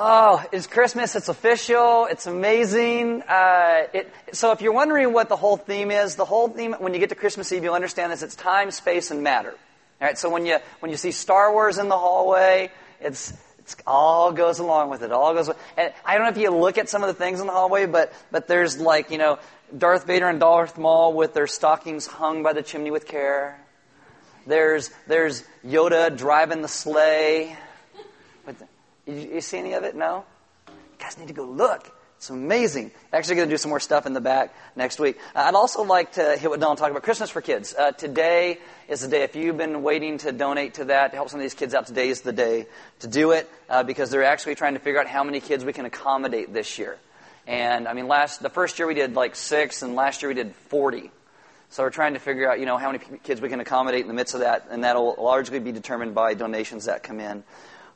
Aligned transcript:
Oh, 0.00 0.44
it's 0.52 0.68
Christmas. 0.68 1.16
It's 1.16 1.28
official. 1.28 2.06
It's 2.08 2.28
amazing. 2.28 3.22
Uh, 3.22 3.88
it, 3.92 4.12
so 4.30 4.52
if 4.52 4.62
you're 4.62 4.72
wondering 4.72 5.12
what 5.12 5.28
the 5.28 5.34
whole 5.34 5.56
theme 5.56 5.90
is, 5.90 6.14
the 6.14 6.24
whole 6.24 6.48
theme, 6.48 6.72
when 6.78 6.94
you 6.94 7.00
get 7.00 7.08
to 7.08 7.16
Christmas 7.16 7.50
Eve, 7.50 7.64
you'll 7.64 7.74
understand 7.74 8.12
this. 8.12 8.22
It's 8.22 8.36
time, 8.36 8.70
space, 8.70 9.10
and 9.10 9.24
matter. 9.24 9.50
All 9.50 10.06
right. 10.06 10.16
So 10.16 10.30
when 10.30 10.46
you, 10.46 10.58
when 10.78 10.92
you 10.92 10.96
see 10.96 11.10
Star 11.10 11.52
Wars 11.52 11.78
in 11.78 11.88
the 11.88 11.98
hallway, 11.98 12.70
it's, 13.00 13.32
it's 13.58 13.74
all 13.88 14.30
goes 14.30 14.60
along 14.60 14.90
with 14.90 15.02
it. 15.02 15.10
All 15.10 15.34
goes. 15.34 15.50
And 15.76 15.92
I 16.04 16.14
don't 16.14 16.22
know 16.22 16.30
if 16.30 16.38
you 16.38 16.50
look 16.50 16.78
at 16.78 16.88
some 16.88 17.02
of 17.02 17.08
the 17.08 17.14
things 17.14 17.40
in 17.40 17.48
the 17.48 17.52
hallway, 17.52 17.86
but, 17.86 18.12
but 18.30 18.46
there's 18.46 18.78
like, 18.78 19.10
you 19.10 19.18
know, 19.18 19.40
Darth 19.76 20.06
Vader 20.06 20.28
and 20.28 20.38
Darth 20.38 20.78
Maul 20.78 21.12
with 21.12 21.34
their 21.34 21.48
stockings 21.48 22.06
hung 22.06 22.44
by 22.44 22.52
the 22.52 22.62
chimney 22.62 22.92
with 22.92 23.08
care. 23.08 23.60
There's, 24.46 24.92
there's 25.08 25.42
Yoda 25.66 26.16
driving 26.16 26.62
the 26.62 26.68
sleigh. 26.68 27.56
You, 29.08 29.14
you 29.14 29.40
see 29.40 29.58
any 29.58 29.72
of 29.72 29.84
it? 29.84 29.96
No? 29.96 30.24
You 30.68 30.74
guys 30.98 31.18
need 31.18 31.28
to 31.28 31.34
go 31.34 31.44
look. 31.44 31.90
It's 32.18 32.30
amazing. 32.30 32.90
Actually, 33.12 33.36
going 33.36 33.48
to 33.48 33.52
do 33.52 33.58
some 33.58 33.70
more 33.70 33.80
stuff 33.80 34.04
in 34.04 34.12
the 34.12 34.20
back 34.20 34.52
next 34.74 34.98
week. 34.98 35.18
Uh, 35.34 35.42
I'd 35.42 35.54
also 35.54 35.84
like 35.84 36.12
to 36.12 36.36
hit 36.36 36.50
what 36.50 36.58
Don 36.58 36.76
talk 36.76 36.90
about 36.90 37.04
Christmas 37.04 37.30
for 37.30 37.40
kids. 37.40 37.74
Uh, 37.78 37.92
today 37.92 38.58
is 38.88 39.00
the 39.00 39.08
day. 39.08 39.22
If 39.22 39.36
you've 39.36 39.56
been 39.56 39.82
waiting 39.82 40.18
to 40.18 40.32
donate 40.32 40.74
to 40.74 40.86
that, 40.86 41.12
to 41.12 41.16
help 41.16 41.30
some 41.30 41.38
of 41.38 41.44
these 41.44 41.54
kids 41.54 41.74
out, 41.74 41.86
today 41.86 42.08
is 42.08 42.22
the 42.22 42.32
day 42.32 42.66
to 42.98 43.06
do 43.06 43.30
it 43.30 43.48
uh, 43.70 43.84
because 43.84 44.10
they're 44.10 44.24
actually 44.24 44.56
trying 44.56 44.74
to 44.74 44.80
figure 44.80 45.00
out 45.00 45.06
how 45.06 45.22
many 45.22 45.40
kids 45.40 45.64
we 45.64 45.72
can 45.72 45.86
accommodate 45.86 46.52
this 46.52 46.76
year. 46.78 46.98
And 47.46 47.86
I 47.86 47.94
mean, 47.94 48.08
last 48.08 48.42
the 48.42 48.50
first 48.50 48.78
year 48.78 48.88
we 48.88 48.94
did 48.94 49.14
like 49.14 49.36
six, 49.36 49.82
and 49.82 49.94
last 49.94 50.20
year 50.20 50.28
we 50.28 50.34
did 50.34 50.54
forty. 50.54 51.10
So 51.70 51.84
we're 51.84 51.90
trying 51.90 52.14
to 52.14 52.20
figure 52.20 52.50
out, 52.50 52.58
you 52.58 52.66
know, 52.66 52.78
how 52.78 52.90
many 52.90 53.04
kids 53.22 53.40
we 53.40 53.48
can 53.48 53.60
accommodate 53.60 54.02
in 54.02 54.08
the 54.08 54.14
midst 54.14 54.34
of 54.34 54.40
that, 54.40 54.66
and 54.70 54.82
that'll 54.82 55.14
largely 55.18 55.60
be 55.60 55.70
determined 55.70 56.14
by 56.16 56.34
donations 56.34 56.86
that 56.86 57.04
come 57.04 57.20
in 57.20 57.44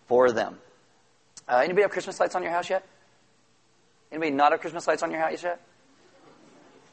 for 0.06 0.30
them. 0.30 0.58
Uh, 1.52 1.58
anybody 1.58 1.82
have 1.82 1.90
Christmas 1.90 2.18
lights 2.18 2.34
on 2.34 2.42
your 2.42 2.50
house 2.50 2.70
yet? 2.70 2.82
Anybody 4.10 4.30
not 4.30 4.52
have 4.52 4.62
Christmas 4.62 4.86
lights 4.86 5.02
on 5.02 5.10
your 5.10 5.20
house 5.20 5.42
yet? 5.42 5.60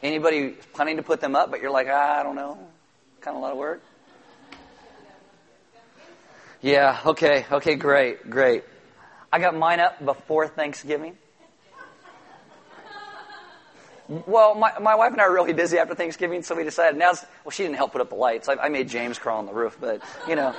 Anybody 0.04 0.50
planning 0.74 0.98
to 0.98 1.04
put 1.04 1.22
them 1.22 1.34
up, 1.34 1.50
but 1.50 1.62
you're 1.62 1.72
like, 1.72 1.88
ah, 1.90 2.20
I 2.20 2.24
don't 2.24 2.36
know, 2.36 2.58
kind 3.22 3.38
of 3.38 3.42
a 3.42 3.46
lot 3.46 3.54
of 3.54 3.58
work. 3.58 3.82
Yeah. 6.62 7.00
Okay. 7.06 7.46
Okay. 7.50 7.76
Great. 7.76 8.30
Great. 8.30 8.66
I 9.32 9.40
got 9.40 9.56
mine 9.56 9.80
up 9.80 10.04
before 10.04 10.50
Thanksgiving. 10.50 11.16
Well, 14.10 14.56
my, 14.56 14.78
my 14.80 14.96
wife 14.96 15.14
and 15.14 15.22
I 15.22 15.26
are 15.26 15.34
really 15.34 15.54
busy 15.54 15.78
after 15.78 15.96
Thanksgiving, 15.96 16.44
so 16.44 16.54
we 16.54 16.66
decided 16.66 17.00
now. 17.00 17.14
Well, 17.46 17.52
she 17.52 17.64
didn't 17.64 17.78
help 17.78 17.94
put 17.94 18.02
up 18.02 18.10
the 18.10 18.16
lights. 18.16 18.50
I, 18.50 18.56
I 18.56 18.68
made 18.68 18.90
James 18.90 19.20
crawl 19.20 19.40
on 19.40 19.46
the 19.46 19.54
roof, 19.54 19.78
but 19.80 20.02
you 20.28 20.36
know, 20.36 20.54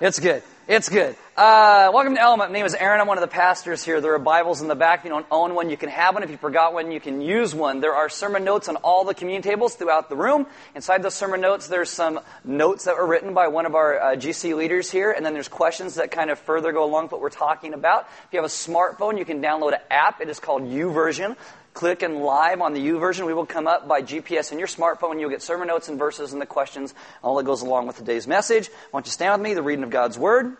it's 0.00 0.20
good. 0.20 0.42
It's 0.68 0.88
good. 0.88 1.16
Uh, 1.36 1.90
welcome 1.94 2.14
to 2.16 2.20
Element. 2.20 2.50
My 2.50 2.58
name 2.58 2.66
is 2.66 2.74
Aaron. 2.74 3.00
I'm 3.00 3.06
one 3.06 3.16
of 3.16 3.22
the 3.22 3.28
pastors 3.28 3.84
here. 3.84 4.00
There 4.00 4.12
are 4.14 4.18
Bibles 4.18 4.60
in 4.60 4.68
the 4.68 4.74
back. 4.74 5.00
If 5.00 5.04
you 5.04 5.10
don't 5.10 5.26
own 5.30 5.54
one, 5.54 5.70
you 5.70 5.76
can 5.76 5.88
have 5.88 6.14
one. 6.14 6.22
If 6.22 6.30
you 6.30 6.36
forgot 6.36 6.74
one, 6.74 6.90
you 6.92 7.00
can 7.00 7.20
use 7.20 7.54
one. 7.54 7.80
There 7.80 7.94
are 7.94 8.08
sermon 8.08 8.44
notes 8.44 8.68
on 8.68 8.76
all 8.76 9.04
the 9.04 9.14
communion 9.14 9.42
tables 9.42 9.74
throughout 9.74 10.08
the 10.08 10.16
room. 10.16 10.46
Inside 10.74 11.02
those 11.02 11.14
sermon 11.14 11.40
notes, 11.40 11.68
there's 11.68 11.88
some 11.88 12.20
notes 12.44 12.84
that 12.84 12.96
were 12.96 13.06
written 13.06 13.32
by 13.32 13.48
one 13.48 13.64
of 13.64 13.74
our 13.74 13.98
uh, 13.98 14.16
GC 14.16 14.54
leaders 14.56 14.90
here, 14.90 15.12
and 15.12 15.24
then 15.24 15.32
there's 15.32 15.48
questions 15.48 15.94
that 15.94 16.10
kind 16.10 16.30
of 16.30 16.38
further 16.40 16.72
go 16.72 16.84
along 16.84 17.04
with 17.04 17.12
what 17.12 17.20
we're 17.20 17.30
talking 17.30 17.72
about. 17.72 18.08
If 18.26 18.32
you 18.32 18.38
have 18.38 18.44
a 18.44 18.48
smartphone, 18.48 19.18
you 19.18 19.24
can 19.24 19.40
download 19.40 19.72
an 19.72 19.80
app. 19.90 20.20
It 20.20 20.28
is 20.28 20.40
called 20.40 20.62
YouVersion 20.62 21.36
click 21.76 22.02
and 22.02 22.22
live 22.22 22.62
on 22.62 22.72
the 22.72 22.84
YouVersion. 22.84 23.26
We 23.26 23.34
will 23.34 23.46
come 23.46 23.68
up 23.68 23.86
by 23.86 24.02
GPS 24.02 24.50
in 24.50 24.58
your 24.58 24.66
smartphone. 24.66 25.20
You'll 25.20 25.30
get 25.30 25.42
sermon 25.42 25.68
notes 25.68 25.88
and 25.88 25.98
verses 25.98 26.32
and 26.32 26.40
the 26.40 26.46
questions, 26.46 26.94
all 27.22 27.36
that 27.36 27.44
goes 27.44 27.60
along 27.60 27.86
with 27.86 27.98
today's 27.98 28.26
message. 28.26 28.68
I 28.68 28.88
want 28.92 29.06
you 29.06 29.12
stand 29.12 29.40
with 29.40 29.48
me, 29.48 29.54
the 29.54 29.62
reading 29.62 29.84
of 29.84 29.90
God's 29.90 30.18
Word, 30.18 30.56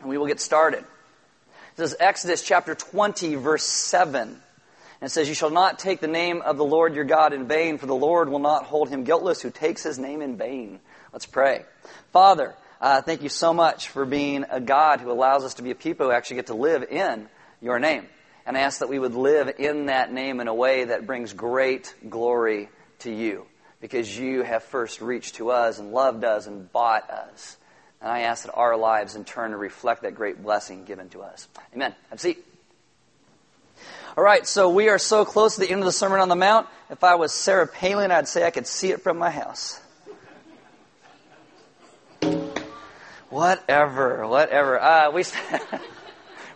and 0.00 0.08
we 0.08 0.16
will 0.16 0.26
get 0.26 0.40
started. 0.40 0.84
This 1.76 1.92
is 1.92 1.96
Exodus 2.00 2.42
chapter 2.42 2.74
20, 2.74 3.34
verse 3.36 3.62
7. 3.62 4.20
And 4.22 4.38
it 5.02 5.10
says, 5.10 5.28
You 5.28 5.34
shall 5.34 5.50
not 5.50 5.78
take 5.78 6.00
the 6.00 6.08
name 6.08 6.40
of 6.40 6.56
the 6.56 6.64
Lord 6.64 6.94
your 6.94 7.04
God 7.04 7.34
in 7.34 7.46
vain, 7.46 7.76
for 7.76 7.86
the 7.86 7.94
Lord 7.94 8.30
will 8.30 8.38
not 8.38 8.64
hold 8.64 8.88
him 8.88 9.04
guiltless 9.04 9.42
who 9.42 9.50
takes 9.50 9.82
his 9.82 9.98
name 9.98 10.22
in 10.22 10.38
vain. 10.38 10.80
Let's 11.12 11.26
pray. 11.26 11.64
Father, 12.10 12.54
uh, 12.80 13.02
thank 13.02 13.22
you 13.22 13.28
so 13.28 13.52
much 13.52 13.88
for 13.88 14.06
being 14.06 14.46
a 14.50 14.60
God 14.60 15.00
who 15.00 15.12
allows 15.12 15.44
us 15.44 15.54
to 15.54 15.62
be 15.62 15.72
a 15.72 15.74
people 15.74 16.06
who 16.06 16.12
actually 16.12 16.36
get 16.36 16.46
to 16.46 16.54
live 16.54 16.84
in 16.90 17.28
your 17.60 17.78
name. 17.78 18.06
And 18.44 18.56
I 18.56 18.60
ask 18.60 18.80
that 18.80 18.88
we 18.88 18.98
would 18.98 19.14
live 19.14 19.54
in 19.58 19.86
that 19.86 20.12
name 20.12 20.40
in 20.40 20.48
a 20.48 20.54
way 20.54 20.84
that 20.84 21.06
brings 21.06 21.32
great 21.32 21.94
glory 22.08 22.68
to 23.00 23.12
you 23.12 23.46
because 23.80 24.16
you 24.16 24.42
have 24.42 24.62
first 24.64 25.00
reached 25.00 25.36
to 25.36 25.50
us 25.50 25.78
and 25.78 25.92
loved 25.92 26.24
us 26.24 26.46
and 26.46 26.70
bought 26.72 27.08
us. 27.10 27.56
And 28.00 28.10
I 28.10 28.20
ask 28.22 28.44
that 28.44 28.52
our 28.54 28.76
lives 28.76 29.14
in 29.14 29.24
turn 29.24 29.54
reflect 29.54 30.02
that 30.02 30.14
great 30.14 30.42
blessing 30.42 30.84
given 30.84 31.08
to 31.10 31.22
us. 31.22 31.46
Amen. 31.74 31.94
Have 32.10 32.18
a 32.18 32.20
seat. 32.20 32.44
All 34.16 34.24
right, 34.24 34.46
so 34.46 34.68
we 34.70 34.88
are 34.88 34.98
so 34.98 35.24
close 35.24 35.54
to 35.54 35.60
the 35.60 35.70
end 35.70 35.80
of 35.80 35.86
the 35.86 35.92
Sermon 35.92 36.20
on 36.20 36.28
the 36.28 36.36
Mount. 36.36 36.68
If 36.90 37.02
I 37.02 37.14
was 37.14 37.32
Sarah 37.32 37.66
Palin, 37.66 38.10
I'd 38.10 38.28
say 38.28 38.44
I 38.44 38.50
could 38.50 38.66
see 38.66 38.90
it 38.90 39.00
from 39.00 39.18
my 39.18 39.30
house. 39.30 39.80
Whatever, 43.30 44.26
whatever. 44.26 44.78
Uh, 44.78 45.10
we. 45.12 45.24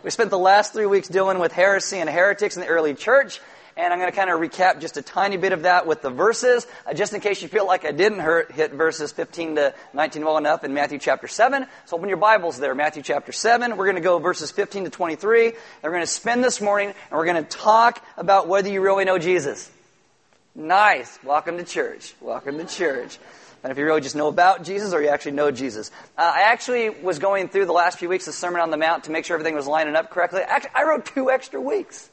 We 0.07 0.11
spent 0.11 0.29
the 0.29 0.39
last 0.39 0.71
three 0.71 0.85
weeks 0.85 1.09
dealing 1.09 1.37
with 1.37 1.51
heresy 1.51 1.97
and 1.97 2.09
heretics 2.09 2.55
in 2.55 2.61
the 2.61 2.69
early 2.69 2.93
church, 2.93 3.41
and 3.75 3.91
I'm 3.91 3.99
going 3.99 4.09
to 4.09 4.15
kind 4.15 4.29
of 4.29 4.39
recap 4.39 4.79
just 4.79 4.95
a 4.95 5.01
tiny 5.01 5.35
bit 5.35 5.51
of 5.51 5.63
that 5.63 5.85
with 5.85 6.01
the 6.01 6.09
verses, 6.09 6.65
uh, 6.85 6.93
just 6.93 7.11
in 7.11 7.19
case 7.19 7.41
you 7.41 7.49
feel 7.49 7.67
like 7.67 7.83
I 7.83 7.91
didn't 7.91 8.19
hurt, 8.19 8.53
hit 8.53 8.71
verses 8.71 9.11
15 9.11 9.57
to 9.57 9.73
19 9.93 10.23
well 10.23 10.37
enough 10.37 10.63
in 10.63 10.73
Matthew 10.73 10.97
chapter 10.97 11.27
7. 11.27 11.67
So 11.87 11.97
open 11.97 12.07
your 12.07 12.19
Bibles 12.19 12.57
there, 12.57 12.73
Matthew 12.73 13.03
chapter 13.03 13.33
7. 13.33 13.75
We're 13.75 13.83
going 13.83 13.97
to 13.97 14.01
go 14.01 14.17
verses 14.19 14.49
15 14.49 14.85
to 14.85 14.89
23. 14.89 15.47
And 15.47 15.55
we're 15.83 15.89
going 15.89 16.03
to 16.03 16.07
spend 16.07 16.41
this 16.41 16.61
morning, 16.61 16.87
and 16.87 17.11
we're 17.11 17.25
going 17.25 17.43
to 17.43 17.57
talk 17.57 18.01
about 18.15 18.47
whether 18.47 18.69
you 18.69 18.79
really 18.79 19.03
know 19.03 19.17
Jesus. 19.17 19.69
Nice. 20.55 21.19
Welcome 21.21 21.57
to 21.57 21.65
church. 21.65 22.15
Welcome 22.21 22.59
to 22.59 22.65
church. 22.65 23.17
And 23.63 23.71
if 23.71 23.77
you 23.77 23.85
really 23.85 24.01
just 24.01 24.15
know 24.15 24.27
about 24.27 24.63
Jesus 24.63 24.93
or 24.93 25.01
you 25.01 25.09
actually 25.09 25.33
know 25.33 25.51
Jesus. 25.51 25.91
Uh, 26.17 26.31
I 26.35 26.41
actually 26.51 26.89
was 26.89 27.19
going 27.19 27.49
through 27.49 27.65
the 27.65 27.73
last 27.73 27.97
few 27.97 28.09
weeks 28.09 28.27
of 28.27 28.33
Sermon 28.33 28.61
on 28.61 28.71
the 28.71 28.77
Mount 28.77 29.05
to 29.05 29.11
make 29.11 29.25
sure 29.25 29.35
everything 29.35 29.55
was 29.55 29.67
lining 29.67 29.95
up 29.95 30.11
correctly. 30.11 30.41
Actually, 30.41 30.71
I 30.75 30.83
wrote 30.83 31.05
two 31.05 31.31
extra 31.31 31.59
weeks. 31.59 32.09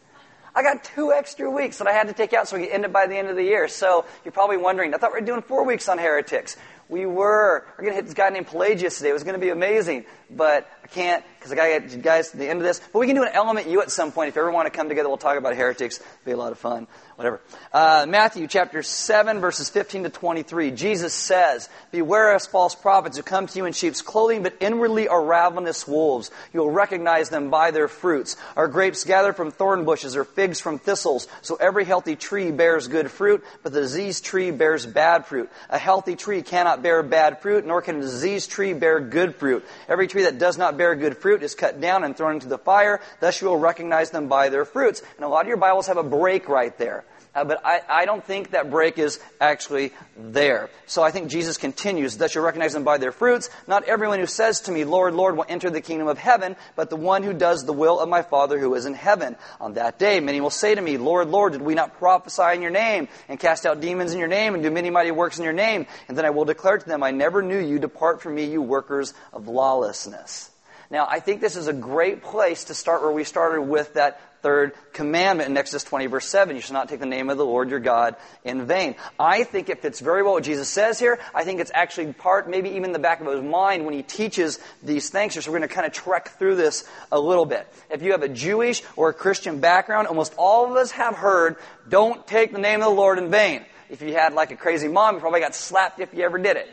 I 0.56 0.62
got 0.62 0.84
two 0.84 1.12
extra 1.12 1.50
weeks 1.50 1.78
that 1.78 1.88
I 1.88 1.92
had 1.92 2.06
to 2.06 2.12
take 2.12 2.32
out 2.32 2.46
so 2.48 2.56
we 2.56 2.66
could 2.66 2.72
end 2.72 2.84
it 2.84 2.92
by 2.92 3.06
the 3.08 3.16
end 3.16 3.28
of 3.28 3.36
the 3.36 3.42
year. 3.42 3.66
So 3.66 4.04
you're 4.24 4.32
probably 4.32 4.56
wondering, 4.56 4.94
I 4.94 4.98
thought 4.98 5.12
we 5.12 5.20
were 5.20 5.26
doing 5.26 5.42
four 5.42 5.64
weeks 5.64 5.88
on 5.88 5.98
heretics. 5.98 6.56
We 6.88 7.06
were. 7.06 7.66
We're 7.76 7.84
going 7.84 7.92
to 7.92 7.96
hit 7.96 8.04
this 8.04 8.14
guy 8.14 8.28
named 8.28 8.46
Pelagius 8.46 8.98
today. 8.98 9.10
It 9.10 9.14
was 9.14 9.24
going 9.24 9.34
to 9.34 9.40
be 9.40 9.48
amazing. 9.48 10.04
But 10.30 10.68
I 10.82 10.86
can't 10.86 11.24
because 11.38 11.50
I 11.50 11.56
got 11.56 11.88
get 11.90 12.02
guys 12.02 12.30
to 12.30 12.36
the 12.36 12.48
end 12.48 12.60
of 12.60 12.64
this. 12.64 12.80
But 12.92 12.98
we 12.98 13.06
can 13.06 13.16
do 13.16 13.22
an 13.22 13.32
element 13.32 13.68
you 13.68 13.82
at 13.82 13.90
some 13.90 14.12
point. 14.12 14.28
If 14.28 14.36
you 14.36 14.42
ever 14.42 14.50
want 14.50 14.66
to 14.66 14.70
come 14.70 14.88
together, 14.88 15.08
we'll 15.08 15.18
talk 15.18 15.38
about 15.38 15.56
heretics. 15.56 15.98
It'll 15.98 16.24
be 16.24 16.32
a 16.32 16.36
lot 16.36 16.52
of 16.52 16.58
fun 16.58 16.86
whatever. 17.16 17.40
Uh, 17.72 18.06
Matthew 18.08 18.46
chapter 18.46 18.82
7, 18.82 19.40
verses 19.40 19.70
15 19.70 20.04
to 20.04 20.10
23. 20.10 20.70
Jesus 20.72 21.14
says, 21.14 21.68
Beware 21.90 22.34
of 22.34 22.42
false 22.42 22.74
prophets 22.74 23.16
who 23.16 23.22
come 23.22 23.46
to 23.46 23.58
you 23.58 23.64
in 23.64 23.72
sheep's 23.72 24.02
clothing, 24.02 24.42
but 24.42 24.56
inwardly 24.60 25.08
are 25.08 25.24
ravenous 25.24 25.86
wolves. 25.86 26.30
You 26.52 26.60
will 26.60 26.70
recognize 26.70 27.30
them 27.30 27.50
by 27.50 27.70
their 27.70 27.88
fruits. 27.88 28.36
Are 28.56 28.68
grapes 28.68 29.04
gathered 29.04 29.36
from 29.36 29.50
thorn 29.50 29.84
bushes 29.84 30.16
or 30.16 30.24
figs 30.24 30.60
from 30.60 30.78
thistles? 30.78 31.28
So 31.42 31.56
every 31.56 31.84
healthy 31.84 32.16
tree 32.16 32.50
bears 32.50 32.88
good 32.88 33.10
fruit, 33.10 33.44
but 33.62 33.72
the 33.72 33.80
diseased 33.80 34.24
tree 34.24 34.50
bears 34.50 34.86
bad 34.86 35.26
fruit. 35.26 35.50
A 35.70 35.78
healthy 35.78 36.16
tree 36.16 36.42
cannot 36.42 36.82
bear 36.82 37.02
bad 37.02 37.40
fruit, 37.40 37.66
nor 37.66 37.82
can 37.82 37.96
a 37.98 38.00
diseased 38.00 38.50
tree 38.50 38.72
bear 38.72 39.00
good 39.00 39.36
fruit. 39.36 39.64
Every 39.88 40.08
tree 40.08 40.22
that 40.24 40.38
does 40.38 40.58
not 40.58 40.76
bear 40.76 40.94
good 40.94 41.18
fruit 41.18 41.42
is 41.42 41.54
cut 41.54 41.80
down 41.80 42.04
and 42.04 42.16
thrown 42.16 42.34
into 42.34 42.48
the 42.48 42.58
fire. 42.58 43.00
Thus 43.20 43.40
you 43.40 43.48
will 43.48 43.58
recognize 43.58 44.10
them 44.10 44.28
by 44.28 44.48
their 44.48 44.64
fruits. 44.64 45.02
And 45.16 45.24
a 45.24 45.28
lot 45.28 45.42
of 45.42 45.48
your 45.48 45.56
Bibles 45.56 45.86
have 45.86 45.96
a 45.96 46.02
break 46.02 46.48
right 46.48 46.76
there. 46.78 47.03
Uh, 47.34 47.42
but 47.42 47.66
I, 47.66 47.80
I 47.88 48.04
don't 48.04 48.24
think 48.24 48.52
that 48.52 48.70
break 48.70 48.96
is 48.96 49.18
actually 49.40 49.92
there. 50.16 50.70
So 50.86 51.02
I 51.02 51.10
think 51.10 51.28
Jesus 51.28 51.56
continues, 51.56 52.18
that 52.18 52.36
you 52.36 52.40
recognize 52.40 52.74
them 52.74 52.84
by 52.84 52.98
their 52.98 53.10
fruits. 53.10 53.50
Not 53.66 53.82
everyone 53.88 54.20
who 54.20 54.26
says 54.26 54.60
to 54.62 54.72
me, 54.72 54.84
Lord, 54.84 55.14
Lord, 55.14 55.36
will 55.36 55.44
enter 55.48 55.68
the 55.68 55.80
kingdom 55.80 56.06
of 56.06 56.16
heaven, 56.16 56.54
but 56.76 56.90
the 56.90 56.96
one 56.96 57.24
who 57.24 57.32
does 57.32 57.64
the 57.64 57.72
will 57.72 57.98
of 57.98 58.08
my 58.08 58.22
Father 58.22 58.56
who 58.56 58.72
is 58.76 58.86
in 58.86 58.94
heaven. 58.94 59.34
On 59.60 59.74
that 59.74 59.98
day, 59.98 60.20
many 60.20 60.40
will 60.40 60.48
say 60.48 60.76
to 60.76 60.80
me, 60.80 60.96
Lord, 60.96 61.26
Lord, 61.26 61.54
did 61.54 61.62
we 61.62 61.74
not 61.74 61.98
prophesy 61.98 62.54
in 62.54 62.62
your 62.62 62.70
name, 62.70 63.08
and 63.28 63.40
cast 63.40 63.66
out 63.66 63.80
demons 63.80 64.12
in 64.12 64.20
your 64.20 64.28
name, 64.28 64.54
and 64.54 64.62
do 64.62 64.70
many 64.70 64.90
mighty 64.90 65.10
works 65.10 65.36
in 65.36 65.42
your 65.42 65.52
name? 65.52 65.88
And 66.06 66.16
then 66.16 66.24
I 66.24 66.30
will 66.30 66.44
declare 66.44 66.78
to 66.78 66.86
them, 66.86 67.02
I 67.02 67.10
never 67.10 67.42
knew 67.42 67.58
you. 67.58 67.80
Depart 67.80 68.22
from 68.22 68.36
me, 68.36 68.44
you 68.44 68.62
workers 68.62 69.12
of 69.32 69.48
lawlessness. 69.48 70.52
Now, 70.88 71.08
I 71.10 71.18
think 71.18 71.40
this 71.40 71.56
is 71.56 71.66
a 71.66 71.72
great 71.72 72.22
place 72.22 72.64
to 72.64 72.74
start 72.74 73.02
where 73.02 73.10
we 73.10 73.24
started 73.24 73.62
with 73.62 73.94
that 73.94 74.20
third 74.44 74.74
commandment 74.92 75.48
in 75.48 75.56
Exodus 75.56 75.84
20, 75.84 76.04
verse 76.06 76.28
7. 76.28 76.54
You 76.54 76.60
shall 76.60 76.74
not 76.74 76.90
take 76.90 77.00
the 77.00 77.06
name 77.06 77.30
of 77.30 77.38
the 77.38 77.46
Lord 77.46 77.70
your 77.70 77.80
God 77.80 78.14
in 78.44 78.66
vain. 78.66 78.94
I 79.18 79.42
think 79.42 79.70
it 79.70 79.80
fits 79.80 80.00
very 80.00 80.22
well 80.22 80.34
what 80.34 80.44
Jesus 80.44 80.68
says 80.68 80.98
here. 81.00 81.18
I 81.34 81.44
think 81.44 81.60
it's 81.60 81.70
actually 81.72 82.12
part, 82.12 82.48
maybe 82.48 82.72
even 82.72 82.92
the 82.92 82.98
back 82.98 83.22
of 83.22 83.26
his 83.26 83.40
mind 83.40 83.86
when 83.86 83.94
he 83.94 84.02
teaches 84.02 84.58
these 84.82 85.08
things. 85.08 85.32
So 85.32 85.50
we're 85.50 85.56
going 85.56 85.68
to 85.68 85.74
kind 85.74 85.86
of 85.86 85.94
trek 85.94 86.38
through 86.38 86.56
this 86.56 86.84
a 87.10 87.18
little 87.18 87.46
bit. 87.46 87.66
If 87.90 88.02
you 88.02 88.12
have 88.12 88.22
a 88.22 88.28
Jewish 88.28 88.82
or 88.96 89.08
a 89.08 89.14
Christian 89.14 89.60
background, 89.60 90.08
almost 90.08 90.34
all 90.36 90.70
of 90.70 90.76
us 90.76 90.90
have 90.90 91.16
heard, 91.16 91.56
don't 91.88 92.26
take 92.26 92.52
the 92.52 92.58
name 92.58 92.80
of 92.80 92.86
the 92.86 92.94
Lord 92.94 93.18
in 93.18 93.30
vain. 93.30 93.64
If 93.88 94.02
you 94.02 94.12
had 94.12 94.34
like 94.34 94.50
a 94.50 94.56
crazy 94.56 94.88
mom, 94.88 95.14
you 95.14 95.20
probably 95.22 95.40
got 95.40 95.54
slapped 95.54 96.00
if 96.00 96.12
you 96.12 96.22
ever 96.22 96.36
did 96.36 96.58
it. 96.58 96.68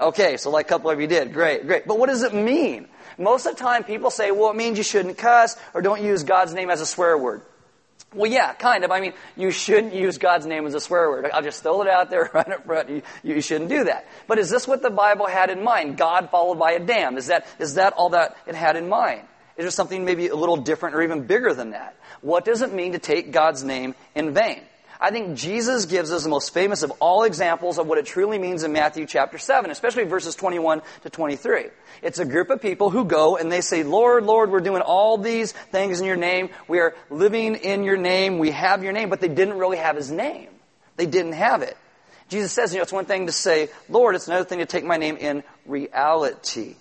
Okay, 0.00 0.38
so 0.38 0.50
like 0.50 0.66
a 0.66 0.68
couple 0.70 0.90
of 0.90 1.00
you 1.02 1.06
did. 1.06 1.34
Great, 1.34 1.66
great. 1.66 1.86
But 1.86 1.98
what 1.98 2.08
does 2.08 2.22
it 2.22 2.32
mean? 2.32 2.88
Most 3.18 3.46
of 3.46 3.56
the 3.56 3.62
time 3.62 3.84
people 3.84 4.10
say, 4.10 4.30
well, 4.30 4.50
it 4.50 4.56
means 4.56 4.78
you 4.78 4.84
shouldn't 4.84 5.18
cuss 5.18 5.56
or 5.74 5.82
don't 5.82 6.02
use 6.02 6.24
God's 6.24 6.54
name 6.54 6.70
as 6.70 6.80
a 6.80 6.86
swear 6.86 7.16
word. 7.16 7.42
Well, 8.14 8.30
yeah, 8.30 8.52
kind 8.52 8.84
of. 8.84 8.90
I 8.90 9.00
mean, 9.00 9.14
you 9.36 9.50
shouldn't 9.50 9.94
use 9.94 10.18
God's 10.18 10.44
name 10.44 10.66
as 10.66 10.74
a 10.74 10.80
swear 10.80 11.08
word. 11.08 11.30
I'll 11.32 11.42
just 11.42 11.62
throw 11.62 11.80
it 11.82 11.88
out 11.88 12.10
there 12.10 12.30
right 12.34 12.48
up 12.48 12.66
front. 12.66 12.90
You, 12.90 13.02
you 13.22 13.40
shouldn't 13.40 13.70
do 13.70 13.84
that. 13.84 14.06
But 14.26 14.38
is 14.38 14.50
this 14.50 14.68
what 14.68 14.82
the 14.82 14.90
Bible 14.90 15.26
had 15.26 15.50
in 15.50 15.64
mind? 15.64 15.96
God 15.96 16.30
followed 16.30 16.58
by 16.58 16.72
a 16.72 16.80
damn. 16.80 17.16
Is 17.16 17.28
that, 17.28 17.46
is 17.58 17.74
that 17.74 17.94
all 17.94 18.10
that 18.10 18.36
it 18.46 18.54
had 18.54 18.76
in 18.76 18.88
mind? 18.88 19.22
Is 19.56 19.64
there 19.64 19.70
something 19.70 20.04
maybe 20.04 20.28
a 20.28 20.36
little 20.36 20.56
different 20.56 20.94
or 20.94 21.02
even 21.02 21.26
bigger 21.26 21.54
than 21.54 21.70
that? 21.70 21.96
What 22.20 22.44
does 22.44 22.62
it 22.62 22.72
mean 22.72 22.92
to 22.92 22.98
take 22.98 23.32
God's 23.32 23.64
name 23.64 23.94
in 24.14 24.32
vain? 24.34 24.62
I 25.02 25.10
think 25.10 25.36
Jesus 25.36 25.86
gives 25.86 26.12
us 26.12 26.22
the 26.22 26.28
most 26.28 26.54
famous 26.54 26.84
of 26.84 26.92
all 27.00 27.24
examples 27.24 27.78
of 27.78 27.88
what 27.88 27.98
it 27.98 28.06
truly 28.06 28.38
means 28.38 28.62
in 28.62 28.72
Matthew 28.72 29.04
chapter 29.04 29.36
7, 29.36 29.68
especially 29.68 30.04
verses 30.04 30.36
21 30.36 30.80
to 31.02 31.10
23. 31.10 31.70
It's 32.02 32.20
a 32.20 32.24
group 32.24 32.50
of 32.50 32.62
people 32.62 32.88
who 32.88 33.04
go 33.04 33.36
and 33.36 33.50
they 33.50 33.62
say, 33.62 33.82
Lord, 33.82 34.24
Lord, 34.24 34.52
we're 34.52 34.60
doing 34.60 34.80
all 34.80 35.18
these 35.18 35.50
things 35.50 35.98
in 35.98 36.06
your 36.06 36.14
name. 36.14 36.50
We 36.68 36.78
are 36.78 36.94
living 37.10 37.56
in 37.56 37.82
your 37.82 37.96
name. 37.96 38.38
We 38.38 38.52
have 38.52 38.84
your 38.84 38.92
name, 38.92 39.10
but 39.10 39.20
they 39.20 39.26
didn't 39.26 39.58
really 39.58 39.78
have 39.78 39.96
his 39.96 40.08
name. 40.08 40.50
They 40.94 41.06
didn't 41.06 41.32
have 41.32 41.62
it. 41.62 41.76
Jesus 42.28 42.52
says, 42.52 42.72
you 42.72 42.78
know, 42.78 42.84
it's 42.84 42.92
one 42.92 43.04
thing 43.04 43.26
to 43.26 43.32
say, 43.32 43.70
Lord, 43.88 44.14
it's 44.14 44.28
another 44.28 44.44
thing 44.44 44.60
to 44.60 44.66
take 44.66 44.84
my 44.84 44.98
name 44.98 45.16
in 45.16 45.42
reality. 45.66 46.76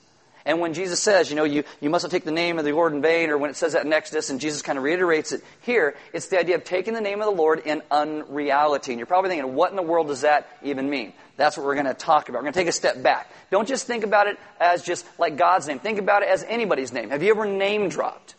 And 0.45 0.59
when 0.59 0.73
Jesus 0.73 0.99
says, 0.99 1.29
you 1.29 1.35
know, 1.35 1.43
you, 1.43 1.63
you 1.79 1.89
mustn't 1.89 2.11
take 2.11 2.23
the 2.23 2.31
name 2.31 2.59
of 2.59 2.65
the 2.65 2.71
Lord 2.71 2.93
in 2.93 3.01
vain, 3.01 3.29
or 3.29 3.37
when 3.37 3.49
it 3.49 3.55
says 3.55 3.73
that 3.73 3.85
in 3.85 3.93
Exodus, 3.93 4.29
and 4.29 4.39
Jesus 4.39 4.61
kind 4.61 4.77
of 4.77 4.83
reiterates 4.83 5.31
it 5.31 5.43
here, 5.61 5.95
it's 6.13 6.27
the 6.27 6.39
idea 6.39 6.55
of 6.55 6.63
taking 6.63 6.93
the 6.93 7.01
name 7.01 7.21
of 7.21 7.25
the 7.25 7.41
Lord 7.41 7.59
in 7.65 7.81
unreality. 7.91 8.91
And 8.91 8.99
you're 8.99 9.05
probably 9.05 9.29
thinking, 9.29 9.53
what 9.53 9.69
in 9.69 9.75
the 9.75 9.81
world 9.81 10.07
does 10.07 10.21
that 10.21 10.47
even 10.63 10.89
mean? 10.89 11.13
That's 11.37 11.57
what 11.57 11.65
we're 11.65 11.75
going 11.75 11.85
to 11.85 11.93
talk 11.93 12.29
about. 12.29 12.39
We're 12.39 12.43
going 12.43 12.53
to 12.53 12.59
take 12.59 12.67
a 12.67 12.73
step 12.73 13.01
back. 13.01 13.31
Don't 13.49 13.67
just 13.67 13.87
think 13.87 14.03
about 14.03 14.27
it 14.27 14.37
as 14.59 14.83
just 14.83 15.05
like 15.17 15.37
God's 15.37 15.67
name. 15.67 15.79
Think 15.79 15.99
about 15.99 16.23
it 16.23 16.29
as 16.29 16.43
anybody's 16.43 16.91
name. 16.91 17.09
Have 17.09 17.23
you 17.23 17.31
ever 17.31 17.45
name 17.45 17.89
dropped? 17.89 18.35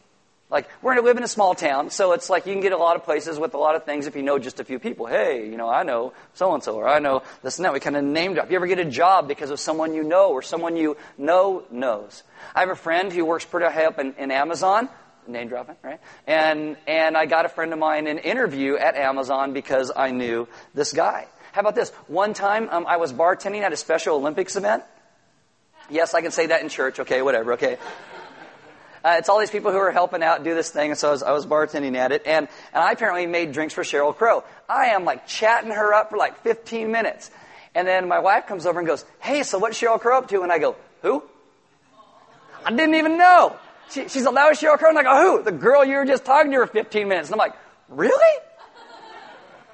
Like, 0.52 0.69
we're 0.82 0.93
going 0.93 1.02
to 1.02 1.08
live 1.08 1.16
in 1.16 1.22
a 1.22 1.28
small 1.28 1.54
town, 1.54 1.88
so 1.88 2.12
it's 2.12 2.28
like 2.28 2.44
you 2.44 2.52
can 2.52 2.60
get 2.60 2.72
a 2.72 2.76
lot 2.76 2.94
of 2.94 3.04
places 3.04 3.38
with 3.38 3.54
a 3.54 3.58
lot 3.58 3.75
of 3.75 3.84
things 3.84 4.06
if 4.06 4.14
you 4.14 4.22
know 4.22 4.38
just 4.38 4.60
a 4.60 4.64
few 4.64 4.78
people. 4.78 5.06
Hey, 5.06 5.49
you 5.49 5.56
know, 5.56 5.66
I 5.66 5.82
know 5.82 6.12
so 6.34 6.52
and 6.52 6.62
so, 6.62 6.75
or 6.75 6.87
I 6.87 6.99
know 6.99 7.22
this 7.43 7.58
and 7.58 7.64
that. 7.64 7.72
We 7.72 7.81
kind 7.81 7.96
of 7.96 8.04
name 8.04 8.34
drop. 8.34 8.50
You 8.50 8.56
ever 8.56 8.66
get 8.66 8.78
a 8.78 8.84
job 8.84 9.28
because 9.28 9.49
of 9.49 9.58
someone 9.58 9.94
you 9.94 10.04
know 10.04 10.31
or 10.31 10.43
someone 10.43 10.76
you 10.76 10.99
know 11.16 11.64
knows? 11.70 12.22
I 12.54 12.60
have 12.60 12.69
a 12.69 12.76
friend 12.76 13.10
who 13.10 13.25
works 13.25 13.46
pretty 13.46 13.72
high 13.72 13.87
up 13.87 13.99
in, 13.99 14.12
in 14.19 14.31
Amazon. 14.31 14.90
Name 15.26 15.49
dropping, 15.49 15.76
right? 15.82 16.00
And, 16.26 16.76
and 16.87 17.16
I 17.16 17.25
got 17.25 17.46
a 17.46 17.49
friend 17.49 17.72
of 17.72 17.78
mine 17.78 18.06
an 18.06 18.19
interview 18.19 18.76
at 18.76 18.94
Amazon 18.94 19.54
because 19.54 19.90
I 19.94 20.10
knew 20.10 20.49
this 20.75 20.93
guy. 20.93 21.28
How 21.52 21.62
about 21.62 21.76
this? 21.76 21.88
One 22.08 22.34
time 22.34 22.69
um, 22.70 22.87
I 22.87 22.99
was 22.99 23.10
bartending 23.10 23.62
at 23.62 23.72
a 23.72 23.76
Special 23.76 24.16
Olympics 24.16 24.56
event. 24.56 24.82
Yes, 25.88 26.12
I 26.12 26.20
can 26.20 26.31
say 26.31 26.46
that 26.46 26.62
in 26.62 26.69
church. 26.69 27.00
Okay, 27.00 27.22
whatever. 27.22 27.54
Okay. 27.54 27.78
Uh, 29.04 29.16
it's 29.19 29.28
all 29.28 29.40
these 29.40 29.50
people 29.50 29.72
who 29.72 29.78
are 29.78 29.90
helping 29.90 30.22
out 30.22 30.44
do 30.44 30.54
this 30.54 30.70
thing, 30.70 30.90
and 30.90 30.99
so 30.99 31.08
I 31.08 31.10
was, 31.10 31.22
I 31.22 31.32
was 31.32 31.46
bartending 31.46 31.96
at 31.96 32.12
it, 32.12 32.22
and, 32.25 32.49
and 32.72 32.82
I 32.82 32.93
apparently 32.93 33.26
made 33.26 33.52
drinks 33.52 33.75
for 33.75 33.82
Sheryl 33.82 34.14
Crow. 34.14 34.44
I 34.69 34.87
am 34.87 35.04
like 35.04 35.26
chatting 35.26 35.70
her 35.70 35.93
up 35.93 36.10
for 36.10 36.16
like 36.16 36.43
15 36.43 36.90
minutes. 36.93 37.31
And 37.75 37.88
then 37.88 38.06
my 38.06 38.19
wife 38.19 38.46
comes 38.46 38.66
over 38.66 38.78
and 38.78 38.87
goes, 38.87 39.04
Hey, 39.19 39.43
so 39.43 39.58
what's 39.58 39.81
Sheryl 39.81 40.00
Crow 40.00 40.19
up 40.19 40.28
to? 40.28 40.43
And 40.43 40.52
I 40.52 40.58
go, 40.58 40.76
Who? 41.02 41.22
I 42.64 42.70
didn't 42.70 42.94
even 42.94 43.19
know. 43.19 43.56
She, 43.90 44.08
she's 44.08 44.25
like, 44.25 44.34
That 44.34 44.49
was 44.49 44.60
Sheryl 44.60 44.78
Crow. 44.78 44.90
And 44.90 44.99
I 44.99 45.02
go, 45.02 45.38
Who? 45.38 45.43
The 45.43 45.52
girl 45.52 45.84
you 45.84 45.96
were 45.96 46.04
just 46.04 46.25
talking 46.25 46.50
to 46.52 46.58
for 46.58 46.66
15 46.66 47.08
minutes. 47.08 47.28
And 47.28 47.34
I'm 47.34 47.38
like, 47.38 47.56
Really? 47.88 48.40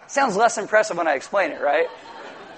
Sounds 0.06 0.36
less 0.36 0.56
impressive 0.58 0.96
when 0.96 1.08
I 1.08 1.14
explain 1.14 1.50
it, 1.50 1.60
right? 1.60 1.86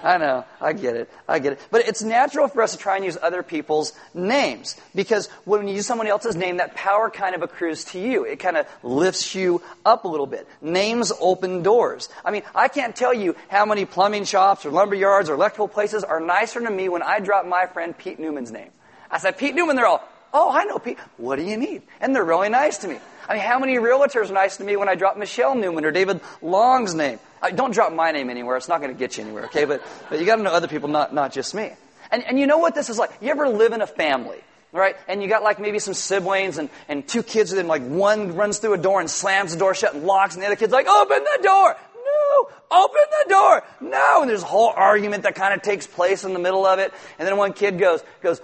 I 0.03 0.17
know. 0.17 0.45
I 0.59 0.73
get 0.73 0.95
it. 0.95 1.09
I 1.27 1.39
get 1.39 1.53
it. 1.53 1.59
But 1.69 1.87
it's 1.87 2.01
natural 2.01 2.47
for 2.47 2.61
us 2.63 2.71
to 2.71 2.77
try 2.77 2.95
and 2.95 3.05
use 3.05 3.17
other 3.21 3.43
people's 3.43 3.93
names 4.13 4.75
because 4.95 5.27
when 5.45 5.67
you 5.67 5.75
use 5.75 5.85
someone 5.85 6.07
else's 6.07 6.35
name, 6.35 6.57
that 6.57 6.75
power 6.75 7.09
kind 7.09 7.35
of 7.35 7.43
accrues 7.43 7.83
to 7.85 7.99
you. 7.99 8.23
It 8.23 8.39
kind 8.39 8.57
of 8.57 8.65
lifts 8.83 9.35
you 9.35 9.61
up 9.85 10.05
a 10.05 10.07
little 10.07 10.25
bit. 10.25 10.47
Names 10.61 11.11
open 11.19 11.61
doors. 11.61 12.09
I 12.25 12.31
mean, 12.31 12.43
I 12.55 12.67
can't 12.67 12.95
tell 12.95 13.13
you 13.13 13.35
how 13.49 13.65
many 13.65 13.85
plumbing 13.85 14.25
shops 14.25 14.65
or 14.65 14.71
lumber 14.71 14.95
yards 14.95 15.29
or 15.29 15.35
electrical 15.35 15.67
places 15.67 16.03
are 16.03 16.19
nicer 16.19 16.59
to 16.59 16.69
me 16.69 16.89
when 16.89 17.03
I 17.03 17.19
drop 17.19 17.45
my 17.45 17.67
friend 17.67 17.97
Pete 17.97 18.19
Newman's 18.19 18.51
name. 18.51 18.69
I 19.09 19.19
said, 19.19 19.37
Pete 19.37 19.53
Newman, 19.53 19.75
they're 19.75 19.87
all, 19.87 20.07
oh, 20.33 20.49
I 20.51 20.63
know 20.63 20.79
Pete. 20.79 20.97
What 21.17 21.35
do 21.35 21.43
you 21.43 21.57
need? 21.57 21.83
And 21.99 22.15
they're 22.15 22.23
really 22.23 22.49
nice 22.49 22.79
to 22.79 22.87
me. 22.87 22.97
I 23.27 23.35
mean, 23.35 23.43
how 23.43 23.59
many 23.59 23.75
realtors 23.75 24.29
are 24.29 24.33
nice 24.33 24.57
to 24.57 24.63
me 24.63 24.75
when 24.75 24.89
I 24.89 24.95
drop 24.95 25.17
Michelle 25.17 25.55
Newman 25.55 25.85
or 25.85 25.91
David 25.91 26.21
Long's 26.41 26.95
name? 26.95 27.19
I, 27.41 27.51
don't 27.51 27.73
drop 27.73 27.91
my 27.93 28.11
name 28.11 28.29
anywhere. 28.29 28.57
It's 28.57 28.67
not 28.67 28.81
going 28.81 28.93
to 28.93 28.97
get 28.97 29.17
you 29.17 29.23
anywhere, 29.23 29.45
okay? 29.45 29.65
But, 29.65 29.81
but 30.09 30.19
you 30.19 30.25
got 30.25 30.35
to 30.35 30.43
know 30.43 30.51
other 30.51 30.67
people, 30.67 30.89
not, 30.89 31.13
not 31.13 31.31
just 31.31 31.55
me. 31.55 31.71
And, 32.11 32.23
and 32.23 32.39
you 32.39 32.45
know 32.45 32.57
what 32.57 32.75
this 32.75 32.89
is 32.89 32.97
like? 32.97 33.11
You 33.21 33.29
ever 33.29 33.49
live 33.49 33.73
in 33.73 33.81
a 33.81 33.87
family, 33.87 34.37
right? 34.71 34.95
And 35.07 35.23
you 35.23 35.29
got 35.29 35.43
like 35.43 35.59
maybe 35.59 35.79
some 35.79 35.93
siblings 35.93 36.57
and, 36.57 36.69
and 36.87 37.07
two 37.07 37.23
kids, 37.23 37.53
and 37.53 37.67
like 37.67 37.83
one 37.83 38.35
runs 38.35 38.59
through 38.59 38.73
a 38.73 38.77
door 38.77 38.99
and 38.99 39.09
slams 39.09 39.53
the 39.53 39.59
door 39.59 39.73
shut 39.73 39.93
and 39.93 40.03
locks, 40.03 40.35
and 40.35 40.43
the 40.43 40.47
other 40.47 40.55
kid's 40.55 40.73
like, 40.73 40.87
open 40.87 41.23
the 41.23 41.43
door! 41.43 41.75
No! 42.03 42.49
Open 42.71 43.01
the 43.23 43.29
door! 43.29 43.63
No! 43.81 44.21
And 44.21 44.29
there's 44.29 44.43
a 44.43 44.47
whole 44.47 44.69
argument 44.75 45.23
that 45.23 45.35
kind 45.35 45.53
of 45.53 45.61
takes 45.61 45.87
place 45.87 46.23
in 46.23 46.33
the 46.33 46.39
middle 46.39 46.65
of 46.65 46.79
it. 46.79 46.93
And 47.17 47.27
then 47.27 47.37
one 47.37 47.53
kid 47.53 47.79
goes, 47.79 48.03
goes, 48.21 48.41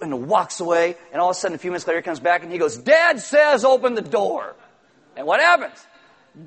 and 0.00 0.28
walks 0.28 0.60
away, 0.60 0.96
and 1.12 1.20
all 1.20 1.30
of 1.30 1.36
a 1.36 1.38
sudden, 1.38 1.54
a 1.54 1.58
few 1.58 1.70
minutes 1.70 1.86
later, 1.86 2.00
he 2.00 2.02
comes 2.02 2.20
back 2.20 2.42
and 2.42 2.52
he 2.52 2.58
goes, 2.58 2.76
Dad 2.76 3.20
says 3.20 3.64
open 3.64 3.94
the 3.94 4.02
door. 4.02 4.54
And 5.16 5.26
what 5.26 5.40
happens? 5.40 5.86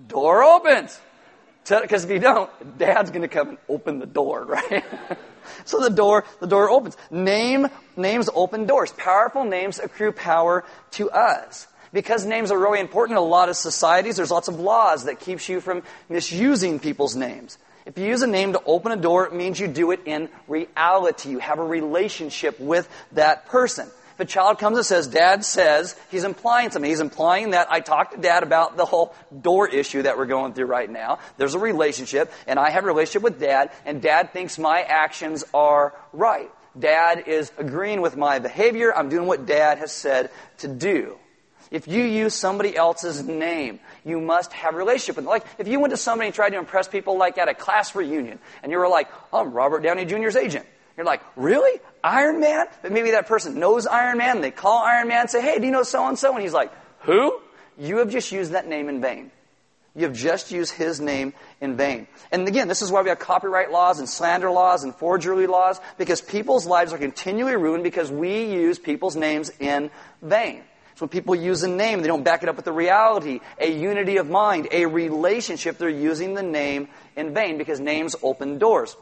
Door 0.08 0.44
opens. 0.44 1.00
Because 1.68 2.06
if 2.06 2.10
you 2.10 2.20
don't, 2.20 2.50
Dad's 2.78 3.12
going 3.12 3.22
to 3.22 3.28
come 3.28 3.50
and 3.50 3.58
open 3.70 4.00
the 4.00 4.06
door, 4.06 4.46
right? 4.46 4.84
so 5.66 5.80
the 5.80 5.90
door, 5.90 6.26
the 6.40 6.48
door 6.48 6.70
opens. 6.70 6.98
Name, 7.10 7.68
names 7.96 8.30
open 8.34 8.66
doors. 8.66 8.92
Powerful 8.94 9.44
names 9.44 9.80
accrue 9.80 10.12
power 10.12 10.64
to 10.92 11.10
us. 11.12 11.68
Because 11.94 12.26
names 12.26 12.52
are 12.52 12.58
really 12.58 12.80
important 12.80 13.18
in 13.18 13.24
a 13.24 13.28
lot 13.28 13.50
of 13.50 13.58
societies, 13.58 14.16
there's 14.16 14.32
lots 14.32 14.48
of 14.48 14.60
laws 14.60 15.06
that 15.06 15.20
keeps 15.20 15.50
you 15.50 15.60
from 15.60 15.84
misusing 16.10 16.80
people's 16.80 17.16
names. 17.16 17.58
If 17.86 17.98
you 17.98 18.06
use 18.06 18.22
a 18.22 18.28
name 18.28 18.54
to 18.54 18.62
open 18.66 18.92
a 18.92 18.98
door, 18.98 19.26
it 19.26 19.34
means 19.34 19.60
you 19.60 19.68
do 19.68 19.92
it 19.92 20.02
in 20.06 20.30
reality. 20.48 21.30
You 21.30 21.40
have 21.40 21.60
a 21.60 21.64
relationship 21.64 22.60
with 22.60 22.88
that 23.14 23.48
person. 23.48 23.90
If 24.14 24.20
a 24.20 24.26
child 24.26 24.60
comes 24.60 24.78
and 24.78 24.86
says, 24.86 25.08
Dad 25.08 25.44
says, 25.44 25.96
he's 26.12 26.24
implying 26.24 26.70
something. 26.70 26.90
He's 26.90 27.00
implying 27.00 27.52
that 27.52 27.72
I 27.72 27.80
talked 27.80 28.14
to 28.14 28.22
Dad 28.22 28.44
about 28.44 28.78
the 28.78 28.86
whole 28.86 29.16
door 29.42 29.68
issue 29.68 30.04
that 30.04 30.18
we're 30.18 30.26
going 30.28 30.54
through 30.54 30.66
right 30.66 30.90
now. 30.90 31.20
There's 31.38 31.56
a 31.56 31.60
relationship, 31.60 32.32
and 32.46 32.60
I 32.60 32.70
have 32.70 32.84
a 32.84 32.88
relationship 32.88 33.24
with 33.24 33.40
Dad, 33.40 33.72
and 33.86 34.02
Dad 34.02 34.32
thinks 34.32 34.60
my 34.60 34.82
actions 34.82 35.44
are 35.54 35.96
right. 36.14 36.52
Dad 36.78 37.24
is 37.28 37.52
agreeing 37.58 38.02
with 38.02 38.16
my 38.16 38.40
behavior. 38.40 38.96
I'm 38.96 39.10
doing 39.10 39.28
what 39.28 39.46
Dad 39.46 39.80
has 39.80 39.92
said 39.92 40.30
to 40.60 40.68
do. 40.68 41.18
If 41.72 41.88
you 41.88 42.04
use 42.04 42.34
somebody 42.34 42.76
else's 42.76 43.24
name, 43.24 43.80
you 44.04 44.20
must 44.20 44.54
have 44.54 44.74
a 44.74 44.78
relationship 44.78 45.16
with 45.16 45.26
them. 45.26 45.30
Like, 45.32 45.46
if 45.58 45.68
you 45.68 45.80
went 45.80 45.92
to 45.92 45.98
somebody 45.98 46.28
and 46.28 46.36
tried 46.36 46.52
to 46.52 46.58
impress 46.58 46.88
people 46.88 47.18
like 47.18 47.38
at 47.38 47.50
a 47.50 47.54
class 47.54 47.96
reunion, 47.96 48.40
and 48.64 48.72
you 48.72 48.78
were 48.78 48.88
like, 48.88 49.08
I'm 49.34 49.52
Robert 49.52 49.84
Downey 49.84 50.06
Jr.'s 50.06 50.36
agent. 50.36 50.66
You're 50.98 51.06
like, 51.06 51.22
really? 51.36 51.80
Iron 52.04 52.40
Man? 52.40 52.66
But 52.82 52.92
maybe 52.92 53.12
that 53.12 53.28
person 53.28 53.60
knows 53.60 53.88
Iron 53.88 54.18
Man, 54.18 54.42
they 54.42 54.52
call 54.52 54.80
Iron 54.80 55.08
Man 55.08 55.22
and 55.22 55.30
say, 55.30 55.42
hey, 55.42 55.58
do 55.60 55.66
you 55.66 55.72
know 55.72 55.84
so 55.84 56.08
and 56.08 56.20
so? 56.20 56.34
And 56.34 56.42
he's 56.42 56.54
like, 56.54 56.72
who? 57.02 57.40
You 57.78 57.98
have 57.98 58.10
just 58.10 58.32
used 58.32 58.52
that 58.52 58.68
name 58.68 58.90
in 58.90 59.02
vain. 59.02 59.32
You 59.96 60.04
have 60.04 60.14
just 60.14 60.52
used 60.52 60.74
his 60.74 61.02
name 61.02 61.34
in 61.60 61.76
vain. 61.76 62.08
And 62.32 62.48
again, 62.48 62.68
this 62.68 62.82
is 62.82 62.92
why 62.92 63.02
we 63.02 63.10
have 63.10 63.20
copyright 63.20 63.72
laws 63.72 64.00
and 64.00 64.08
slander 64.08 64.50
laws 64.50 64.84
and 64.84 64.96
forgery 64.96 65.48
laws, 65.48 65.82
because 65.98 66.22
people's 66.22 66.66
lives 66.66 66.94
are 66.94 66.98
continually 66.98 67.56
ruined 67.56 67.84
because 67.84 68.10
we 68.10 68.46
use 68.46 68.80
people's 68.80 69.16
names 69.16 69.52
in 69.60 69.92
vain. 70.22 70.64
So 70.96 71.06
when 71.06 71.10
people 71.10 71.36
use 71.36 71.64
a 71.64 71.68
name, 71.68 72.02
they 72.02 72.08
don't 72.08 72.24
back 72.24 72.44
it 72.44 72.50
up 72.50 72.56
with 72.56 72.66
the 72.66 72.72
reality, 72.72 73.40
a 73.60 73.72
unity 73.72 74.18
of 74.18 74.30
mind, 74.30 74.68
a 74.72 74.86
relationship. 74.86 75.78
They're 75.78 75.90
using 75.90 76.34
the 76.34 76.44
name 76.44 76.90
in 77.16 77.34
vain 77.34 77.58
because 77.58 77.80
names 77.80 78.16
open 78.22 78.58
doors. 78.58 78.96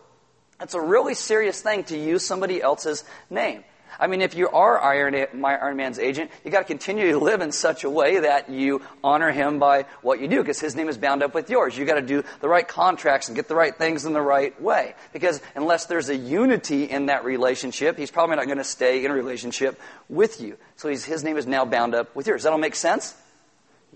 It's 0.62 0.74
a 0.74 0.82
really 0.82 1.14
serious 1.14 1.62
thing 1.62 1.84
to 1.86 1.98
use 1.98 2.26
somebody 2.26 2.62
else's 2.62 3.04
name. 3.30 3.64
I 3.98 4.08
mean, 4.08 4.22
if 4.22 4.36
you 4.36 4.50
are 4.50 4.80
Iron, 4.82 5.16
my 5.40 5.56
Iron 5.56 5.78
Man's 5.78 6.00
agent, 6.00 6.32
you 6.44 6.52
got 6.52 6.60
to 6.60 6.66
continue 6.66 7.12
to 7.12 7.20
live 7.20 7.42
in 7.42 7.52
such 7.52 7.84
a 7.84 7.90
way 7.90 8.20
that 8.20 8.50
you 8.50 8.82
honor 9.04 9.32
him 9.32 9.60
by 9.60 9.86
what 10.02 10.20
you 10.20 10.28
do, 10.28 10.42
because 10.42 10.60
his 10.60 10.76
name 10.76 10.90
is 10.90 10.98
bound 10.98 11.24
up 11.24 11.34
with 11.34 11.50
yours. 11.50 11.78
You 11.78 11.86
got 11.86 11.96
to 11.96 12.02
do 12.02 12.24
the 12.42 12.50
right 12.50 12.68
contracts 12.68 13.30
and 13.30 13.36
get 13.36 13.48
the 13.48 13.56
right 13.56 13.76
things 13.76 14.06
in 14.06 14.14
the 14.14 14.22
right 14.22 14.60
way, 14.62 14.96
because 15.14 15.42
unless 15.56 15.86
there's 15.86 16.10
a 16.10 16.16
unity 16.16 16.84
in 16.84 17.06
that 17.06 17.24
relationship, 17.24 17.98
he's 17.98 18.12
probably 18.12 18.36
not 18.36 18.46
going 18.46 18.58
to 18.58 18.64
stay 18.64 19.06
in 19.06 19.12
a 19.12 19.14
relationship 19.14 19.80
with 20.10 20.42
you. 20.42 20.58
So 20.76 20.90
his 20.90 21.24
name 21.24 21.38
is 21.38 21.48
now 21.48 21.66
bound 21.66 21.96
up 21.96 22.16
with 22.16 22.28
yours. 22.28 22.44
That 22.44 22.52
all 22.52 22.58
make 22.58 22.76
sense? 22.76 23.16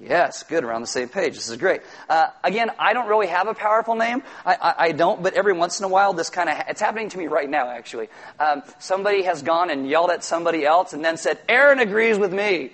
Yes, 0.02 0.44
good. 0.44 0.66
On 0.66 0.82
the 0.82 0.88
same 0.88 1.08
page. 1.08 1.36
This 1.36 1.50
is 1.50 1.58
great. 1.58 1.82
Uh, 2.10 2.28
again, 2.44 2.72
I 2.80 2.94
don't 2.94 3.08
really 3.08 3.28
have 3.28 3.48
a 3.48 3.54
powerful 3.54 3.96
name. 3.96 4.24
I, 4.44 4.56
I, 4.56 4.76
I 4.86 4.92
don't, 4.92 5.22
but 5.22 5.36
every 5.36 5.54
once 5.54 5.80
in 5.80 5.86
a 5.86 5.88
while, 5.88 6.14
this 6.14 6.32
kind 6.32 6.50
of 6.50 6.58
ha- 6.58 6.66
it's 6.70 6.82
happening 6.82 7.10
to 7.10 7.18
me 7.18 7.28
right 7.28 7.48
now. 7.48 7.70
Actually, 7.70 8.10
um, 8.40 8.64
somebody 8.80 9.24
has 9.24 9.44
gone 9.44 9.70
and 9.70 9.88
yelled 9.88 10.10
at 10.10 10.24
somebody 10.24 10.66
else, 10.66 10.94
and 10.94 11.06
then 11.06 11.18
said, 11.18 11.40
"Aaron 11.48 11.80
agrees 11.80 12.18
with 12.18 12.34
me." 12.34 12.72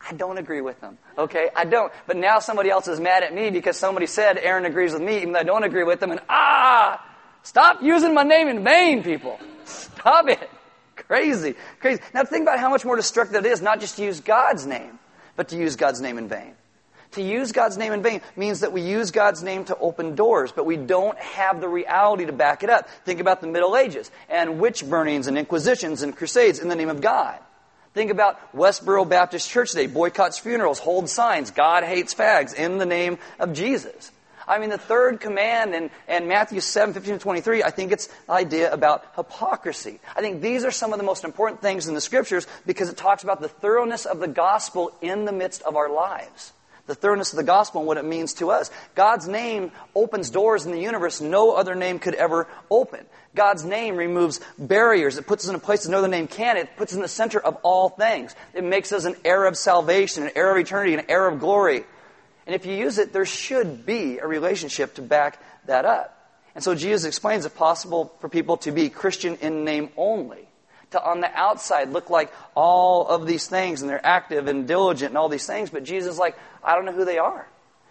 I 0.00 0.12
don't 0.14 0.38
agree 0.38 0.60
with 0.60 0.80
them. 0.80 0.98
Okay, 1.16 1.50
I 1.54 1.64
don't. 1.64 1.92
But 2.06 2.16
now 2.16 2.38
somebody 2.38 2.70
else 2.70 2.88
is 2.88 3.00
mad 3.00 3.22
at 3.22 3.34
me 3.34 3.50
because 3.50 3.76
somebody 3.76 4.06
said 4.06 4.38
Aaron 4.38 4.64
agrees 4.64 4.92
with 4.92 5.02
me, 5.02 5.18
even 5.18 5.32
though 5.32 5.40
I 5.40 5.44
don't 5.44 5.64
agree 5.64 5.84
with 5.84 6.00
them. 6.00 6.10
And 6.10 6.20
ah, 6.28 7.04
stop 7.42 7.82
using 7.82 8.14
my 8.14 8.22
name 8.22 8.48
in 8.48 8.64
vain, 8.64 9.02
people. 9.02 9.38
Stop 9.64 10.28
it. 10.28 10.50
Crazy. 10.96 11.54
Crazy. 11.80 12.00
Now 12.14 12.24
think 12.24 12.42
about 12.42 12.58
how 12.58 12.70
much 12.70 12.84
more 12.84 12.96
destructive 12.96 13.44
it 13.44 13.48
is 13.48 13.62
not 13.62 13.80
just 13.80 13.96
to 13.96 14.04
use 14.04 14.20
God's 14.20 14.66
name, 14.66 14.98
but 15.38 15.50
to 15.50 15.56
use 15.56 15.76
God's 15.76 16.00
name 16.00 16.18
in 16.18 16.26
vain. 16.26 16.52
To 17.12 17.22
use 17.22 17.52
God's 17.52 17.78
name 17.78 17.92
in 17.92 18.02
vain 18.02 18.20
means 18.34 18.60
that 18.60 18.72
we 18.72 18.82
use 18.82 19.12
God's 19.12 19.40
name 19.40 19.64
to 19.66 19.78
open 19.78 20.16
doors, 20.16 20.50
but 20.50 20.66
we 20.66 20.76
don't 20.76 21.16
have 21.18 21.60
the 21.60 21.68
reality 21.68 22.26
to 22.26 22.32
back 22.32 22.64
it 22.64 22.70
up. 22.70 22.90
Think 23.04 23.20
about 23.20 23.40
the 23.40 23.46
Middle 23.46 23.76
Ages 23.76 24.10
and 24.28 24.58
witch 24.58 24.84
burnings 24.84 25.28
and 25.28 25.38
inquisitions 25.38 26.02
and 26.02 26.14
crusades 26.14 26.58
in 26.58 26.68
the 26.68 26.74
name 26.74 26.88
of 26.88 27.00
God. 27.00 27.38
Think 27.94 28.10
about 28.10 28.52
Westboro 28.52 29.08
Baptist 29.08 29.48
Church 29.48 29.70
today, 29.70 29.86
boycotts 29.86 30.38
funerals, 30.38 30.80
hold 30.80 31.08
signs, 31.08 31.52
God 31.52 31.84
hates 31.84 32.12
fags 32.14 32.52
in 32.52 32.78
the 32.78 32.84
name 32.84 33.18
of 33.38 33.52
Jesus. 33.52 34.10
I 34.48 34.58
mean, 34.58 34.70
the 34.70 34.78
third 34.78 35.20
command 35.20 35.74
in, 35.74 35.90
in 36.08 36.26
Matthew 36.26 36.60
7, 36.60 36.94
15 36.94 37.14
to 37.14 37.18
23, 37.18 37.62
I 37.62 37.70
think 37.70 37.92
it's 37.92 38.06
the 38.06 38.32
idea 38.32 38.72
about 38.72 39.04
hypocrisy. 39.14 40.00
I 40.16 40.20
think 40.22 40.40
these 40.40 40.64
are 40.64 40.70
some 40.70 40.92
of 40.92 40.98
the 40.98 41.04
most 41.04 41.24
important 41.24 41.60
things 41.60 41.86
in 41.86 41.94
the 41.94 42.00
scriptures 42.00 42.46
because 42.66 42.88
it 42.88 42.96
talks 42.96 43.22
about 43.22 43.42
the 43.42 43.48
thoroughness 43.48 44.06
of 44.06 44.20
the 44.20 44.28
gospel 44.28 44.96
in 45.02 45.26
the 45.26 45.32
midst 45.32 45.62
of 45.62 45.76
our 45.76 45.90
lives. 45.90 46.52
The 46.86 46.94
thoroughness 46.94 47.34
of 47.34 47.36
the 47.36 47.44
gospel 47.44 47.82
and 47.82 47.86
what 47.86 47.98
it 47.98 48.04
means 48.06 48.32
to 48.34 48.50
us. 48.50 48.70
God's 48.94 49.28
name 49.28 49.72
opens 49.94 50.30
doors 50.30 50.64
in 50.64 50.72
the 50.72 50.80
universe 50.80 51.20
no 51.20 51.54
other 51.54 51.74
name 51.74 51.98
could 51.98 52.14
ever 52.14 52.48
open. 52.70 53.04
God's 53.34 53.62
name 53.62 53.96
removes 53.96 54.40
barriers. 54.58 55.18
It 55.18 55.26
puts 55.26 55.44
us 55.44 55.50
in 55.50 55.54
a 55.54 55.58
place 55.58 55.84
that 55.84 55.90
no 55.90 55.98
other 55.98 56.08
name 56.08 56.26
can. 56.26 56.56
It 56.56 56.74
puts 56.78 56.92
us 56.92 56.96
in 56.96 57.02
the 57.02 57.08
center 57.08 57.38
of 57.38 57.58
all 57.62 57.90
things. 57.90 58.34
It 58.54 58.64
makes 58.64 58.90
us 58.92 59.04
an 59.04 59.16
heir 59.22 59.44
of 59.44 59.58
salvation, 59.58 60.22
an 60.22 60.30
heir 60.34 60.50
of 60.50 60.56
eternity, 60.56 60.94
an 60.94 61.04
heir 61.10 61.28
of 61.28 61.38
glory. 61.38 61.84
And 62.48 62.54
if 62.54 62.64
you 62.64 62.74
use 62.74 62.96
it, 62.96 63.12
there 63.12 63.26
should 63.26 63.84
be 63.84 64.16
a 64.16 64.26
relationship 64.26 64.94
to 64.94 65.02
back 65.02 65.38
that 65.66 65.84
up. 65.84 66.14
And 66.54 66.64
so 66.64 66.74
Jesus 66.74 67.04
explains 67.04 67.44
it's 67.44 67.54
possible 67.54 68.10
for 68.20 68.30
people 68.30 68.56
to 68.58 68.72
be 68.72 68.88
Christian 68.88 69.36
in 69.42 69.66
name 69.66 69.90
only. 69.98 70.48
To 70.92 71.04
on 71.04 71.20
the 71.20 71.30
outside 71.38 71.90
look 71.90 72.08
like 72.08 72.32
all 72.54 73.06
of 73.06 73.26
these 73.26 73.46
things 73.46 73.82
and 73.82 73.90
they're 73.90 74.04
active 74.04 74.46
and 74.46 74.66
diligent 74.66 75.10
and 75.10 75.18
all 75.18 75.28
these 75.28 75.46
things, 75.46 75.68
but 75.68 75.84
Jesus 75.84 76.14
is 76.14 76.18
like, 76.18 76.38
I 76.64 76.74
don't 76.74 76.86
know 76.86 76.92
who 76.92 77.04
they 77.04 77.18
are. 77.18 77.46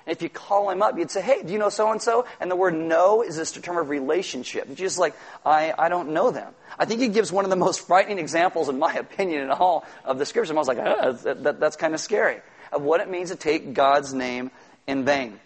And 0.08 0.16
if 0.16 0.24
you 0.24 0.30
call 0.30 0.72
him 0.72 0.82
up, 0.82 0.98
you'd 0.98 1.12
say, 1.12 1.22
Hey, 1.22 1.44
do 1.44 1.54
you 1.54 1.60
know 1.60 1.70
so 1.70 1.92
and 1.92 2.02
so? 2.02 2.26
And 2.40 2.50
the 2.50 2.56
word 2.56 2.74
know 2.74 3.22
is 3.22 3.36
this 3.36 3.52
term 3.52 3.78
of 3.78 3.90
relationship. 3.90 4.68
And 4.68 4.76
Jesus 4.76 4.98
like, 4.98 5.14
I, 5.46 5.72
I 5.78 5.88
don't 5.88 6.14
know 6.14 6.32
them. 6.32 6.52
I 6.80 6.86
think 6.86 7.00
he 7.00 7.10
gives 7.10 7.32
one 7.32 7.46
of 7.46 7.52
the 7.52 7.58
most 7.58 7.86
frightening 7.86 8.18
examples, 8.18 8.70
in 8.70 8.80
my 8.80 8.94
opinion, 8.96 9.44
in 9.44 9.52
all 9.52 9.86
of 10.04 10.18
the 10.18 10.26
scriptures. 10.26 10.50
I 10.50 10.56
was 10.56 10.68
like, 10.68 10.80
ah, 10.80 11.12
that, 11.12 11.44
that, 11.44 11.60
that's 11.60 11.76
kind 11.76 11.94
of 11.94 12.00
scary 12.00 12.42
of 12.72 12.82
what 12.82 13.02
it 13.02 13.10
means 13.10 13.30
to 13.30 13.36
take 13.36 13.74
God's 13.74 14.14
name 14.14 14.52
in 14.88 15.06
vain. 15.06 15.40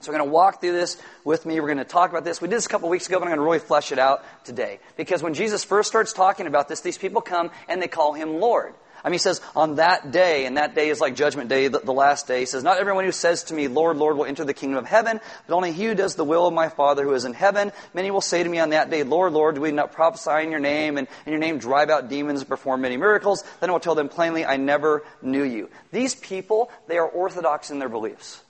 So 0.00 0.12
we're 0.12 0.18
going 0.18 0.28
to 0.28 0.32
walk 0.32 0.60
through 0.60 0.72
this 0.72 0.96
with 1.24 1.44
me. 1.44 1.58
We're 1.58 1.66
going 1.66 1.78
to 1.78 1.84
talk 1.84 2.10
about 2.10 2.24
this. 2.24 2.40
We 2.40 2.48
did 2.48 2.56
this 2.56 2.66
a 2.66 2.68
couple 2.68 2.88
weeks 2.88 3.08
ago, 3.08 3.18
but 3.18 3.24
I'm 3.24 3.30
going 3.30 3.38
to 3.38 3.44
really 3.44 3.58
flesh 3.58 3.90
it 3.90 3.98
out 3.98 4.24
today. 4.44 4.78
Because 4.96 5.24
when 5.24 5.34
Jesus 5.34 5.64
first 5.64 5.88
starts 5.88 6.12
talking 6.12 6.46
about 6.46 6.68
this, 6.68 6.82
these 6.82 6.98
people 6.98 7.20
come 7.20 7.50
and 7.68 7.82
they 7.82 7.88
call 7.88 8.12
him 8.12 8.38
Lord. 8.38 8.74
I 9.08 9.10
mean, 9.10 9.14
he 9.14 9.20
says, 9.20 9.40
on 9.56 9.76
that 9.76 10.10
day, 10.10 10.44
and 10.44 10.58
that 10.58 10.74
day 10.74 10.90
is 10.90 11.00
like 11.00 11.16
judgment 11.16 11.48
day, 11.48 11.68
the, 11.68 11.78
the, 11.78 11.94
last 11.94 12.26
day, 12.26 12.40
he 12.40 12.44
says, 12.44 12.62
Not 12.62 12.76
everyone 12.76 13.06
who 13.06 13.10
says 13.10 13.44
to 13.44 13.54
me, 13.54 13.66
Lord, 13.66 13.96
Lord, 13.96 14.18
will 14.18 14.26
enter 14.26 14.44
the 14.44 14.52
kingdom 14.52 14.76
of 14.76 14.84
heaven, 14.84 15.18
but 15.46 15.54
only 15.54 15.72
he 15.72 15.86
who 15.86 15.94
does 15.94 16.14
the 16.14 16.26
will 16.26 16.46
of 16.46 16.52
my 16.52 16.68
Father 16.68 17.04
who 17.04 17.14
is 17.14 17.24
in 17.24 17.32
heaven. 17.32 17.72
Many 17.94 18.10
will 18.10 18.20
say 18.20 18.42
to 18.42 18.48
me 18.50 18.58
on 18.58 18.68
that 18.68 18.90
day, 18.90 19.04
Lord, 19.04 19.32
Lord, 19.32 19.54
do 19.54 19.62
we 19.62 19.72
not 19.72 19.92
prophesy 19.92 20.42
in 20.42 20.50
your 20.50 20.60
name, 20.60 20.98
and 20.98 21.08
in 21.24 21.32
your 21.32 21.40
name 21.40 21.56
drive 21.56 21.88
out 21.88 22.10
demons 22.10 22.40
and 22.40 22.48
perform 22.50 22.82
many 22.82 22.98
miracles? 22.98 23.44
Then 23.60 23.70
I 23.70 23.72
will 23.72 23.80
tell 23.80 23.94
them 23.94 24.10
plainly, 24.10 24.44
I 24.44 24.58
never 24.58 25.02
knew 25.22 25.42
you. 25.42 25.70
These 25.90 26.14
people, 26.14 26.70
they 26.86 26.98
are 26.98 27.08
orthodox 27.08 27.70
in 27.70 27.78
their 27.78 27.88
beliefs. 27.88 28.42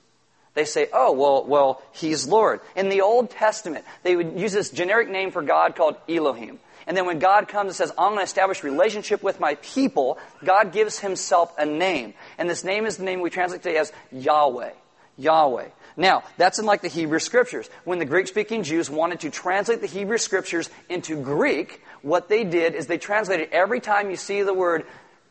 They 0.55 0.65
say, 0.65 0.89
oh, 0.93 1.13
well, 1.13 1.45
well, 1.45 1.83
he's 1.93 2.27
Lord. 2.27 2.63
In 2.75 2.89
the 2.89 3.03
Old 3.03 3.31
Testament, 3.31 3.85
they 4.03 4.17
would 4.17 4.41
use 4.41 4.53
this 4.53 4.71
generic 4.71 5.09
name 5.09 5.31
for 5.31 5.41
God 5.41 5.77
called 5.77 5.95
Elohim. 6.09 6.59
And 6.89 6.97
then 6.97 7.05
when 7.05 7.19
God 7.19 7.49
comes 7.49 7.69
and 7.69 7.77
says, 7.77 7.91
I'm 7.99 8.13
going 8.13 8.21
to 8.21 8.25
establish 8.25 8.65
relationship 8.65 9.23
with 9.23 9.39
my 9.39 9.57
people, 9.57 10.17
God 10.43 10.73
gives 10.73 10.99
himself 10.99 11.53
a 11.59 11.67
name. 11.67 12.15
And 12.39 12.49
this 12.49 12.65
name 12.65 12.87
is 12.87 12.97
the 12.97 13.05
name 13.05 13.21
we 13.21 13.29
translate 13.29 13.63
today 13.63 13.77
as 13.77 13.93
Yahweh. 14.11 14.73
Yahweh. 15.19 15.69
Now, 15.99 16.23
that's 16.39 16.59
in 16.59 16.65
like 16.65 16.81
the 16.81 16.89
Hebrew 16.89 17.19
scriptures. 17.19 17.69
When 17.85 17.99
the 17.99 18.07
Greek 18.07 18.27
speaking 18.27 18.63
Jews 18.63 18.89
wanted 18.89 19.21
to 19.21 19.31
translate 19.31 19.83
the 19.83 19.87
Hebrew 19.87 20.17
scriptures 20.17 20.71
into 20.89 21.23
Greek, 21.23 21.83
what 22.01 22.31
they 22.31 22.45
did 22.45 22.75
is 22.75 22.87
they 22.87 22.97
translated 22.97 23.51
every 23.53 23.81
time 23.81 24.09
you 24.09 24.17
see 24.17 24.43
the 24.43 24.55
word 24.55 24.87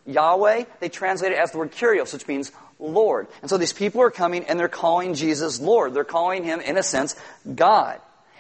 Yahweh, 0.06 0.66
they 0.80 0.90
translate 0.90 1.32
it 1.32 1.40
as 1.40 1.54
the 1.54 1.58
word 1.58 1.72
Kyrios, 1.72 2.14
which 2.14 2.28
means 2.28 2.52
Lord. 2.78 3.28
And 3.42 3.50
so 3.50 3.58
these 3.58 3.74
people 3.74 4.04
are 4.04 4.12
coming 4.12 4.44
and 4.44 4.60
they're 4.60 4.68
calling 4.68 5.16
Jesus 5.16 5.60
Lord. 5.60 5.96
They're 5.96 6.04
calling 6.04 6.44
him, 6.44 6.60
in 6.60 6.78
a 6.78 6.84
sense, 6.84 7.16
God 7.56 8.00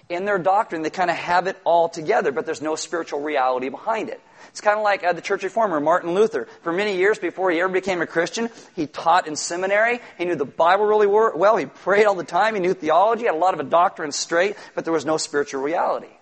in 0.09 0.25
their 0.25 0.37
doctrine, 0.37 0.81
they 0.81 0.89
kind 0.89 1.09
of 1.09 1.17
have 1.17 1.47
it 1.47 1.57
all 1.63 1.89
together, 1.89 2.31
but 2.31 2.45
there's 2.45 2.61
no 2.61 2.75
spiritual 2.75 3.21
reality 3.21 3.69
behind 3.69 4.09
it. 4.09 4.21
It's 4.49 4.61
kind 4.61 4.77
of 4.77 4.83
like 4.83 5.03
uh, 5.03 5.13
the 5.13 5.21
church 5.21 5.43
reformer, 5.43 5.79
Martin 5.79 6.13
Luther. 6.13 6.47
For 6.61 6.71
many 6.71 6.97
years 6.97 7.19
before 7.19 7.51
he 7.51 7.59
ever 7.59 7.71
became 7.71 8.01
a 8.01 8.07
Christian, 8.07 8.49
he 8.75 8.87
taught 8.87 9.27
in 9.27 9.35
seminary. 9.35 9.99
He 10.17 10.25
knew 10.25 10.35
the 10.35 10.45
Bible 10.45 10.85
really 10.85 11.07
well. 11.07 11.57
He 11.57 11.65
prayed 11.65 12.05
all 12.05 12.15
the 12.15 12.23
time. 12.23 12.55
He 12.55 12.61
knew 12.61 12.73
theology, 12.73 13.25
had 13.25 13.35
a 13.35 13.37
lot 13.37 13.53
of 13.53 13.59
a 13.59 13.63
doctrine 13.63 14.11
straight, 14.11 14.55
but 14.75 14.85
there 14.85 14.93
was 14.93 15.05
no 15.05 15.17
spiritual 15.17 15.61
reality. 15.61 16.16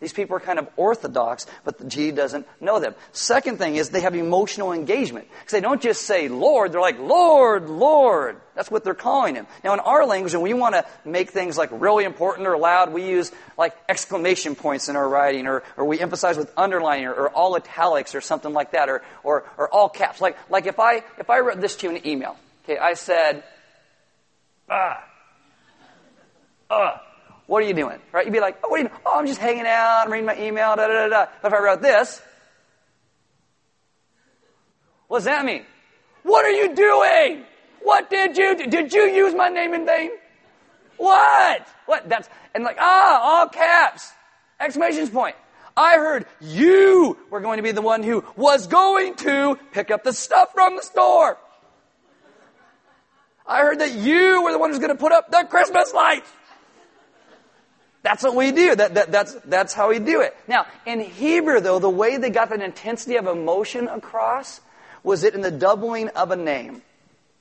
These 0.00 0.14
people 0.14 0.34
are 0.36 0.40
kind 0.40 0.58
of 0.58 0.66
orthodox, 0.76 1.46
but 1.62 1.76
the 1.76 1.84
G 1.84 2.10
doesn't 2.10 2.46
know 2.58 2.80
them. 2.80 2.94
Second 3.12 3.58
thing 3.58 3.76
is 3.76 3.90
they 3.90 4.00
have 4.00 4.14
emotional 4.14 4.72
engagement. 4.72 5.28
Because 5.30 5.52
they 5.52 5.60
don't 5.60 5.82
just 5.82 6.02
say 6.02 6.28
Lord, 6.28 6.72
they're 6.72 6.80
like, 6.80 6.98
Lord, 6.98 7.68
Lord. 7.68 8.40
That's 8.54 8.70
what 8.70 8.82
they're 8.82 8.94
calling 8.94 9.34
him. 9.34 9.46
Now 9.62 9.74
in 9.74 9.80
our 9.80 10.06
language, 10.06 10.32
when 10.32 10.42
we 10.42 10.54
want 10.54 10.74
to 10.74 10.86
make 11.04 11.30
things 11.30 11.58
like 11.58 11.68
really 11.72 12.04
important 12.04 12.48
or 12.48 12.56
loud, 12.56 12.92
we 12.92 13.06
use 13.06 13.30
like 13.58 13.76
exclamation 13.90 14.54
points 14.54 14.88
in 14.88 14.96
our 14.96 15.06
writing, 15.06 15.46
or, 15.46 15.62
or 15.76 15.84
we 15.84 16.00
emphasize 16.00 16.38
with 16.38 16.50
underlining, 16.56 17.06
or, 17.06 17.12
or 17.12 17.28
all 17.30 17.54
italics, 17.56 18.14
or 18.14 18.22
something 18.22 18.54
like 18.54 18.72
that, 18.72 18.88
or, 18.88 19.02
or, 19.22 19.44
or 19.58 19.68
all 19.68 19.90
caps. 19.90 20.20
Like, 20.20 20.38
like 20.50 20.66
if 20.66 20.80
I, 20.80 21.02
if 21.18 21.28
I 21.28 21.40
wrote 21.40 21.60
this 21.60 21.76
to 21.76 21.86
you 21.86 21.90
in 21.90 21.96
an 21.98 22.06
email, 22.06 22.36
okay, 22.64 22.78
I 22.78 22.94
said, 22.94 23.44
ah, 24.70 25.04
ah, 26.70 27.02
what 27.50 27.64
are 27.64 27.66
you 27.66 27.74
doing? 27.74 27.98
Right? 28.12 28.24
You'd 28.24 28.32
be 28.32 28.38
like, 28.38 28.60
oh, 28.62 28.68
what 28.68 28.78
are 28.78 28.82
you 28.84 28.88
doing? 28.88 29.00
Oh, 29.04 29.18
I'm 29.18 29.26
just 29.26 29.40
hanging 29.40 29.66
out. 29.66 30.04
I'm 30.04 30.12
reading 30.12 30.26
my 30.26 30.38
email. 30.40 30.76
Da, 30.76 30.86
da, 30.86 30.92
da, 30.92 31.08
da. 31.08 31.26
But 31.42 31.48
if 31.48 31.58
I 31.58 31.60
wrote 31.60 31.82
this, 31.82 32.22
what 35.08 35.18
does 35.18 35.24
that 35.24 35.44
mean? 35.44 35.64
What 36.22 36.44
are 36.44 36.52
you 36.52 36.76
doing? 36.76 37.44
What 37.82 38.08
did 38.08 38.36
you 38.36 38.56
do? 38.56 38.66
Did 38.68 38.92
you 38.92 39.02
use 39.02 39.34
my 39.34 39.48
name 39.48 39.74
in 39.74 39.84
vain? 39.84 40.10
What? 40.96 41.66
What? 41.86 42.08
That's, 42.08 42.28
and 42.54 42.62
like, 42.62 42.76
ah, 42.78 43.20
all 43.20 43.48
caps. 43.48 44.12
Exclamation 44.60 45.08
point. 45.08 45.34
I 45.76 45.96
heard 45.96 46.26
you 46.40 47.16
were 47.30 47.40
going 47.40 47.56
to 47.56 47.64
be 47.64 47.72
the 47.72 47.82
one 47.82 48.04
who 48.04 48.24
was 48.36 48.68
going 48.68 49.16
to 49.16 49.58
pick 49.72 49.90
up 49.90 50.04
the 50.04 50.12
stuff 50.12 50.52
from 50.54 50.76
the 50.76 50.82
store. 50.82 51.36
I 53.44 53.62
heard 53.62 53.80
that 53.80 53.92
you 53.92 54.44
were 54.44 54.52
the 54.52 54.58
one 54.60 54.70
who's 54.70 54.78
going 54.78 54.92
to 54.92 55.00
put 55.00 55.10
up 55.10 55.32
the 55.32 55.44
Christmas 55.50 55.92
lights. 55.92 56.30
That's 58.02 58.22
what 58.22 58.34
we 58.34 58.50
do. 58.50 58.74
That, 58.74 58.94
that, 58.94 59.12
that's, 59.12 59.34
that's 59.44 59.74
how 59.74 59.90
we 59.90 59.98
do 59.98 60.22
it. 60.22 60.34
Now, 60.48 60.66
in 60.86 61.00
Hebrew, 61.00 61.60
though, 61.60 61.78
the 61.78 61.90
way 61.90 62.16
they 62.16 62.30
got 62.30 62.48
that 62.50 62.62
intensity 62.62 63.16
of 63.16 63.26
emotion 63.26 63.88
across 63.88 64.60
was 65.02 65.24
it 65.24 65.34
in 65.34 65.42
the 65.42 65.50
doubling 65.50 66.08
of 66.10 66.30
a 66.30 66.36
name. 66.36 66.82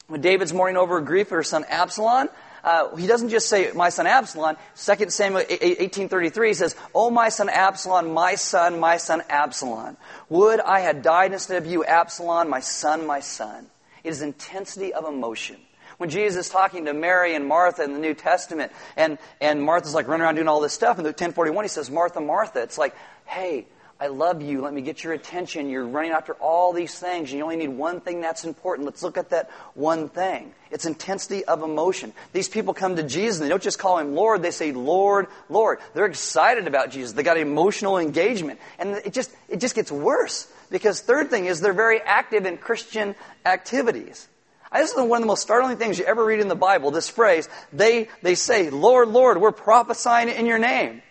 When 0.08 0.22
David's 0.22 0.54
mourning 0.54 0.76
over 0.76 1.00
grief 1.02 1.30
for 1.30 1.38
his 1.38 1.48
son 1.48 1.66
Absalom, 1.70 2.30
uh, 2.64 2.96
he 2.98 3.08
doesn't 3.08 3.30
just 3.30 3.48
say, 3.48 3.72
my 3.74 3.90
son 3.90 4.06
Absalom. 4.06 4.58
2 4.76 5.10
Samuel 5.10 5.44
18.33 5.44 6.56
says, 6.56 6.76
Oh, 6.94 7.10
my 7.10 7.30
son 7.30 7.48
Absalom, 7.48 8.14
my 8.14 8.36
son, 8.36 8.80
my 8.80 8.98
son 8.98 9.22
Absalom. 9.30 9.96
Would 10.28 10.60
I 10.60 10.82
had 10.82 11.02
died 11.02 11.32
instead 11.32 11.62
of 11.62 11.70
you, 11.70 11.86
Absalom, 11.86 12.50
my 12.50 12.60
son, 12.60 13.06
my 13.06 13.22
son. 13.22 13.68
It 14.04 14.10
is 14.10 14.22
intensity 14.22 14.94
of 14.94 15.06
emotion 15.06 15.58
when 16.00 16.10
Jesus 16.10 16.48
is 16.48 16.52
talking 16.52 16.86
to 16.86 16.94
Mary 16.94 17.36
and 17.36 17.46
Martha 17.46 17.84
in 17.84 17.92
the 17.92 18.00
New 18.00 18.14
Testament, 18.14 18.72
and, 18.96 19.18
and 19.42 19.62
Martha's 19.62 19.94
like 19.94 20.08
running 20.08 20.24
around 20.24 20.36
doing 20.36 20.48
all 20.48 20.62
this 20.62 20.74
stuff, 20.74 20.98
in 20.98 21.04
Luke 21.04 21.20
1041, 21.20 21.66
he 21.66 21.68
says, 21.68 21.92
Martha, 21.92 22.22
Martha, 22.22 22.62
it's 22.62 22.78
like, 22.78 22.96
hey, 23.26 23.68
I 24.00 24.08
love 24.08 24.42
you. 24.42 24.62
Let 24.62 24.74
me 24.74 24.82
get 24.82 25.04
your 25.04 25.12
attention. 25.12 25.70
You're 25.70 25.86
running 25.86 26.12
after 26.12 26.34
all 26.36 26.72
these 26.72 26.98
things. 26.98 27.34
You 27.34 27.44
only 27.44 27.58
need 27.58 27.68
one 27.68 28.00
thing 28.00 28.22
that's 28.22 28.46
important. 28.46 28.86
Let's 28.86 29.04
look 29.04 29.18
at 29.18 29.32
that 29.32 29.52
one 29.74 30.08
thing. 30.08 30.54
It's 30.72 30.86
intensity 30.86 31.44
of 31.44 31.64
emotion. 31.64 32.14
These 32.32 32.48
people 32.48 32.74
come 32.74 32.96
to 32.96 33.04
Jesus 33.04 33.40
and 33.40 33.46
they 33.46 33.50
don't 33.50 33.62
just 33.62 33.78
call 33.78 33.98
him 33.98 34.16
Lord, 34.16 34.42
they 34.42 34.52
say, 34.52 34.72
Lord, 34.72 35.28
Lord. 35.50 35.80
They're 35.94 36.06
excited 36.06 36.66
about 36.66 36.92
Jesus. 36.92 37.12
They 37.12 37.24
got 37.24 37.38
emotional 37.38 37.98
engagement. 37.98 38.62
And 38.78 38.92
it 39.04 39.12
just, 39.12 39.36
it 39.50 39.60
just 39.60 39.76
gets 39.76 39.92
worse. 39.92 40.48
Because 40.72 41.02
third 41.02 41.30
thing 41.30 41.48
is 41.48 41.60
they're 41.60 41.74
very 41.74 42.00
active 42.00 42.46
in 42.46 42.58
Christian 42.58 43.16
activities. 43.46 44.30
This 44.72 44.92
is 44.92 44.98
one 44.98 45.18
of 45.18 45.22
the 45.22 45.28
most 45.28 45.42
startling 45.42 45.78
things 45.78 45.98
you 45.98 46.06
ever 46.06 46.24
read 46.24 46.40
in 46.40 46.48
the 46.48 46.56
Bible, 46.56 46.92
this 46.92 47.10
phrase. 47.10 47.50
They, 47.74 48.08
they 48.22 48.36
say, 48.36 48.70
Lord, 48.70 49.10
Lord, 49.10 49.42
we're 49.42 49.52
prophesying 49.52 50.30
in 50.30 50.46
your 50.46 50.60
name. 50.60 51.02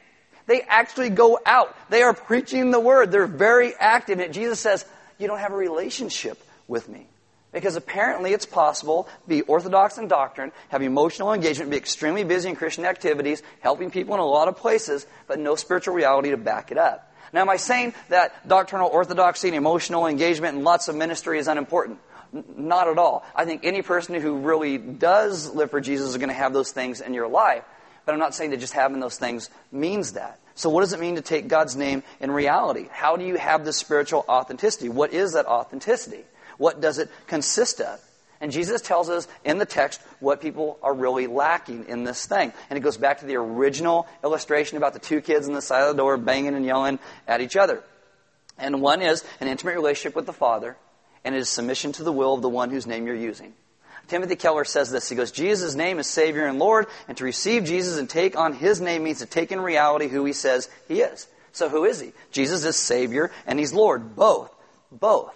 They 0.47 0.63
actually 0.63 1.11
go 1.11 1.39
out. 1.45 1.77
They 1.91 2.03
are 2.03 2.15
preaching 2.15 2.71
the 2.71 2.81
word. 2.81 3.11
They're 3.11 3.27
very 3.27 3.75
active. 3.75 4.21
And 4.21 4.33
Jesus 4.33 4.61
says, 4.61 4.85
you 5.19 5.27
don't 5.27 5.39
have 5.39 5.53
a 5.53 5.57
relationship 5.57 6.43
with 6.67 6.89
me. 6.89 7.07
Because 7.53 7.77
apparently 7.77 8.33
it's 8.33 8.47
possible 8.47 9.05
to 9.05 9.29
be 9.29 9.43
orthodox 9.43 9.99
in 9.99 10.07
doctrine, 10.07 10.53
have 10.69 10.83
emotional 10.83 11.33
engagement, 11.33 11.71
be 11.71 11.77
extremely 11.79 12.23
busy 12.23 12.49
in 12.51 12.57
Christian 12.57 12.85
activities, 12.85 13.43
helping 13.61 13.91
people 13.91 14.15
in 14.15 14.21
a 14.21 14.27
lot 14.27 14.49
of 14.49 14.57
places, 14.57 15.07
but 15.27 15.39
no 15.39 15.55
spiritual 15.57 15.95
reality 15.95 16.31
to 16.31 16.37
back 16.37 16.71
it 16.71 16.79
up. 16.79 17.13
Now, 17.33 17.43
am 17.43 17.49
I 17.49 17.57
saying 17.57 17.95
that 18.09 18.47
doctrinal 18.47 18.89
orthodoxy 18.89 19.49
and 19.49 19.57
emotional 19.57 20.07
engagement 20.07 20.57
and 20.57 20.65
lots 20.65 20.89
of 20.89 20.97
ministry 20.97 21.39
is 21.39 21.49
unimportant? 21.49 21.99
Not 22.33 22.89
at 22.89 22.99
all. 22.99 23.25
I 23.35 23.45
think 23.45 23.65
any 23.65 23.83
person 23.83 24.21
who 24.21 24.39
really 24.39 24.79
does 24.79 25.53
live 25.55 25.71
for 25.71 25.81
Jesus 25.81 26.11
is 26.11 26.17
going 26.17 26.29
to 26.29 26.35
have 26.35 26.53
those 26.53 26.73
things 26.73 27.01
in 27.01 27.15
your 27.15 27.29
life. 27.29 27.65
But 28.05 28.13
I'm 28.13 28.19
not 28.19 28.35
saying 28.35 28.51
that 28.51 28.61
just 28.61 28.73
having 28.73 29.01
those 29.01 29.19
things 29.19 29.51
means 29.71 30.13
that. 30.15 30.41
So, 30.55 30.71
what 30.71 30.81
does 30.81 30.93
it 30.93 31.01
mean 31.01 31.17
to 31.17 31.23
take 31.23 31.47
God's 31.47 31.77
name 31.77 32.03
in 32.21 32.31
reality? 32.31 32.89
How 32.91 33.17
do 33.17 33.25
you 33.25 33.37
have 33.37 33.65
this 33.65 33.77
spiritual 33.77 34.25
authenticity? 34.29 34.89
What 34.89 35.13
is 35.13 35.35
that 35.35 35.47
authenticity? 35.47 36.25
What 36.57 36.81
does 36.81 36.99
it 36.99 37.11
consist 37.27 37.81
of? 37.81 38.01
And 38.41 38.53
Jesus 38.53 38.81
tells 38.81 39.11
us 39.11 39.27
in 39.45 39.59
the 39.59 39.67
text 39.67 40.01
what 40.21 40.41
people 40.41 40.79
are 40.83 40.95
really 40.95 41.27
lacking 41.27 41.87
in 41.89 42.05
this 42.05 42.27
thing. 42.27 42.53
And 42.71 42.77
it 42.77 42.81
goes 42.81 42.97
back 42.97 43.21
to 43.21 43.27
the 43.27 43.37
original 43.37 44.07
illustration 44.23 44.77
about 44.77 44.93
the 44.93 45.01
two 45.01 45.21
kids 45.21 45.49
on 45.49 45.55
the 45.55 45.63
side 45.63 45.83
of 45.83 45.97
the 45.97 46.03
door 46.03 46.17
banging 46.17 46.55
and 46.55 46.65
yelling 46.65 46.99
at 47.27 47.41
each 47.41 47.57
other. 47.57 47.83
And 48.57 48.81
one 48.81 49.03
is 49.03 49.25
an 49.41 49.49
intimate 49.49 49.75
relationship 49.75 50.15
with 50.17 50.27
the 50.27 50.33
Father, 50.33 50.77
and 51.25 51.35
it 51.35 51.39
is 51.39 51.49
submission 51.49 51.93
to 51.93 52.05
the 52.05 52.13
will 52.13 52.35
of 52.35 52.43
the 52.43 52.49
one 52.49 52.71
whose 52.71 52.87
name 52.87 53.07
you're 53.07 53.15
using. 53.15 53.55
Timothy 54.09 54.37
Keller 54.37 54.65
says 54.65 54.91
this. 54.91 55.09
He 55.09 55.17
goes, 55.17 55.31
Jesus' 55.31 55.75
name 55.75 55.99
is 55.99 56.07
Savior 56.07 56.47
and 56.47 56.59
Lord, 56.59 56.87
and 57.09 57.17
to 57.19 57.25
receive 57.25 57.65
Jesus 57.65 57.99
and 57.99 58.09
take 58.09 58.37
on 58.37 58.55
His 58.55 58.81
name 58.81 59.05
means 59.05 59.19
to 59.19 59.27
take 59.27 59.53
in 59.53 59.61
reality 59.61 60.09
who 60.09 60.25
He 60.25 60.33
says 60.33 60.69
He 60.89 61.01
is. 61.01 61.29
So 61.53 61.69
who 61.69 61.85
is 61.85 62.01
He? 62.01 62.13
Jesus 62.33 62.65
is 62.65 62.77
Savior 62.77 63.31
and 63.47 63.59
He's 63.59 63.73
Lord. 63.73 64.17
Both. 64.17 64.55
Both. 64.91 65.35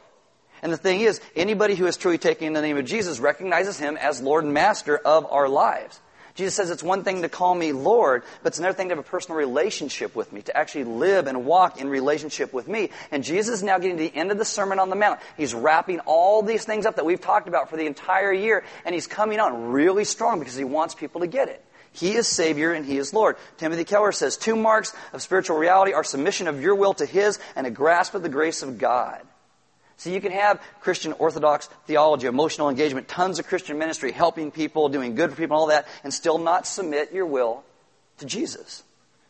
And 0.63 0.73
the 0.73 0.79
thing 0.79 1.01
is, 1.01 1.21
anybody 1.35 1.75
who 1.75 1.87
is 1.87 1.97
truly 1.97 2.19
taking 2.19 2.53
the 2.53 2.63
name 2.63 2.79
of 2.79 2.85
Jesus 2.85 3.19
recognizes 3.19 3.79
him 3.79 3.97
as 3.97 4.23
Lord 4.23 4.45
and 4.45 4.55
Master 4.55 4.97
of 4.97 5.27
our 5.31 5.49
lives. 5.49 6.01
Jesus 6.35 6.55
says 6.55 6.71
it's 6.71 6.83
one 6.83 7.05
thing 7.05 7.23
to 7.23 7.29
call 7.29 7.55
me 7.55 7.73
Lord, 7.73 8.23
but 8.43 8.53
it's 8.53 8.59
another 8.59 8.75
thing 8.75 8.89
to 8.89 8.95
have 8.97 9.05
a 9.05 9.09
personal 9.09 9.37
relationship 9.37 10.17
with 10.17 10.33
me, 10.33 10.43
to 10.43 10.57
actually 10.57 10.85
live 10.85 11.27
and 11.27 11.45
walk 11.45 11.81
in 11.81 11.89
relationship 11.89 12.53
with 12.53 12.69
me. 12.69 12.91
And 13.11 13.23
Jesus 13.23 13.57
is 13.57 13.63
now 13.63 13.79
getting 13.79 13.99
to 13.99 14.03
the 14.03 14.17
end 14.17 14.31
of 14.31 14.39
the 14.39 14.45
Sermon 14.45 14.79
on 14.79 14.89
the 14.89 14.97
Mount. 14.97 15.21
He's 15.37 15.53
wrapping 15.55 16.01
all 16.01 16.43
these 16.43 16.65
things 16.65 16.87
up 16.87 16.97
that 16.97 17.05
we've 17.05 17.21
talked 17.21 17.49
about 17.49 17.69
for 17.69 17.77
the 17.77 17.87
entire 17.87 18.33
year, 18.33 18.65
and 18.85 18.95
he's 18.95 19.07
coming 19.07 19.41
on 19.41 19.73
really 19.73 20.05
strong 20.05 20.39
because 20.39 20.57
he 20.57 20.65
wants 20.65 20.95
people 20.95 21.21
to 21.21 21.27
get 21.27 21.49
it. 21.49 21.63
He 21.93 22.15
is 22.15 22.27
Savior 22.27 22.73
and 22.73 22.87
He 22.87 22.97
is 22.97 23.13
Lord. 23.13 23.37
Timothy 23.59 23.85
Keller 23.85 24.13
says, 24.13 24.37
two 24.37 24.57
marks 24.57 24.95
of 25.13 25.21
spiritual 25.21 25.59
reality 25.59 25.93
are 25.93 26.05
submission 26.05 26.49
of 26.49 26.63
your 26.63 26.75
will 26.75 26.95
to 26.95 27.07
His 27.07 27.39
and 27.55 27.67
a 27.67 27.71
grasp 27.71 28.15
of 28.15 28.23
the 28.23 28.31
grace 28.31 28.63
of 28.63 28.79
God. 28.79 29.21
So 30.03 30.11
you 30.11 30.21
can 30.21 30.33
have 30.33 30.61
Christian 30.81 31.13
Orthodox 31.13 31.69
theology, 31.87 32.27
emotional 32.27 32.69
engagement, 32.69 33.07
tons 33.07 33.39
of 33.39 33.47
Christian 33.47 33.79
ministry, 33.79 34.11
helping 34.11 34.51
people, 34.51 34.89
doing 34.89 35.15
good 35.15 35.31
for 35.31 35.37
people, 35.37 35.55
and 35.55 35.61
all 35.61 35.67
that, 35.69 35.87
and 36.03 36.13
still 36.13 36.39
not 36.39 36.67
submit 36.67 37.13
your 37.13 37.25
will 37.25 37.63
to 38.19 38.27
Jesus, 38.27 38.83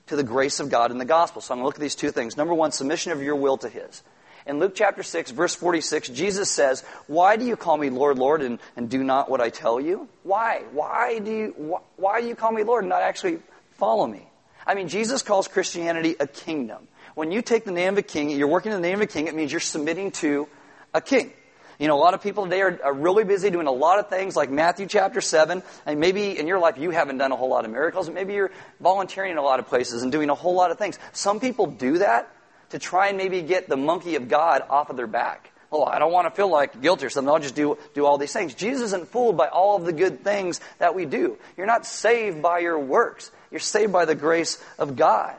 to 0.07 0.17
the 0.17 0.23
grace 0.23 0.61
of 0.61 0.71
God 0.71 0.91
in 0.91 0.97
the 0.97 1.05
gospel. 1.05 1.43
So 1.43 1.53
I'm 1.53 1.59
going 1.59 1.65
to 1.65 1.67
look 1.67 1.75
at 1.75 1.83
these 1.83 1.95
two 1.95 2.11
things. 2.11 2.39
Number 2.39 2.55
one, 2.55 2.73
submission 2.73 3.13
of 3.13 3.21
your 3.21 3.37
will 3.37 3.59
to 3.59 3.69
His. 3.69 4.03
In 4.47 4.61
Luke 4.61 4.73
chapter 4.75 5.03
6, 5.03 5.33
verse 5.33 5.55
46, 5.55 6.09
Jesus 6.09 6.51
says, 6.51 6.83
Why 7.07 7.37
do 7.37 7.45
you 7.45 7.55
call 7.55 7.77
me 7.77 7.91
Lord, 7.91 8.19
Lord, 8.19 8.41
and, 8.41 8.59
and 8.75 8.89
do 8.89 9.05
not 9.05 9.29
what 9.29 9.43
I 9.43 9.51
tell 9.51 9.79
you? 9.79 10.09
Why? 10.23 10.63
Why 10.73 11.19
do 11.19 11.31
you, 11.31 11.55
why, 11.59 11.81
why 11.97 12.21
do 12.23 12.29
you 12.29 12.35
call 12.35 12.51
me 12.51 12.63
Lord 12.65 12.85
and 12.85 12.89
not 12.89 13.03
actually 13.03 13.41
follow 13.73 14.07
me? 14.07 14.27
I 14.67 14.75
mean, 14.75 14.89
Jesus 14.89 15.21
calls 15.21 15.49
Christianity 15.49 16.17
a 16.19 16.27
kingdom. 16.27 16.89
When 17.15 17.31
you 17.31 17.43
take 17.43 17.67
the 17.67 17.73
name 17.73 17.93
of 17.93 17.99
a 17.99 18.03
king, 18.03 18.31
you're 18.31 18.49
working 18.49 18.73
in 18.73 18.81
the 18.81 18.89
name 18.89 18.97
of 18.97 19.03
a 19.03 19.07
king, 19.07 19.27
it 19.27 19.35
means 19.35 19.53
you're 19.53 19.61
submitting 19.61 20.13
to 20.13 20.49
a 20.95 21.01
king. 21.01 21.33
You 21.79 21.89
know, 21.89 21.97
a 21.97 21.99
lot 21.99 22.15
of 22.15 22.23
people 22.23 22.45
today 22.45 22.61
are, 22.61 22.79
are, 22.85 22.93
really 22.93 23.25
busy 23.25 23.51
doing 23.51 23.67
a 23.67 23.73
lot 23.73 23.99
of 23.99 24.09
things 24.09 24.37
like 24.37 24.51
Matthew 24.51 24.87
chapter 24.87 25.21
7. 25.21 25.63
And 25.85 26.01
maybe 26.01 26.39
in 26.39 26.47
your 26.47 26.61
life 26.61 26.79
you 26.79 26.91
haven't 26.91 27.19
done 27.19 27.33
a 27.33 27.37
whole 27.37 27.49
lot 27.49 27.65
of 27.65 27.71
miracles. 27.71 28.09
Maybe 28.09 28.35
you're 28.35 28.53
volunteering 28.81 29.33
in 29.33 29.39
a 29.39 29.43
lot 29.43 29.59
of 29.59 29.67
places 29.67 30.03
and 30.03 30.13
doing 30.13 30.31
a 30.31 30.35
whole 30.35 30.55
lot 30.55 30.71
of 30.71 30.79
things. 30.79 30.99
Some 31.13 31.41
people 31.41 31.67
do 31.67 31.99
that 31.99 32.31
to 32.71 32.79
try 32.79 33.09
and 33.09 33.19
maybe 33.19 33.43
get 33.43 33.69
the 33.69 33.77
monkey 33.77 34.15
of 34.15 34.29
God 34.29 34.63
off 34.69 34.91
of 34.91 34.97
their 34.97 35.07
back. 35.07 35.51
Oh, 35.73 35.85
I 35.85 35.99
don't 35.99 36.13
want 36.13 36.27
to 36.27 36.31
feel 36.31 36.49
like 36.49 36.83
guilty 36.83 37.07
or 37.07 37.11
something. 37.11 37.33
I'll 37.33 37.41
just 37.41 37.55
do, 37.55 37.79
do 37.95 38.05
all 38.05 38.19
these 38.19 38.33
things. 38.33 38.55
Jesus 38.55 38.83
isn't 38.89 39.09
fooled 39.09 39.39
by 39.39 39.49
all 39.49 39.77
of 39.77 39.85
the 39.85 39.93
good 39.93 40.23
things 40.23 40.61
that 40.79 40.95
we 40.95 41.07
do. 41.07 41.39
You're 41.57 41.67
not 41.67 41.87
saved 41.87 42.43
by 42.43 42.59
your 42.59 42.79
works. 42.79 43.31
You're 43.51 43.61
saved 43.61 43.93
by 43.93 44.05
the 44.05 44.15
grace 44.15 44.63
of 44.79 44.97
God. 44.97 45.35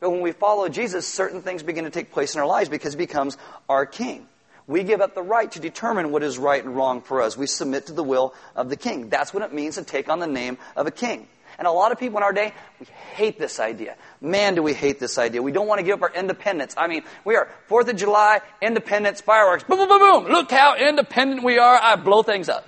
But 0.00 0.10
when 0.10 0.22
we 0.22 0.32
follow 0.32 0.68
Jesus, 0.68 1.06
certain 1.06 1.42
things 1.42 1.62
begin 1.62 1.84
to 1.84 1.90
take 1.90 2.10
place 2.10 2.34
in 2.34 2.40
our 2.40 2.46
lives 2.46 2.70
because 2.70 2.94
he 2.94 2.98
becomes 2.98 3.36
our 3.68 3.86
king. 3.86 4.26
We 4.66 4.82
give 4.82 5.00
up 5.00 5.14
the 5.14 5.22
right 5.22 5.50
to 5.52 5.60
determine 5.60 6.10
what 6.10 6.22
is 6.22 6.38
right 6.38 6.62
and 6.62 6.74
wrong 6.74 7.00
for 7.00 7.22
us. 7.22 7.36
We 7.36 7.46
submit 7.46 7.86
to 7.86 7.92
the 7.92 8.02
will 8.02 8.34
of 8.56 8.68
the 8.68 8.76
king. 8.76 9.08
That's 9.08 9.32
what 9.32 9.42
it 9.44 9.52
means 9.52 9.76
to 9.76 9.84
take 9.84 10.08
on 10.08 10.18
the 10.18 10.26
name 10.26 10.58
of 10.74 10.86
a 10.86 10.90
king. 10.90 11.28
And 11.58 11.66
a 11.66 11.70
lot 11.70 11.92
of 11.92 11.98
people 11.98 12.18
in 12.18 12.22
our 12.22 12.32
day, 12.32 12.52
we 12.80 12.86
hate 13.14 13.38
this 13.38 13.60
idea. 13.60 13.96
Man, 14.20 14.54
do 14.56 14.62
we 14.62 14.74
hate 14.74 15.00
this 15.00 15.16
idea. 15.16 15.40
We 15.40 15.52
don't 15.52 15.66
want 15.66 15.78
to 15.78 15.84
give 15.84 15.94
up 15.94 16.02
our 16.02 16.14
independence. 16.14 16.74
I 16.76 16.86
mean, 16.86 17.02
we 17.24 17.36
are 17.36 17.48
4th 17.70 17.88
of 17.88 17.96
July, 17.96 18.40
independence, 18.60 19.20
fireworks, 19.20 19.64
boom, 19.64 19.78
boom, 19.78 19.88
boom, 19.88 20.24
boom. 20.24 20.32
Look 20.32 20.50
how 20.50 20.76
independent 20.76 21.44
we 21.44 21.58
are. 21.58 21.78
I 21.80 21.96
blow 21.96 22.22
things 22.22 22.48
up. 22.48 22.66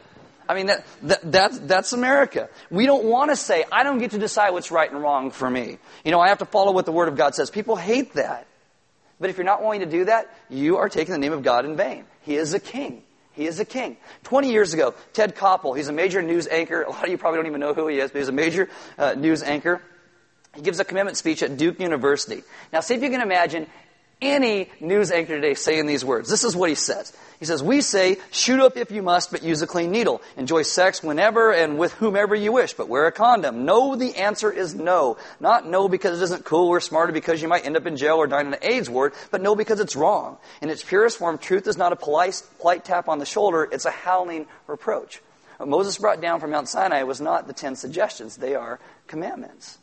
I 0.49 0.55
mean, 0.55 0.67
that, 0.67 0.87
that, 1.03 1.33
that's, 1.33 1.59
that's 1.59 1.93
America. 1.93 2.49
We 2.71 2.87
don't 2.87 3.05
want 3.05 3.31
to 3.31 3.37
say, 3.37 3.65
I 3.71 3.83
don't 3.83 3.99
get 3.99 4.13
to 4.13 4.19
decide 4.19 4.51
what's 4.51 4.71
right 4.71 4.91
and 4.91 5.03
wrong 5.03 5.31
for 5.31 5.51
me. 5.51 5.79
You 6.05 6.11
know, 6.11 6.21
I 6.21 6.29
have 6.29 6.39
to 6.39 6.47
follow 6.47 6.73
what 6.73 6.87
the 6.87 6.93
Word 6.93 7.09
of 7.09 7.17
God 7.17 7.35
says. 7.35 7.51
People 7.51 7.77
hate 7.77 8.15
that. 8.15 8.48
But 9.21 9.31
if 9.31 9.37
you're 9.37 9.45
not 9.45 9.63
willing 9.63 9.81
to 9.81 9.87
do 9.87 10.05
that, 10.05 10.33
you 10.49 10.77
are 10.77 10.89
taking 10.89 11.13
the 11.13 11.19
name 11.19 11.33
of 11.33 11.43
God 11.43 11.65
in 11.65 11.77
vain. 11.77 12.05
He 12.23 12.37
is 12.37 12.55
a 12.55 12.61
king. 12.61 13.03
He 13.33 13.47
is 13.47 13.61
a 13.61 13.65
king. 13.65 13.97
20 14.25 14.51
years 14.51 14.75
ago, 14.75 14.95
Ted 15.13 15.37
Koppel, 15.37 15.77
he's 15.77 15.89
a 15.89 15.93
major 15.93 16.23
news 16.23 16.49
anchor. 16.49 16.83
A 16.83 16.91
lot 16.91 17.05
of 17.05 17.11
you 17.11 17.19
probably 17.19 17.39
don't 17.39 17.47
even 17.47 17.61
know 17.61 17.75
who 17.75 17.87
he 17.87 17.99
is, 18.01 18.11
but 18.11 18.19
he's 18.19 18.29
a 18.29 18.33
major 18.33 18.69
uh, 18.99 19.15
news 19.15 19.43
anchor. 19.43 19.81
He 20.55 20.63
gives 20.63 20.81
a 20.81 20.85
commitment 20.85 21.17
speech 21.17 21.43
at 21.43 21.57
Duke 21.57 21.79
University. 21.79 22.43
Now, 22.73 22.81
see 22.81 22.95
if 22.95 23.03
you 23.03 23.11
can 23.11 23.21
imagine 23.21 23.69
any 24.21 24.69
news 24.81 25.11
anchor 25.11 25.35
today 25.35 25.55
saying 25.55 25.87
these 25.87 26.05
words. 26.05 26.29
This 26.29 26.45
is 26.45 26.57
what 26.57 26.69
he 26.69 26.75
says. 26.75 27.13
He 27.39 27.45
says, 27.45 27.63
We 27.63 27.81
say, 27.83 28.17
shoot 28.33 28.61
up 28.61 28.77
if 28.77 28.91
you 28.91 29.03
must, 29.03 29.31
but 29.31 29.43
use 29.43 29.63
a 29.63 29.67
clean 29.67 29.93
needle. 29.93 30.21
Enjoy 30.37 30.63
sex 30.63 31.03
whenever 31.03 31.53
and 31.53 31.79
with 31.79 31.93
whomever 31.95 32.35
you 32.35 32.53
wish, 32.53 32.73
but 32.73 32.89
wear 32.89 33.07
a 33.07 33.13
condom. 33.13 33.65
No, 33.65 33.95
the 33.95 34.17
answer 34.17 34.51
is 34.51 34.75
no. 34.75 35.19
Not 35.39 35.67
no 35.67 35.89
because 35.89 36.21
it 36.21 36.25
isn't 36.25 36.45
cool 36.45 36.69
or 36.69 36.81
smart 36.81 37.11
or 37.11 37.13
because 37.13 37.41
you 37.41 37.49
might 37.49 37.65
end 37.65 37.77
up 37.77 37.87
in 37.87 37.97
jail 37.97 38.17
or 38.17 38.27
die 38.27 38.41
in 38.41 38.53
an 38.53 38.59
AIDS 38.63 38.91
ward, 38.91 39.13
but 39.31 39.41
no 39.41 39.55
because 39.55 39.79
it's 39.79 39.95
wrong. 39.95 40.39
In 40.61 40.71
its 40.71 40.83
purest 40.83 41.19
form, 41.19 41.39
truth 41.39 41.69
is 41.69 41.77
not 41.77 41.93
a 41.93 41.97
polite, 41.97 42.43
polite 42.59 42.85
tap 42.85 43.09
on 43.09 43.19
the 43.21 43.27
shoulder, 43.27 43.69
it's 43.71 43.85
a 43.85 43.91
howling 43.91 44.47
reproach. 44.67 45.23
What 45.59 45.69
Moses 45.69 45.99
brought 45.99 46.21
down 46.21 46.41
from 46.41 46.51
Mount 46.51 46.69
Sinai 46.69 47.03
was 47.05 47.21
not 47.21 47.47
the 47.47 47.53
ten 47.53 47.77
suggestions, 47.77 48.37
they 48.37 48.55
are 48.55 48.81
commandments. 49.07 49.79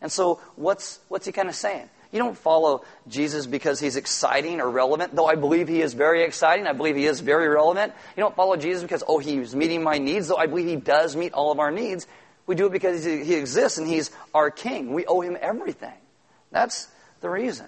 And 0.00 0.10
so, 0.10 0.40
what's, 0.56 0.98
what's 1.08 1.26
he 1.26 1.32
kind 1.32 1.48
of 1.48 1.54
saying? 1.54 1.88
You 2.12 2.18
don't 2.18 2.36
follow 2.36 2.84
Jesus 3.08 3.46
because 3.46 3.78
he's 3.78 3.96
exciting 3.96 4.60
or 4.60 4.68
relevant, 4.68 5.14
though 5.14 5.26
I 5.26 5.36
believe 5.36 5.68
he 5.68 5.80
is 5.80 5.94
very 5.94 6.24
exciting. 6.24 6.66
I 6.66 6.72
believe 6.72 6.96
he 6.96 7.06
is 7.06 7.20
very 7.20 7.48
relevant. 7.48 7.92
You 8.16 8.22
don't 8.22 8.34
follow 8.34 8.56
Jesus 8.56 8.82
because, 8.82 9.04
oh, 9.06 9.18
he's 9.18 9.54
meeting 9.54 9.82
my 9.82 9.98
needs, 9.98 10.28
though 10.28 10.36
I 10.36 10.46
believe 10.46 10.66
he 10.66 10.76
does 10.76 11.14
meet 11.14 11.32
all 11.32 11.52
of 11.52 11.60
our 11.60 11.70
needs. 11.70 12.06
We 12.46 12.56
do 12.56 12.66
it 12.66 12.72
because 12.72 13.04
he 13.04 13.34
exists 13.34 13.78
and 13.78 13.86
he's 13.86 14.10
our 14.34 14.50
king. 14.50 14.92
We 14.92 15.06
owe 15.06 15.20
him 15.20 15.36
everything. 15.40 15.94
That's 16.50 16.88
the 17.20 17.30
reason. 17.30 17.66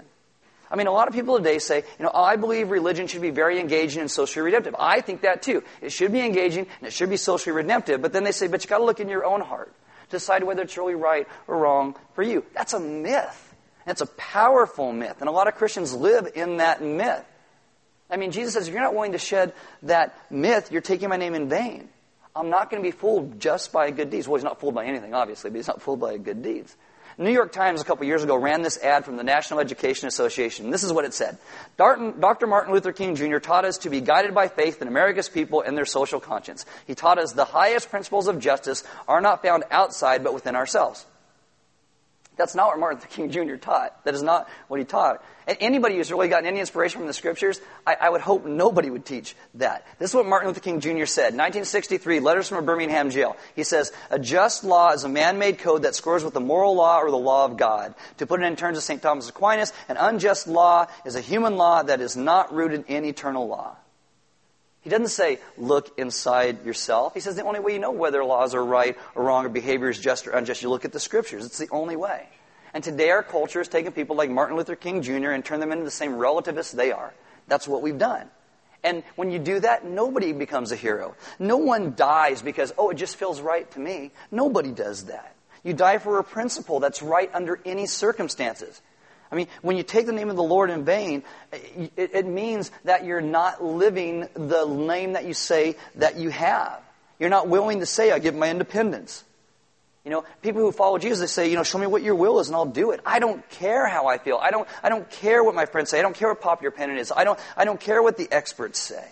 I 0.69 0.77
mean, 0.77 0.87
a 0.87 0.93
lot 0.93 1.07
of 1.07 1.15
people 1.15 1.37
today 1.37 1.59
say, 1.59 1.85
you 1.99 2.05
know, 2.05 2.11
I 2.13 2.37
believe 2.37 2.71
religion 2.71 3.07
should 3.07 3.23
be 3.23 3.31
very 3.31 3.61
engaging 3.61 4.01
and 4.01 4.11
socially 4.11 4.43
redemptive. 4.43 4.75
I 4.79 5.03
think 5.03 5.21
that 5.21 5.43
too. 5.43 5.63
It 5.83 5.93
should 5.93 6.13
be 6.13 6.21
engaging 6.21 6.67
and 6.81 6.89
it 6.89 6.93
should 6.93 7.11
be 7.11 7.19
socially 7.19 7.53
redemptive. 7.53 8.01
But 8.01 8.13
then 8.13 8.25
they 8.25 8.33
say, 8.33 8.49
but 8.49 8.65
you 8.65 8.71
got 8.71 8.79
to 8.79 8.85
look 8.85 8.99
in 8.99 9.09
your 9.09 9.25
own 9.25 9.43
heart 9.43 9.73
decide 10.13 10.45
whether 10.45 10.63
it's 10.63 10.77
really 10.77 10.95
right 10.95 11.27
or 11.49 11.59
wrong 11.59 11.97
for 12.15 12.23
you. 12.23 12.45
That's 12.55 12.75
a 12.75 12.81
myth. 12.81 13.52
It's 13.87 14.01
a 14.01 14.07
powerful 14.07 14.93
myth. 14.93 15.17
And 15.21 15.29
a 15.29 15.33
lot 15.33 15.49
of 15.49 15.55
Christians 15.55 15.95
live 15.95 16.29
in 16.35 16.59
that 16.59 16.83
myth. 16.83 17.25
I 18.11 18.17
mean, 18.17 18.31
Jesus 18.31 18.55
says, 18.55 18.69
if 18.69 18.75
you're 18.75 18.83
not 18.83 18.95
willing 18.95 19.13
to 19.13 19.19
shed 19.19 19.55
that 19.85 20.15
myth, 20.31 20.71
you're 20.71 20.83
taking 20.83 21.09
my 21.09 21.17
name 21.17 21.35
in 21.35 21.49
vain. 21.49 21.89
I'm 22.37 22.51
not 22.51 22.71
going 22.71 22.83
to 22.83 22.87
be 22.87 22.97
fooled 22.97 23.41
just 23.41 23.73
by 23.73 23.91
good 23.91 24.11
deeds. 24.11 24.29
Well, 24.29 24.37
he's 24.37 24.45
not 24.45 24.61
fooled 24.61 24.75
by 24.75 24.87
anything, 24.87 25.15
obviously, 25.15 25.51
but 25.51 25.57
he's 25.57 25.69
not 25.69 25.83
fooled 25.83 26.01
by 26.01 26.17
good 26.19 26.43
deeds. 26.43 26.77
New 27.19 27.31
York 27.31 27.53
Times 27.53 27.83
a 27.83 27.85
couple 27.85 28.07
years 28.07 28.25
ago 28.25 28.37
ran 28.37 28.63
this 28.63 28.79
ad 28.79 29.05
from 29.05 29.17
the 29.17 29.23
National 29.23 29.61
Education 29.61 30.09
Association. 30.09 30.71
This 30.71 30.83
is 30.83 30.93
what 30.93 31.05
it 31.05 31.13
said. 31.13 31.37
Dr. 31.77 32.47
Martin 32.47 32.73
Luther 32.73 32.93
King 32.93 33.17
Jr. 33.17 33.37
taught 33.37 33.67
us 33.67 33.79
to 33.79 33.91
be 33.91 34.01
guided 34.01 34.35
by 34.35 34.49
faith 34.49 34.81
in 34.81 34.89
America's 34.89 35.29
people 35.29 35.61
and 35.61 35.77
their 35.77 35.85
social 35.85 36.21
conscience. 36.21 36.65
He 36.87 36.95
taught 36.95 37.19
us 37.19 37.33
the 37.33 37.45
highest 37.45 37.91
principles 37.91 38.29
of 38.29 38.39
justice 38.39 38.83
are 39.07 39.21
not 39.21 39.43
found 39.43 39.65
outside 39.71 40.25
but 40.25 40.33
within 40.33 40.57
ourselves. 40.57 41.05
That's 42.43 42.57
not 42.57 42.71
what 42.71 42.81
Martin 42.81 42.99
Luther 42.99 43.07
King 43.07 43.31
Jr. 43.31 43.55
taught. 43.55 44.05
That 44.05 44.15
is 44.15 44.23
not 44.25 44.49
what 44.67 44.81
he 44.81 44.85
taught. 44.85 45.25
And 45.47 45.57
anybody 45.61 45.95
who's 45.95 46.11
really 46.11 46.27
gotten 46.27 46.45
any 46.45 46.59
inspiration 46.59 46.99
from 46.99 47.07
the 47.07 47.13
scriptures, 47.13 47.61
I, 47.87 47.95
I, 48.01 48.09
would 48.11 48.21
hope 48.21 48.45
nobody 48.45 48.91
would 48.91 49.07
teach 49.07 49.37
that. 49.55 49.87
This 50.01 50.11
is 50.11 50.17
what 50.17 50.27
Martin 50.27 50.49
Luther 50.49 50.59
King 50.59 50.81
Jr. 50.81 51.07
said. 51.07 51.35
1963, 51.35 52.19
letters 52.19 52.49
from 52.49 52.59
a 52.59 52.63
Birmingham 52.63 53.11
jail. 53.11 53.37
He 53.55 53.63
says, 53.63 53.93
a 54.11 54.19
just 54.19 54.65
law 54.65 54.91
is 54.91 55.05
a 55.05 55.09
man-made 55.09 55.61
code 55.61 55.83
that 55.83 55.95
scores 55.95 56.25
with 56.25 56.35
the 56.35 56.41
moral 56.41 56.75
law 56.75 56.99
or 56.99 57.13
the 57.13 57.17
law 57.17 57.45
of 57.45 57.57
God. 57.57 57.95
To 58.19 58.27
put 58.27 58.43
it 58.43 58.47
in 58.47 58.57
terms 58.57 58.77
of 58.77 58.83
St. 58.83 59.01
Thomas 59.01 59.29
Aquinas, 59.29 59.73
an 59.89 59.97
unjust 59.97 60.49
law 60.49 60.89
is 61.05 61.15
a 61.15 61.21
human 61.21 61.57
law 61.57 61.85
that 61.85 62.01
is 62.01 62.17
not 62.17 62.53
rooted 62.53 62.87
in 62.89 63.05
eternal 63.05 63.47
law. 63.47 63.77
He 64.83 64.91
doesn't 64.91 65.09
say, 65.09 65.39
look 65.57 65.97
inside 65.99 66.67
yourself. 66.67 67.15
He 67.15 67.21
says 67.21 67.37
the 67.37 67.45
only 67.45 67.61
way 67.61 67.73
you 67.73 67.79
know 67.79 67.93
whether 67.93 68.25
laws 68.25 68.55
are 68.55 68.65
right 68.65 68.97
or 69.15 69.25
wrong 69.25 69.47
or 69.47 69.49
behavior 69.49 69.89
is 69.89 69.99
just 69.99 70.27
or 70.27 70.33
unjust, 70.33 70.63
you 70.63 70.69
look 70.69 70.85
at 70.85 70.93
the 70.93 71.01
scriptures. 71.01 71.47
It's 71.47 71.59
the 71.59 71.71
only 71.71 71.97
way. 71.97 72.29
And 72.75 72.83
today 72.83 73.11
our 73.11 73.23
culture 73.23 73.61
is 73.61 73.69
taking 73.69 73.93
people 73.93 74.17
like 74.17 74.29
Martin 74.29 74.57
Luther 74.57 74.75
King 74.75 75.03
Jr. 75.03 75.31
and 75.31 75.45
turn 75.45 75.61
them 75.61 75.71
into 75.71 75.85
the 75.85 75.91
same 75.91 76.17
relativists 76.17 76.73
they 76.73 76.91
are. 76.91 77.15
That's 77.47 77.69
what 77.69 77.83
we've 77.83 77.99
done. 77.99 78.29
And 78.83 79.05
when 79.15 79.31
you 79.31 79.39
do 79.39 79.61
that, 79.61 79.85
nobody 79.85 80.33
becomes 80.33 80.73
a 80.73 80.77
hero. 80.77 81.15
No 81.39 81.59
one 81.59 81.95
dies 81.95 82.43
because, 82.43 82.75
oh, 82.77 82.91
it 82.91 82.97
just 82.97 83.17
feels 83.17 83.41
right 83.41 83.71
to 83.73 83.81
me. 83.81 84.11
Nobody 84.33 84.73
does 84.73 85.05
that. 85.05 85.37
You 85.63 85.75
die 85.75 85.99
for 85.99 86.19
a 86.19 86.25
principle 86.25 86.81
that's 86.81 87.03
right 87.03 87.31
under 87.33 87.61
any 87.65 87.87
circumstances. 87.87 88.83
I 89.33 89.35
mean, 89.35 89.49
when 89.63 89.79
you 89.79 89.83
take 89.83 90.05
the 90.05 90.13
name 90.13 90.29
of 90.29 90.37
the 90.37 90.43
Lord 90.43 90.69
in 90.69 90.85
vain, 90.85 91.23
it, 91.97 92.11
it, 92.15 92.27
means 92.27 92.71
that 92.85 93.07
you're 93.07 93.23
not 93.23 93.65
living 93.65 94.29
the 94.35 94.67
name 94.67 95.15
that 95.15 95.25
you 95.25 95.33
say 95.33 95.77
that 95.95 96.19
you 96.19 96.29
have. 96.29 96.83
You're 97.19 97.31
not 97.31 97.49
willing 97.49 97.81
to 97.81 97.87
say, 97.87 98.13
I 98.13 98.19
give 98.19 98.35
my 98.35 98.51
independence. 98.51 99.25
You 100.05 100.11
know, 100.11 100.25
people 100.43 100.61
who 100.61 100.71
follow 100.71 100.99
Jesus, 100.99 101.21
they 101.21 101.27
say, 101.29 101.51
you 101.51 101.57
know, 101.57 101.63
show 101.63 101.79
me 101.79 101.87
what 101.87 102.03
your 102.03 102.15
will 102.15 102.41
is 102.41 102.49
and 102.49 102.57
I'll 102.57 102.67
do 102.67 102.91
it. 102.91 103.01
I 103.07 103.21
don't 103.21 103.49
care 103.49 103.87
how 103.87 104.07
I 104.07 104.19
feel. 104.19 104.37
I 104.37 104.51
don't, 104.51 104.69
I 104.83 104.91
don't 104.91 105.09
care 105.11 105.43
what 105.43 105.55
my 105.55 105.65
friends 105.65 105.89
say. 105.89 105.99
I 105.99 106.03
don't 106.03 106.17
care 106.17 106.29
what 106.29 106.43
popular 106.43 106.69
opinion 106.69 106.99
is. 106.99 107.11
I 107.11 107.25
don't, 107.25 107.39
I 107.57 107.65
don't 107.65 107.81
care 107.81 108.03
what 108.03 108.19
the 108.19 108.29
experts 108.31 108.79
say. 108.79 109.09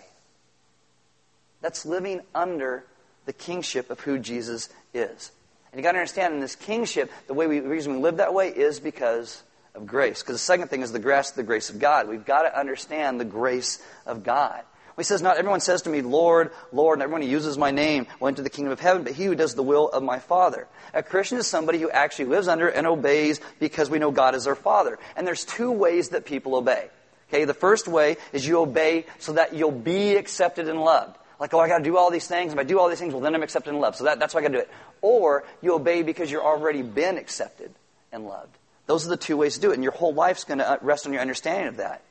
That's 1.61 1.83
living 1.83 2.21
under 2.35 2.85
the 3.25 3.33
kingship 3.33 3.89
of 3.89 3.99
who 4.01 4.19
Jesus 4.19 4.69
is. 4.93 5.31
And 5.71 5.79
you 5.79 5.83
got 5.83 5.93
to 5.93 5.99
understand, 5.99 6.35
in 6.35 6.41
this 6.41 6.55
kingship, 6.55 7.09
the 7.25 7.33
way 7.33 7.47
we, 7.47 7.59
the 7.59 7.69
reason 7.69 7.93
we 7.93 7.99
live 7.99 8.17
that 8.17 8.33
way 8.33 8.49
is 8.49 8.79
because 8.79 9.41
of 9.75 9.85
grace. 9.85 10.21
Because 10.21 10.35
the 10.35 10.39
second 10.39 10.69
thing 10.69 10.81
is 10.81 10.91
the 10.91 10.99
grace, 10.99 11.31
the 11.31 11.43
grace 11.43 11.69
of 11.69 11.79
God. 11.79 12.07
We've 12.07 12.25
got 12.25 12.43
to 12.43 12.59
understand 12.59 13.19
the 13.19 13.25
grace 13.25 13.81
of 14.05 14.23
God. 14.23 14.61
He 15.01 15.03
says, 15.03 15.21
Not 15.21 15.37
everyone 15.37 15.61
says 15.61 15.81
to 15.83 15.89
me, 15.89 16.01
Lord, 16.01 16.51
Lord, 16.71 16.97
and 16.97 17.03
everyone 17.03 17.23
who 17.23 17.27
uses 17.27 17.57
my 17.57 17.71
name 17.71 18.05
will 18.19 18.27
enter 18.27 18.43
the 18.43 18.51
kingdom 18.51 18.71
of 18.71 18.79
heaven, 18.79 19.03
but 19.03 19.13
he 19.13 19.25
who 19.25 19.33
does 19.33 19.55
the 19.55 19.63
will 19.63 19.89
of 19.89 20.03
my 20.03 20.19
Father. 20.19 20.67
A 20.93 21.01
Christian 21.01 21.39
is 21.39 21.47
somebody 21.47 21.79
who 21.79 21.89
actually 21.89 22.25
lives 22.25 22.47
under 22.47 22.67
and 22.67 22.85
obeys 22.85 23.39
because 23.59 23.89
we 23.89 23.97
know 23.97 24.11
God 24.11 24.35
is 24.35 24.45
our 24.45 24.55
Father. 24.55 24.99
And 25.15 25.25
there's 25.25 25.43
two 25.43 25.71
ways 25.71 26.09
that 26.09 26.25
people 26.25 26.55
obey. 26.55 26.89
Okay, 27.29 27.45
the 27.45 27.53
first 27.55 27.87
way 27.87 28.17
is 28.31 28.45
you 28.45 28.59
obey 28.59 29.05
so 29.17 29.33
that 29.33 29.55
you'll 29.55 29.71
be 29.71 30.15
accepted 30.17 30.67
and 30.67 30.81
loved. 30.81 31.17
Like, 31.39 31.53
oh, 31.55 31.59
I 31.59 31.67
gotta 31.67 31.83
do 31.83 31.97
all 31.97 32.11
these 32.11 32.27
things. 32.27 32.53
If 32.53 32.59
I 32.59 32.63
do 32.63 32.77
all 32.77 32.87
these 32.87 32.99
things, 32.99 33.13
well, 33.13 33.23
then 33.23 33.33
I'm 33.33 33.41
accepted 33.41 33.71
and 33.71 33.79
loved. 33.81 33.97
So 33.97 34.03
that, 34.03 34.19
that's 34.19 34.35
why 34.35 34.41
I 34.41 34.43
gotta 34.43 34.53
do 34.53 34.59
it. 34.59 34.69
Or 35.01 35.43
you 35.61 35.73
obey 35.73 36.03
because 36.03 36.29
you're 36.29 36.43
already 36.43 36.83
been 36.83 37.17
accepted 37.17 37.73
and 38.11 38.25
loved. 38.25 38.55
Those 38.91 39.05
are 39.05 39.09
the 39.11 39.15
two 39.15 39.37
ways 39.37 39.55
to 39.55 39.61
do 39.61 39.71
it. 39.71 39.75
And 39.75 39.83
your 39.83 39.93
whole 39.93 40.13
life's 40.13 40.43
gonna 40.43 40.63
uh, 40.63 40.77
rest 40.81 41.07
on 41.07 41.13
your 41.13 41.21
understanding 41.21 41.69
of 41.69 41.77
that. 41.77 42.03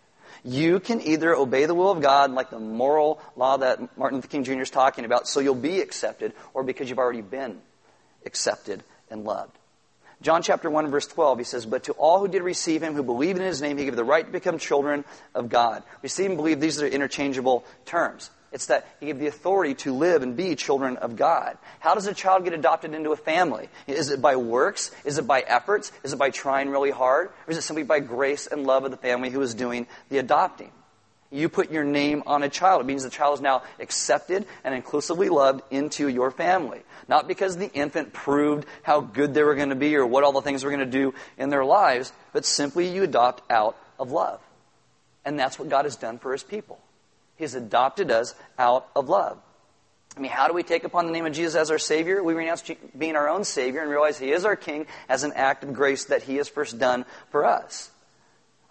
You 0.43 0.81
can 0.81 1.03
either 1.03 1.37
obey 1.37 1.66
the 1.66 1.75
will 1.75 1.90
of 1.90 2.01
God, 2.01 2.31
like 2.31 2.49
the 2.49 2.59
moral 2.59 3.21
law 3.37 3.59
that 3.59 3.99
Martin 3.99 4.16
Luther 4.16 4.29
King 4.29 4.45
Jr. 4.45 4.62
is 4.62 4.71
talking 4.71 5.05
about, 5.05 5.29
so 5.29 5.40
you'll 5.40 5.55
be 5.55 5.83
accepted, 5.83 6.33
or 6.55 6.62
because 6.64 6.88
you've 6.88 6.99
already 6.99 7.21
been 7.21 7.61
accepted 8.25 8.83
and 9.11 9.25
loved. 9.25 9.59
John 10.23 10.40
chapter 10.40 10.71
1 10.71 10.90
verse 10.90 11.07
12, 11.07 11.37
he 11.37 11.45
says, 11.45 11.66
But 11.66 11.85
to 11.85 11.93
all 11.93 12.19
who 12.19 12.29
did 12.29 12.43
receive 12.43 12.83
him, 12.83 12.95
who 12.95 13.03
believed 13.03 13.38
in 13.38 13.45
his 13.45 13.61
name, 13.61 13.77
he 13.77 13.85
gave 13.85 13.95
the 13.95 14.03
right 14.03 14.25
to 14.25 14.33
become 14.33 14.57
children 14.57 15.05
of 15.35 15.51
God. 15.51 15.83
Receive 16.01 16.31
and 16.31 16.38
believe, 16.38 16.61
these 16.61 16.81
are 16.81 16.87
interchangeable 16.87 17.66
terms. 17.85 18.31
It's 18.52 18.66
that 18.66 18.86
he 18.98 19.06
gave 19.06 19.18
the 19.18 19.28
authority 19.28 19.74
to 19.76 19.94
live 19.94 20.22
and 20.22 20.36
be 20.36 20.56
children 20.56 20.96
of 20.96 21.16
God. 21.16 21.56
How 21.78 21.94
does 21.94 22.06
a 22.08 22.14
child 22.14 22.44
get 22.44 22.52
adopted 22.52 22.94
into 22.94 23.12
a 23.12 23.16
family? 23.16 23.68
Is 23.86 24.10
it 24.10 24.20
by 24.20 24.36
works? 24.36 24.90
Is 25.04 25.18
it 25.18 25.26
by 25.26 25.40
efforts? 25.40 25.92
Is 26.02 26.12
it 26.12 26.18
by 26.18 26.30
trying 26.30 26.68
really 26.68 26.90
hard? 26.90 27.28
Or 27.28 27.50
is 27.50 27.58
it 27.58 27.62
simply 27.62 27.84
by 27.84 28.00
grace 28.00 28.48
and 28.48 28.66
love 28.66 28.84
of 28.84 28.90
the 28.90 28.96
family 28.96 29.30
who 29.30 29.40
is 29.40 29.54
doing 29.54 29.86
the 30.08 30.18
adopting? 30.18 30.72
You 31.32 31.48
put 31.48 31.70
your 31.70 31.84
name 31.84 32.24
on 32.26 32.42
a 32.42 32.48
child. 32.48 32.80
It 32.80 32.86
means 32.86 33.04
the 33.04 33.10
child 33.10 33.34
is 33.34 33.40
now 33.40 33.62
accepted 33.78 34.46
and 34.64 34.74
inclusively 34.74 35.28
loved 35.28 35.62
into 35.70 36.08
your 36.08 36.32
family. 36.32 36.80
Not 37.06 37.28
because 37.28 37.56
the 37.56 37.72
infant 37.72 38.12
proved 38.12 38.66
how 38.82 39.00
good 39.00 39.32
they 39.32 39.44
were 39.44 39.54
going 39.54 39.68
to 39.68 39.76
be 39.76 39.94
or 39.94 40.04
what 40.04 40.24
all 40.24 40.32
the 40.32 40.42
things 40.42 40.64
were 40.64 40.70
going 40.70 40.80
to 40.80 40.86
do 40.86 41.14
in 41.38 41.50
their 41.50 41.64
lives, 41.64 42.12
but 42.32 42.44
simply 42.44 42.92
you 42.92 43.04
adopt 43.04 43.48
out 43.48 43.76
of 43.96 44.10
love. 44.10 44.40
And 45.24 45.38
that's 45.38 45.56
what 45.56 45.68
God 45.68 45.84
has 45.84 45.94
done 45.94 46.18
for 46.18 46.32
his 46.32 46.42
people. 46.42 46.80
He's 47.40 47.55
adopted 47.55 48.11
us 48.11 48.35
out 48.59 48.87
of 48.94 49.09
love. 49.09 49.38
I 50.14 50.20
mean, 50.20 50.31
how 50.31 50.46
do 50.46 50.53
we 50.53 50.62
take 50.62 50.85
upon 50.85 51.07
the 51.07 51.12
name 51.12 51.24
of 51.24 51.33
Jesus 51.33 51.55
as 51.55 51.70
our 51.70 51.79
Savior? 51.79 52.22
We 52.22 52.35
renounce 52.35 52.62
being 52.96 53.16
our 53.16 53.31
own 53.31 53.44
Savior 53.44 53.81
and 53.81 53.90
realize 53.90 54.18
He 54.18 54.31
is 54.31 54.44
our 54.44 54.57
King 54.57 54.87
as 55.09 55.24
an 55.24 55.33
act 55.35 55.64
of 55.64 55.72
grace 55.72 56.05
that 56.07 56.22
He 56.22 56.37
has 56.37 56.50
first 56.50 56.79
done 56.79 57.07
for 57.31 57.46
us. 57.46 57.90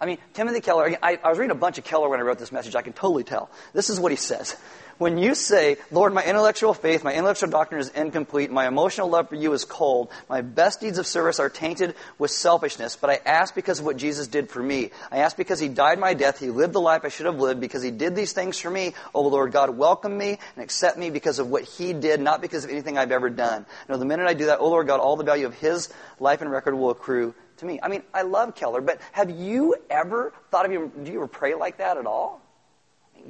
I 0.00 0.06
mean, 0.06 0.18
Timothy 0.32 0.60
Keller, 0.60 0.96
I, 1.02 1.18
I 1.22 1.28
was 1.28 1.38
reading 1.38 1.50
a 1.50 1.58
bunch 1.58 1.76
of 1.76 1.84
Keller 1.84 2.08
when 2.08 2.20
I 2.20 2.22
wrote 2.22 2.38
this 2.38 2.52
message. 2.52 2.74
I 2.74 2.80
can 2.80 2.94
totally 2.94 3.24
tell. 3.24 3.50
This 3.74 3.90
is 3.90 4.00
what 4.00 4.10
he 4.12 4.16
says. 4.16 4.56
When 4.96 5.16
you 5.16 5.34
say, 5.34 5.76
Lord, 5.90 6.12
my 6.12 6.22
intellectual 6.22 6.74
faith, 6.74 7.04
my 7.04 7.14
intellectual 7.14 7.48
doctrine 7.48 7.80
is 7.80 7.88
incomplete, 7.88 8.50
my 8.50 8.66
emotional 8.66 9.08
love 9.08 9.30
for 9.30 9.34
you 9.34 9.54
is 9.54 9.64
cold, 9.64 10.10
my 10.28 10.42
best 10.42 10.80
deeds 10.80 10.98
of 10.98 11.06
service 11.06 11.40
are 11.40 11.48
tainted 11.48 11.94
with 12.18 12.30
selfishness, 12.30 12.96
but 12.96 13.08
I 13.08 13.20
ask 13.24 13.54
because 13.54 13.78
of 13.78 13.86
what 13.86 13.96
Jesus 13.96 14.26
did 14.26 14.50
for 14.50 14.62
me. 14.62 14.90
I 15.10 15.20
ask 15.20 15.38
because 15.38 15.58
he 15.58 15.68
died 15.68 15.98
my 15.98 16.12
death, 16.12 16.38
he 16.38 16.50
lived 16.50 16.74
the 16.74 16.82
life 16.82 17.06
I 17.06 17.08
should 17.08 17.24
have 17.24 17.38
lived, 17.38 17.62
because 17.62 17.82
he 17.82 17.90
did 17.90 18.14
these 18.14 18.34
things 18.34 18.58
for 18.58 18.68
me. 18.68 18.92
Oh 19.14 19.26
Lord 19.26 19.52
God, 19.52 19.70
welcome 19.70 20.18
me 20.18 20.38
and 20.54 20.62
accept 20.62 20.98
me 20.98 21.08
because 21.08 21.38
of 21.38 21.48
what 21.48 21.64
he 21.64 21.94
did, 21.94 22.20
not 22.20 22.42
because 22.42 22.64
of 22.64 22.70
anything 22.70 22.98
I've 22.98 23.10
ever 23.10 23.30
done. 23.30 23.64
No, 23.88 23.96
the 23.96 24.04
minute 24.04 24.26
I 24.26 24.34
do 24.34 24.46
that, 24.46 24.58
oh 24.60 24.68
Lord 24.68 24.86
God, 24.86 25.00
all 25.00 25.16
the 25.16 25.24
value 25.24 25.46
of 25.46 25.54
his 25.54 25.88
life 26.18 26.42
and 26.42 26.50
record 26.50 26.74
will 26.74 26.90
accrue 26.90 27.34
to 27.60 27.66
me. 27.66 27.78
I 27.82 27.88
mean, 27.88 28.02
I 28.12 28.22
love 28.22 28.54
Keller, 28.54 28.80
but 28.80 29.00
have 29.12 29.30
you 29.30 29.76
ever 29.88 30.32
thought 30.50 30.66
of 30.66 30.72
you, 30.72 30.90
do 31.02 31.10
you 31.10 31.18
ever 31.18 31.28
pray 31.28 31.54
like 31.54 31.78
that 31.78 31.96
at 31.96 32.06
all? 32.06 32.42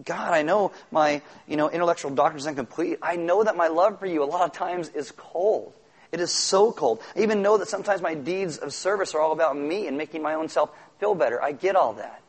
God, 0.04 0.32
I 0.32 0.42
know 0.42 0.72
my, 0.90 1.20
you 1.46 1.56
know, 1.56 1.68
intellectual 1.68 2.12
doctrine 2.12 2.38
is 2.38 2.46
incomplete. 2.46 2.98
I 3.02 3.16
know 3.16 3.44
that 3.44 3.56
my 3.56 3.68
love 3.68 3.98
for 3.98 4.06
you 4.06 4.22
a 4.22 4.24
lot 4.24 4.44
of 4.44 4.52
times 4.52 4.88
is 4.90 5.12
cold. 5.16 5.72
It 6.12 6.20
is 6.20 6.32
so 6.32 6.72
cold. 6.72 7.02
I 7.14 7.20
even 7.20 7.42
know 7.42 7.58
that 7.58 7.68
sometimes 7.68 8.00
my 8.00 8.14
deeds 8.14 8.58
of 8.58 8.72
service 8.72 9.14
are 9.14 9.20
all 9.20 9.32
about 9.32 9.56
me 9.56 9.86
and 9.86 9.96
making 9.96 10.22
my 10.22 10.34
own 10.34 10.48
self 10.48 10.70
feel 10.98 11.14
better. 11.14 11.42
I 11.42 11.52
get 11.52 11.76
all 11.76 11.94
that. 11.94 12.22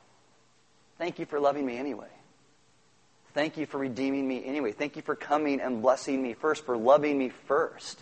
Thank 0.98 1.20
you 1.20 1.26
for 1.26 1.40
loving 1.40 1.66
me 1.66 1.78
anyway. 1.78 2.08
Thank 3.34 3.58
you 3.58 3.66
for 3.66 3.78
redeeming 3.78 4.28
me 4.28 4.44
anyway. 4.46 4.72
Thank 4.72 4.96
you 4.98 5.02
for 5.02 5.16
coming 5.16 5.62
and 5.62 5.82
blessing 5.82 6.22
me 6.22 6.34
first, 6.34 6.66
for 6.66 6.78
loving 6.78 7.18
me 7.18 7.30
first. 7.48 8.00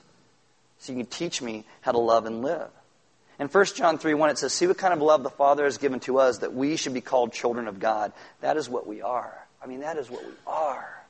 So 0.80 0.94
you 0.94 1.00
can 1.00 1.08
teach 1.08 1.42
me 1.42 1.66
how 1.82 1.92
to 1.92 2.00
love 2.00 2.26
and 2.26 2.42
live. 2.42 2.70
In 3.40 3.48
1 3.48 3.66
John 3.76 3.98
3 3.98 4.14
1, 4.14 4.30
it 4.30 4.38
says, 4.38 4.54
See 4.54 4.68
what 4.68 4.78
kind 4.78 4.94
of 4.94 5.02
love 5.02 5.24
the 5.24 5.30
Father 5.30 5.64
has 5.64 5.78
given 5.78 6.00
to 6.02 6.20
us 6.20 6.40
that 6.40 6.54
we 6.54 6.76
should 6.76 6.94
be 6.94 7.02
called 7.02 7.32
children 7.32 7.68
of 7.68 7.80
God. 7.80 8.12
That 8.42 8.58
is 8.58 8.70
what 8.70 8.86
we 8.86 9.02
are. 9.02 9.34
I 9.64 9.68
mean, 9.68 9.82
that 9.82 9.98
is 9.98 10.10
what 10.10 10.26
we 10.26 10.34
are. 10.46 11.04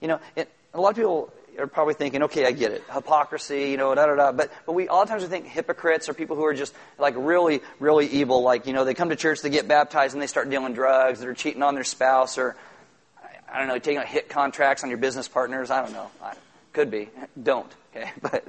You 0.00 0.08
know, 0.08 0.20
it, 0.36 0.50
a 0.72 0.80
lot 0.80 0.90
of 0.90 0.96
people 0.96 1.32
are 1.58 1.66
probably 1.66 1.94
thinking, 1.94 2.24
okay, 2.24 2.44
I 2.46 2.52
get 2.52 2.72
it. 2.72 2.84
Hypocrisy, 2.92 3.70
you 3.70 3.76
know, 3.76 3.94
da 3.94 4.06
da 4.06 4.14
da. 4.14 4.32
But, 4.32 4.52
but 4.66 4.72
we, 4.72 4.88
a 4.88 4.92
lot 4.92 5.02
of 5.02 5.08
times 5.08 5.22
we 5.22 5.28
think 5.28 5.46
hypocrites 5.46 6.08
are 6.08 6.14
people 6.14 6.36
who 6.36 6.44
are 6.44 6.54
just 6.54 6.74
like 6.98 7.14
really, 7.16 7.60
really 7.80 8.06
evil. 8.06 8.42
Like, 8.42 8.66
you 8.66 8.72
know, 8.72 8.84
they 8.84 8.94
come 8.94 9.08
to 9.08 9.16
church, 9.16 9.42
they 9.42 9.50
get 9.50 9.66
baptized, 9.66 10.14
and 10.14 10.22
they 10.22 10.26
start 10.26 10.50
dealing 10.50 10.74
drugs, 10.74 11.20
they're 11.20 11.34
cheating 11.34 11.62
on 11.62 11.74
their 11.74 11.84
spouse, 11.84 12.38
or, 12.38 12.56
I 13.52 13.58
don't 13.58 13.68
know, 13.68 13.78
taking 13.78 14.02
hit 14.02 14.28
contracts 14.28 14.84
on 14.84 14.90
your 14.90 14.98
business 14.98 15.28
partners. 15.28 15.70
I 15.70 15.82
don't 15.82 15.92
know. 15.92 16.10
I, 16.22 16.34
could 16.76 16.90
be. 16.90 17.08
Don't, 17.42 17.72
okay? 17.94 18.12
But, 18.22 18.44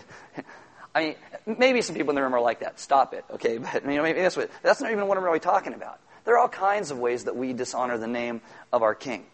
I 0.98 1.16
mean, 1.46 1.58
maybe 1.60 1.82
some 1.82 1.96
people 1.96 2.10
in 2.10 2.16
the 2.16 2.24
room 2.24 2.34
are 2.34 2.42
like 2.42 2.62
that. 2.62 2.80
Stop 2.80 3.14
it, 3.14 3.24
okay? 3.36 3.58
But, 3.74 3.84
you 3.84 3.96
know, 3.96 4.04
maybe 4.04 4.22
that's, 4.22 4.38
what, 4.38 4.50
that's 4.64 4.82
not 4.82 4.92
even 4.92 5.08
what 5.08 5.18
I'm 5.18 5.24
really 5.24 5.40
talking 5.40 5.74
about. 5.74 6.00
There 6.26 6.36
are 6.36 6.40
all 6.40 6.50
kinds 6.50 6.92
of 6.92 6.98
ways 6.98 7.26
that 7.26 7.36
we 7.36 7.54
dishonor 7.54 7.98
the 7.98 8.08
name 8.08 8.42
of 8.74 8.82
our 8.82 8.96
King. 8.96 9.26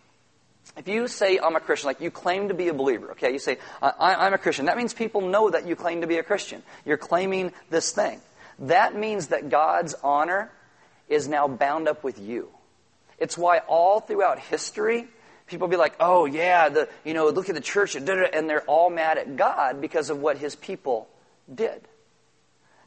If 0.78 0.88
you 0.88 1.08
say, 1.08 1.40
I'm 1.40 1.56
a 1.56 1.60
Christian, 1.60 1.88
like 1.88 2.02
you 2.02 2.12
claim 2.12 2.50
to 2.50 2.54
be 2.54 2.68
a 2.68 2.74
believer, 2.74 3.12
okay, 3.12 3.32
you 3.32 3.40
say, 3.40 3.58
I, 3.82 4.28
am 4.28 4.34
a 4.34 4.38
Christian, 4.38 4.66
that 4.66 4.78
means 4.78 4.94
people 4.94 5.22
know 5.22 5.50
that 5.50 5.68
you 5.68 5.76
claim 5.76 6.02
to 6.02 6.08
be 6.08 6.18
a 6.18 6.24
Christian. 6.24 6.64
You're 6.86 6.98
claiming 6.98 7.52
this 7.70 7.92
thing. 7.92 8.20
That 8.60 8.96
means 8.96 9.28
that 9.28 9.50
God's 9.50 9.94
honor 10.04 10.52
is 11.10 11.28
now 11.28 11.48
bound 11.48 11.88
up 11.88 12.04
with 12.04 12.20
you. 12.20 12.50
It's 13.18 13.38
why 13.38 13.60
all 13.60 14.00
throughout 14.00 14.40
history, 14.40 15.08
people 15.48 15.68
be 15.68 15.76
like, 15.76 15.96
oh 16.00 16.26
yeah, 16.26 16.70
the, 16.70 16.90
you 17.04 17.14
know, 17.14 17.28
look 17.30 17.50
at 17.50 17.56
the 17.56 17.62
church, 17.62 17.96
and 17.96 18.08
they're 18.08 18.62
all 18.62 18.90
mad 18.90 19.18
at 19.18 19.36
God 19.36 19.82
because 19.82 20.10
of 20.10 20.20
what 20.20 20.38
his 20.38 20.56
people 20.56 21.08
did. 21.54 21.82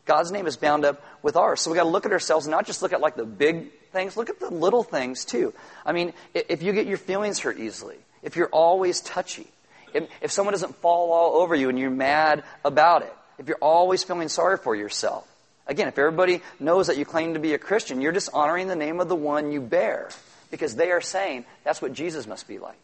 God's 0.07 0.31
name 0.31 0.47
is 0.47 0.57
bound 0.57 0.85
up 0.85 1.05
with 1.23 1.37
ours. 1.37 1.61
So 1.61 1.71
we 1.71 1.77
got 1.77 1.83
to 1.83 1.89
look 1.89 2.07
at 2.07 2.13
ourselves 2.13 2.47
and 2.47 2.53
not 2.53 2.65
just 2.65 2.81
look 2.81 2.93
at 2.93 3.01
like 3.01 3.17
the 3.17 3.25
big 3.25 3.73
things, 3.93 4.17
look 4.17 4.31
at 4.31 4.39
the 4.41 4.51
little 4.51 4.83
things 4.83 5.25
too. 5.25 5.53
I 5.85 5.93
mean, 5.93 6.13
if 6.33 6.63
you 6.63 6.73
get 6.73 6.87
your 6.87 6.97
feelings 6.97 7.41
hurt 7.41 7.59
easily, 7.59 7.97
if 8.23 8.37
you're 8.37 8.49
always 8.49 9.01
touchy, 9.01 9.49
if, 9.93 10.09
if 10.21 10.31
someone 10.31 10.53
doesn't 10.53 10.77
fall 10.77 11.13
all 11.13 11.43
over 11.43 11.55
you 11.55 11.69
and 11.69 11.79
you're 11.79 11.91
mad 11.91 12.45
about 12.65 13.03
it, 13.03 13.13
if 13.39 13.49
you're 13.49 13.59
always 13.61 14.05
feeling 14.05 14.29
sorry 14.29 14.59
for 14.59 14.77
yourself, 14.77 15.29
again, 15.67 15.89
if 15.89 15.99
everybody 15.99 16.41
knows 16.61 16.87
that 16.87 16.97
you 16.97 17.05
claim 17.05 17.35
to 17.35 17.41
be 17.41 17.55
a 17.55 17.59
Christian, 17.59 18.01
you're 18.01 18.13
dishonoring 18.13 18.69
the 18.69 18.77
name 18.77 19.01
of 19.01 19.09
the 19.09 19.17
one 19.17 19.51
you 19.51 19.61
bear 19.61 20.11
because 20.51 20.77
they 20.77 20.93
are 20.93 21.01
saying 21.01 21.45
that's 21.65 21.83
what 21.83 21.93
Jesus 21.93 22.27
must 22.27 22.47
be 22.47 22.59
like. 22.59 22.79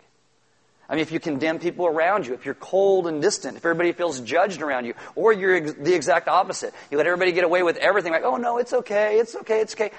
I 0.93 0.95
mean, 0.95 1.01
if 1.01 1.11
you 1.11 1.21
condemn 1.21 1.59
people 1.59 1.87
around 1.87 2.27
you, 2.27 2.35
if 2.35 2.45
you're 2.45 2.55
cold 2.55 3.07
and 3.07 3.23
distant, 3.23 3.57
if 3.57 3.65
everybody 3.65 3.93
feels 3.93 4.21
judged 4.21 4.61
around 4.61 4.85
you, 4.85 4.93
or 5.15 5.33
you're 5.33 5.57
ex- 5.57 5.73
the 5.73 5.95
exact 5.95 6.29
opposite. 6.29 6.75
You 6.91 6.99
let 6.99 7.07
everybody 7.07 7.33
get 7.33 7.45
away 7.45 7.63
with 7.63 7.79
everything, 7.79 8.13
like, 8.13 8.25
oh 8.25 8.37
no, 8.37 8.59
it's 8.59 8.75
okay, 8.75 9.19
it's 9.19 9.35
okay, 9.37 9.63
it's 9.63 9.73
okay. 9.73 9.91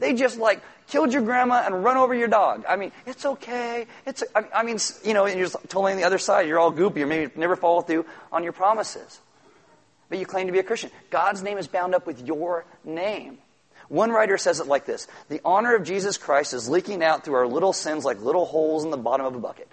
They 0.00 0.12
just 0.12 0.40
like 0.40 0.60
killed 0.88 1.12
your 1.12 1.22
grandma 1.22 1.62
and 1.64 1.84
run 1.84 1.96
over 1.96 2.12
your 2.12 2.26
dog. 2.26 2.64
I 2.68 2.74
mean, 2.74 2.90
it's 3.06 3.24
okay. 3.24 3.86
It's, 4.04 4.24
I 4.52 4.64
mean, 4.64 4.78
you 5.04 5.14
know, 5.14 5.26
and 5.26 5.38
you're 5.38 5.50
totally 5.50 5.92
on 5.92 5.98
the 5.98 6.04
other 6.04 6.18
side. 6.18 6.48
You're 6.48 6.58
all 6.58 6.72
goopy. 6.72 6.96
You 6.96 7.06
maybe 7.06 7.30
never 7.36 7.54
follow 7.54 7.82
through 7.82 8.04
on 8.32 8.42
your 8.42 8.52
promises. 8.52 9.20
but 10.08 10.18
you 10.18 10.26
claim 10.26 10.48
to 10.48 10.52
be 10.52 10.58
a 10.58 10.64
Christian. 10.64 10.90
God's 11.10 11.44
name 11.44 11.58
is 11.58 11.68
bound 11.68 11.94
up 11.94 12.08
with 12.08 12.26
your 12.26 12.64
name. 12.82 13.38
One 13.86 14.10
writer 14.10 14.36
says 14.36 14.58
it 14.58 14.66
like 14.66 14.84
this 14.84 15.06
The 15.28 15.40
honor 15.44 15.76
of 15.76 15.84
Jesus 15.84 16.18
Christ 16.18 16.54
is 16.54 16.68
leaking 16.68 17.04
out 17.04 17.24
through 17.24 17.34
our 17.36 17.46
little 17.46 17.72
sins 17.72 18.04
like 18.04 18.20
little 18.20 18.46
holes 18.46 18.82
in 18.82 18.90
the 18.90 18.96
bottom 18.96 19.26
of 19.26 19.36
a 19.36 19.38
bucket. 19.38 19.68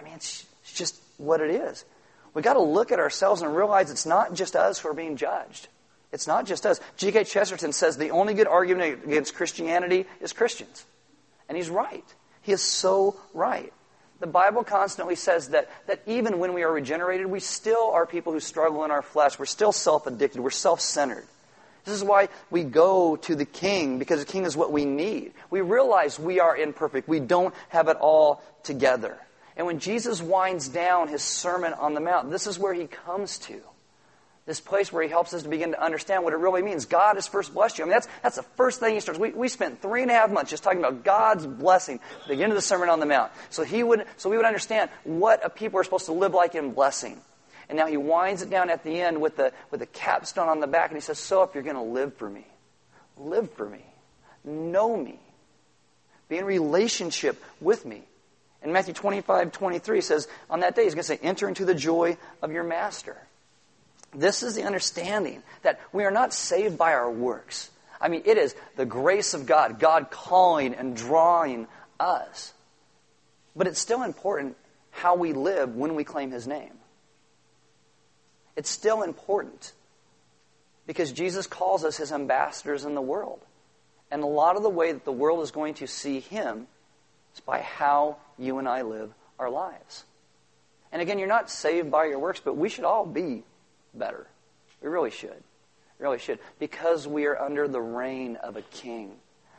I 0.00 0.04
mean, 0.04 0.14
it's 0.14 0.46
just 0.74 0.96
what 1.18 1.40
it 1.40 1.50
is. 1.50 1.84
We've 2.32 2.44
got 2.44 2.54
to 2.54 2.62
look 2.62 2.92
at 2.92 2.98
ourselves 2.98 3.42
and 3.42 3.54
realize 3.54 3.90
it's 3.90 4.06
not 4.06 4.34
just 4.34 4.56
us 4.56 4.78
who 4.78 4.88
are 4.88 4.94
being 4.94 5.16
judged. 5.16 5.68
It's 6.12 6.26
not 6.26 6.46
just 6.46 6.64
us. 6.64 6.80
G.K. 6.96 7.24
Chesterton 7.24 7.72
says 7.72 7.96
the 7.96 8.10
only 8.10 8.34
good 8.34 8.46
argument 8.46 9.04
against 9.04 9.34
Christianity 9.34 10.06
is 10.20 10.32
Christians. 10.32 10.84
And 11.48 11.56
he's 11.56 11.68
right. 11.68 12.04
He 12.42 12.52
is 12.52 12.62
so 12.62 13.16
right. 13.34 13.72
The 14.20 14.26
Bible 14.26 14.64
constantly 14.64 15.16
says 15.16 15.48
that, 15.48 15.70
that 15.86 16.02
even 16.06 16.38
when 16.38 16.52
we 16.52 16.62
are 16.62 16.72
regenerated, 16.72 17.26
we 17.26 17.40
still 17.40 17.90
are 17.90 18.06
people 18.06 18.32
who 18.32 18.40
struggle 18.40 18.84
in 18.84 18.90
our 18.90 19.02
flesh. 19.02 19.38
We're 19.38 19.46
still 19.46 19.72
self 19.72 20.06
addicted. 20.06 20.40
We're 20.40 20.50
self 20.50 20.80
centered. 20.80 21.26
This 21.84 21.94
is 21.94 22.04
why 22.04 22.28
we 22.50 22.62
go 22.62 23.16
to 23.16 23.34
the 23.34 23.46
King, 23.46 23.98
because 23.98 24.20
the 24.20 24.30
King 24.30 24.44
is 24.44 24.56
what 24.56 24.70
we 24.70 24.84
need. 24.84 25.32
We 25.48 25.62
realize 25.62 26.18
we 26.18 26.38
are 26.38 26.56
imperfect. 26.56 27.08
We 27.08 27.20
don't 27.20 27.54
have 27.70 27.88
it 27.88 27.96
all 27.96 28.42
together. 28.62 29.18
And 29.60 29.66
when 29.66 29.78
Jesus 29.78 30.22
winds 30.22 30.70
down 30.70 31.08
his 31.08 31.20
Sermon 31.20 31.74
on 31.74 31.92
the 31.92 32.00
Mount, 32.00 32.30
this 32.30 32.46
is 32.46 32.58
where 32.58 32.72
he 32.72 32.86
comes 32.86 33.36
to. 33.40 33.60
This 34.46 34.58
place 34.58 34.90
where 34.90 35.02
he 35.02 35.10
helps 35.10 35.34
us 35.34 35.42
to 35.42 35.50
begin 35.50 35.72
to 35.72 35.84
understand 35.84 36.24
what 36.24 36.32
it 36.32 36.38
really 36.38 36.62
means. 36.62 36.86
God 36.86 37.16
has 37.16 37.26
first 37.26 37.52
blessed 37.52 37.76
you. 37.76 37.84
I 37.84 37.86
mean, 37.86 37.92
that's, 37.92 38.08
that's 38.22 38.36
the 38.36 38.42
first 38.42 38.80
thing 38.80 38.94
he 38.94 39.00
starts. 39.00 39.20
We, 39.20 39.32
we 39.32 39.48
spent 39.48 39.82
three 39.82 40.00
and 40.00 40.10
a 40.10 40.14
half 40.14 40.30
months 40.30 40.50
just 40.50 40.62
talking 40.62 40.78
about 40.78 41.04
God's 41.04 41.44
blessing 41.44 41.96
at 41.96 42.22
the 42.22 42.28
beginning 42.28 42.52
of 42.52 42.56
the 42.56 42.62
Sermon 42.62 42.88
on 42.88 43.00
the 43.00 43.06
Mount. 43.06 43.32
So, 43.50 43.62
he 43.62 43.82
would, 43.82 44.06
so 44.16 44.30
we 44.30 44.38
would 44.38 44.46
understand 44.46 44.88
what 45.04 45.44
a 45.44 45.50
people 45.50 45.78
are 45.78 45.84
supposed 45.84 46.06
to 46.06 46.12
live 46.12 46.32
like 46.32 46.54
in 46.54 46.72
blessing. 46.72 47.20
And 47.68 47.76
now 47.76 47.86
he 47.86 47.98
winds 47.98 48.40
it 48.40 48.48
down 48.48 48.70
at 48.70 48.82
the 48.82 48.98
end 48.98 49.20
with 49.20 49.36
the, 49.36 49.52
with 49.70 49.80
the 49.80 49.86
capstone 49.86 50.48
on 50.48 50.60
the 50.60 50.68
back, 50.68 50.88
and 50.88 50.96
he 50.96 51.02
says, 51.02 51.18
So 51.18 51.42
if 51.42 51.52
you're 51.52 51.62
going 51.62 51.76
to 51.76 51.82
live 51.82 52.14
for 52.14 52.30
me, 52.30 52.46
live 53.18 53.52
for 53.52 53.68
me, 53.68 53.84
know 54.42 54.96
me, 54.96 55.20
be 56.30 56.38
in 56.38 56.46
relationship 56.46 57.44
with 57.60 57.84
me. 57.84 58.04
In 58.62 58.72
Matthew 58.72 58.92
25, 58.94 59.52
23 59.52 60.00
says, 60.00 60.28
On 60.50 60.60
that 60.60 60.76
day, 60.76 60.84
he's 60.84 60.94
going 60.94 61.02
to 61.02 61.08
say, 61.08 61.18
Enter 61.22 61.48
into 61.48 61.64
the 61.64 61.74
joy 61.74 62.16
of 62.42 62.52
your 62.52 62.64
master. 62.64 63.16
This 64.14 64.42
is 64.42 64.54
the 64.54 64.64
understanding 64.64 65.42
that 65.62 65.80
we 65.92 66.04
are 66.04 66.10
not 66.10 66.34
saved 66.34 66.76
by 66.76 66.92
our 66.92 67.10
works. 67.10 67.70
I 68.00 68.08
mean, 68.08 68.22
it 68.24 68.38
is 68.38 68.54
the 68.76 68.86
grace 68.86 69.34
of 69.34 69.46
God, 69.46 69.78
God 69.78 70.10
calling 70.10 70.74
and 70.74 70.96
drawing 70.96 71.68
us. 71.98 72.52
But 73.54 73.66
it's 73.66 73.80
still 73.80 74.02
important 74.02 74.56
how 74.90 75.14
we 75.14 75.32
live 75.32 75.76
when 75.76 75.94
we 75.94 76.04
claim 76.04 76.30
His 76.30 76.46
name. 76.46 76.72
It's 78.56 78.70
still 78.70 79.02
important 79.02 79.72
because 80.86 81.12
Jesus 81.12 81.46
calls 81.46 81.84
us 81.84 81.96
His 81.96 82.10
ambassadors 82.10 82.84
in 82.84 82.94
the 82.94 83.00
world. 83.00 83.40
And 84.10 84.22
a 84.22 84.26
lot 84.26 84.56
of 84.56 84.62
the 84.62 84.70
way 84.70 84.92
that 84.92 85.04
the 85.04 85.12
world 85.12 85.40
is 85.42 85.50
going 85.52 85.74
to 85.74 85.86
see 85.86 86.20
Him 86.20 86.66
is 87.34 87.40
by 87.40 87.60
how 87.60 88.16
you 88.40 88.58
and 88.58 88.68
I 88.68 88.82
live 88.82 89.12
our 89.38 89.50
lives. 89.50 90.04
And 90.92 91.00
again, 91.00 91.18
you're 91.18 91.28
not 91.28 91.50
saved 91.50 91.90
by 91.90 92.06
your 92.06 92.18
works, 92.18 92.40
but 92.44 92.56
we 92.56 92.68
should 92.68 92.84
all 92.84 93.06
be 93.06 93.44
better. 93.94 94.26
We 94.82 94.88
really 94.88 95.10
should. 95.10 95.42
We 95.98 96.02
really 96.02 96.18
should. 96.18 96.38
Because 96.58 97.06
we 97.06 97.26
are 97.26 97.40
under 97.40 97.68
the 97.68 97.80
reign 97.80 98.36
of 98.36 98.56
a 98.56 98.62
king. 98.62 99.12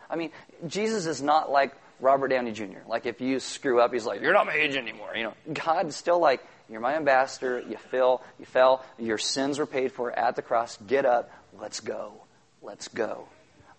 I 0.09 0.15
mean, 0.15 0.31
Jesus 0.67 1.05
is 1.05 1.21
not 1.21 1.49
like 1.49 1.73
Robert 2.01 2.29
Downey 2.29 2.51
Jr. 2.51 2.79
Like 2.87 3.05
if 3.05 3.21
you 3.21 3.39
screw 3.39 3.79
up, 3.79 3.93
he's 3.93 4.05
like, 4.05 4.21
You're 4.21 4.33
not 4.33 4.45
my 4.45 4.55
agent 4.55 4.87
anymore. 4.87 5.15
You 5.15 5.23
know, 5.25 5.33
God's 5.53 5.95
still 5.95 6.19
like, 6.19 6.43
You're 6.69 6.81
my 6.81 6.95
ambassador, 6.95 7.59
you 7.61 7.77
fell, 7.77 8.23
you 8.39 8.45
fell, 8.45 8.83
your 8.97 9.17
sins 9.17 9.59
were 9.59 9.65
paid 9.65 9.91
for 9.93 10.11
at 10.11 10.35
the 10.35 10.41
cross. 10.41 10.77
Get 10.87 11.05
up, 11.05 11.31
let's 11.59 11.79
go. 11.79 12.13
Let's 12.61 12.87
go. 12.89 13.27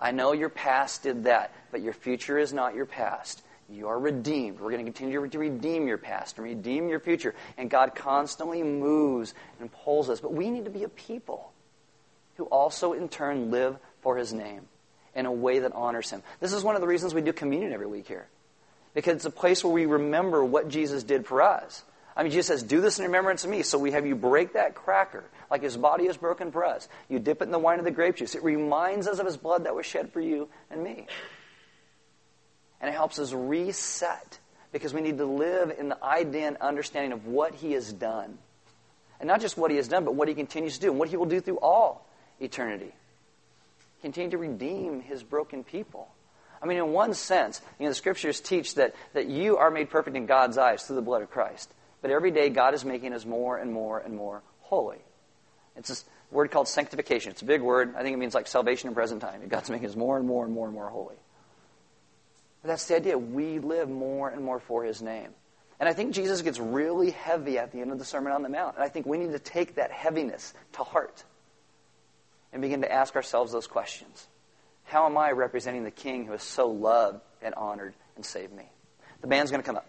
I 0.00 0.10
know 0.10 0.32
your 0.32 0.48
past 0.48 1.04
did 1.04 1.24
that, 1.24 1.52
but 1.70 1.82
your 1.82 1.92
future 1.92 2.38
is 2.38 2.52
not 2.52 2.74
your 2.74 2.86
past. 2.86 3.42
You 3.72 3.88
are 3.88 3.98
redeemed. 3.98 4.60
We're 4.60 4.70
going 4.70 4.84
to 4.84 4.92
continue 4.92 5.26
to 5.26 5.38
redeem 5.38 5.86
your 5.86 5.96
past 5.96 6.36
and 6.36 6.44
redeem 6.44 6.88
your 6.88 7.00
future. 7.00 7.34
And 7.56 7.70
God 7.70 7.94
constantly 7.94 8.62
moves 8.62 9.34
and 9.60 9.72
pulls 9.72 10.10
us. 10.10 10.20
But 10.20 10.34
we 10.34 10.50
need 10.50 10.66
to 10.66 10.70
be 10.70 10.84
a 10.84 10.88
people 10.88 11.50
who 12.36 12.44
also, 12.44 12.92
in 12.92 13.08
turn, 13.08 13.50
live 13.50 13.78
for 14.02 14.16
His 14.16 14.32
name 14.32 14.62
in 15.14 15.26
a 15.26 15.32
way 15.32 15.60
that 15.60 15.72
honors 15.72 16.10
Him. 16.10 16.22
This 16.40 16.52
is 16.52 16.62
one 16.62 16.74
of 16.74 16.80
the 16.80 16.86
reasons 16.86 17.14
we 17.14 17.22
do 17.22 17.32
communion 17.32 17.72
every 17.72 17.86
week 17.86 18.06
here. 18.06 18.26
Because 18.94 19.16
it's 19.16 19.24
a 19.24 19.30
place 19.30 19.64
where 19.64 19.72
we 19.72 19.86
remember 19.86 20.44
what 20.44 20.68
Jesus 20.68 21.02
did 21.02 21.26
for 21.26 21.40
us. 21.40 21.82
I 22.14 22.22
mean, 22.22 22.32
Jesus 22.32 22.48
says, 22.48 22.62
Do 22.62 22.82
this 22.82 22.98
in 22.98 23.06
remembrance 23.06 23.42
of 23.42 23.50
me. 23.50 23.62
So 23.62 23.78
we 23.78 23.92
have 23.92 24.06
you 24.06 24.14
break 24.14 24.52
that 24.52 24.74
cracker 24.74 25.24
like 25.50 25.62
His 25.62 25.78
body 25.78 26.04
is 26.04 26.18
broken 26.18 26.52
for 26.52 26.66
us. 26.66 26.88
You 27.08 27.18
dip 27.18 27.40
it 27.40 27.44
in 27.44 27.52
the 27.52 27.58
wine 27.58 27.78
of 27.78 27.86
the 27.86 27.90
grape 27.90 28.16
juice. 28.16 28.34
It 28.34 28.44
reminds 28.44 29.08
us 29.08 29.18
of 29.18 29.24
His 29.24 29.38
blood 29.38 29.64
that 29.64 29.74
was 29.74 29.86
shed 29.86 30.12
for 30.12 30.20
you 30.20 30.50
and 30.70 30.84
me 30.84 31.06
and 32.82 32.90
it 32.90 32.94
helps 32.94 33.20
us 33.20 33.32
reset 33.32 34.38
because 34.72 34.92
we 34.92 35.00
need 35.00 35.18
to 35.18 35.24
live 35.24 35.72
in 35.78 35.88
the 35.88 36.04
idea 36.04 36.48
and 36.48 36.56
understanding 36.56 37.12
of 37.12 37.26
what 37.26 37.54
He 37.54 37.72
has 37.72 37.92
done. 37.92 38.36
And 39.20 39.28
not 39.28 39.40
just 39.40 39.56
what 39.56 39.70
He 39.70 39.76
has 39.76 39.86
done, 39.86 40.04
but 40.04 40.16
what 40.16 40.26
He 40.26 40.34
continues 40.34 40.74
to 40.74 40.80
do 40.80 40.90
and 40.90 40.98
what 40.98 41.08
He 41.08 41.16
will 41.16 41.26
do 41.26 41.40
through 41.40 41.58
all 41.58 42.06
eternity. 42.40 42.92
Continue 44.00 44.32
to 44.32 44.38
redeem 44.38 45.00
His 45.00 45.22
broken 45.22 45.62
people. 45.62 46.08
I 46.60 46.66
mean, 46.66 46.78
in 46.78 46.88
one 46.92 47.14
sense, 47.14 47.60
you 47.78 47.84
know, 47.84 47.90
the 47.90 47.94
scriptures 47.94 48.40
teach 48.40 48.74
that, 48.74 48.94
that 49.14 49.26
you 49.26 49.58
are 49.58 49.70
made 49.70 49.90
perfect 49.90 50.16
in 50.16 50.26
God's 50.26 50.58
eyes 50.58 50.82
through 50.82 50.96
the 50.96 51.02
blood 51.02 51.22
of 51.22 51.30
Christ. 51.30 51.72
But 52.00 52.10
every 52.10 52.32
day, 52.32 52.50
God 52.50 52.74
is 52.74 52.84
making 52.84 53.12
us 53.12 53.24
more 53.24 53.58
and 53.58 53.72
more 53.72 54.00
and 54.00 54.16
more 54.16 54.42
holy. 54.60 54.98
It's 55.76 55.88
this 55.88 56.04
word 56.32 56.50
called 56.50 56.66
sanctification. 56.66 57.30
It's 57.30 57.42
a 57.42 57.46
big 57.46 57.62
word. 57.62 57.94
I 57.96 58.02
think 58.02 58.14
it 58.14 58.18
means 58.18 58.34
like 58.34 58.48
salvation 58.48 58.88
in 58.88 58.94
present 58.94 59.20
time. 59.20 59.46
God's 59.48 59.70
making 59.70 59.88
us 59.88 59.96
more 59.96 60.18
and 60.18 60.26
more 60.26 60.44
and 60.44 60.52
more 60.52 60.66
and 60.66 60.74
more 60.74 60.88
holy. 60.88 61.16
But 62.62 62.68
that's 62.68 62.86
the 62.86 62.96
idea. 62.96 63.18
We 63.18 63.58
live 63.58 63.88
more 63.88 64.28
and 64.28 64.44
more 64.44 64.60
for 64.60 64.84
his 64.84 65.02
name. 65.02 65.28
And 65.80 65.88
I 65.88 65.94
think 65.94 66.14
Jesus 66.14 66.42
gets 66.42 66.60
really 66.60 67.10
heavy 67.10 67.58
at 67.58 67.72
the 67.72 67.80
end 67.80 67.90
of 67.90 67.98
the 67.98 68.04
Sermon 68.04 68.32
on 68.32 68.42
the 68.42 68.48
Mount. 68.48 68.76
And 68.76 68.84
I 68.84 68.88
think 68.88 69.04
we 69.04 69.18
need 69.18 69.32
to 69.32 69.40
take 69.40 69.74
that 69.74 69.90
heaviness 69.90 70.54
to 70.74 70.84
heart 70.84 71.24
and 72.52 72.62
begin 72.62 72.82
to 72.82 72.92
ask 72.92 73.16
ourselves 73.16 73.50
those 73.52 73.66
questions. 73.66 74.26
How 74.84 75.06
am 75.06 75.18
I 75.18 75.32
representing 75.32 75.84
the 75.84 75.90
King 75.90 76.26
who 76.26 76.32
has 76.32 76.42
so 76.42 76.68
loved 76.68 77.20
and 77.40 77.54
honored 77.54 77.94
and 78.14 78.24
saved 78.24 78.52
me? 78.52 78.64
The 79.22 79.26
band's 79.26 79.50
going 79.50 79.62
to 79.62 79.66
come 79.66 79.76
up. 79.76 79.86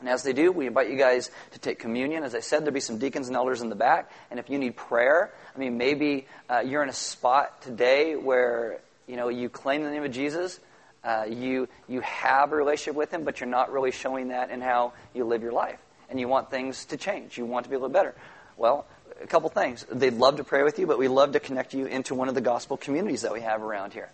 And 0.00 0.08
as 0.08 0.22
they 0.22 0.32
do, 0.32 0.52
we 0.52 0.66
invite 0.66 0.90
you 0.90 0.96
guys 0.96 1.30
to 1.52 1.58
take 1.58 1.80
communion. 1.80 2.22
As 2.22 2.34
I 2.34 2.40
said, 2.40 2.60
there'll 2.60 2.74
be 2.74 2.80
some 2.80 2.98
deacons 2.98 3.26
and 3.26 3.36
elders 3.36 3.62
in 3.62 3.68
the 3.68 3.74
back. 3.74 4.12
And 4.30 4.38
if 4.38 4.48
you 4.48 4.58
need 4.58 4.76
prayer, 4.76 5.32
I 5.54 5.58
mean, 5.58 5.76
maybe 5.76 6.26
uh, 6.48 6.60
you're 6.60 6.82
in 6.84 6.88
a 6.88 6.92
spot 6.92 7.62
today 7.62 8.14
where, 8.14 8.80
you 9.08 9.16
know, 9.16 9.28
you 9.28 9.48
claim 9.48 9.82
the 9.82 9.90
name 9.90 10.04
of 10.04 10.12
Jesus, 10.12 10.60
uh, 11.08 11.24
you, 11.24 11.68
you 11.88 12.02
have 12.02 12.52
a 12.52 12.56
relationship 12.56 12.94
with 12.94 13.10
Him, 13.10 13.24
but 13.24 13.40
you're 13.40 13.48
not 13.48 13.72
really 13.72 13.92
showing 13.92 14.28
that 14.28 14.50
in 14.50 14.60
how 14.60 14.92
you 15.14 15.24
live 15.24 15.42
your 15.42 15.52
life. 15.52 15.78
And 16.10 16.20
you 16.20 16.28
want 16.28 16.50
things 16.50 16.84
to 16.86 16.98
change. 16.98 17.38
You 17.38 17.46
want 17.46 17.64
to 17.64 17.70
be 17.70 17.76
a 17.76 17.78
little 17.78 17.92
better. 17.92 18.14
Well, 18.58 18.86
a 19.22 19.26
couple 19.26 19.48
things. 19.48 19.86
They'd 19.90 20.12
love 20.12 20.36
to 20.36 20.44
pray 20.44 20.62
with 20.64 20.78
you, 20.78 20.86
but 20.86 20.98
we 20.98 21.08
love 21.08 21.32
to 21.32 21.40
connect 21.40 21.72
you 21.72 21.86
into 21.86 22.14
one 22.14 22.28
of 22.28 22.34
the 22.34 22.42
gospel 22.42 22.76
communities 22.76 23.22
that 23.22 23.32
we 23.32 23.40
have 23.40 23.62
around 23.62 23.94
here. 23.94 24.10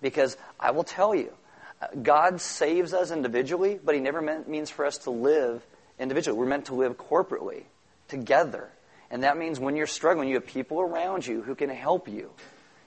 Because 0.00 0.38
I 0.58 0.70
will 0.70 0.84
tell 0.84 1.14
you, 1.14 1.32
God 2.02 2.40
saves 2.40 2.94
us 2.94 3.10
individually, 3.10 3.78
but 3.84 3.94
He 3.94 4.00
never 4.00 4.22
meant, 4.22 4.48
means 4.48 4.70
for 4.70 4.86
us 4.86 4.96
to 4.98 5.10
live 5.10 5.62
individually. 5.98 6.38
We're 6.38 6.46
meant 6.46 6.66
to 6.66 6.74
live 6.74 6.96
corporately, 6.96 7.64
together. 8.08 8.70
And 9.10 9.22
that 9.22 9.36
means 9.36 9.60
when 9.60 9.76
you're 9.76 9.86
struggling, 9.86 10.30
you 10.30 10.36
have 10.36 10.46
people 10.46 10.80
around 10.80 11.26
you 11.26 11.42
who 11.42 11.54
can 11.54 11.68
help 11.68 12.08
you, 12.08 12.30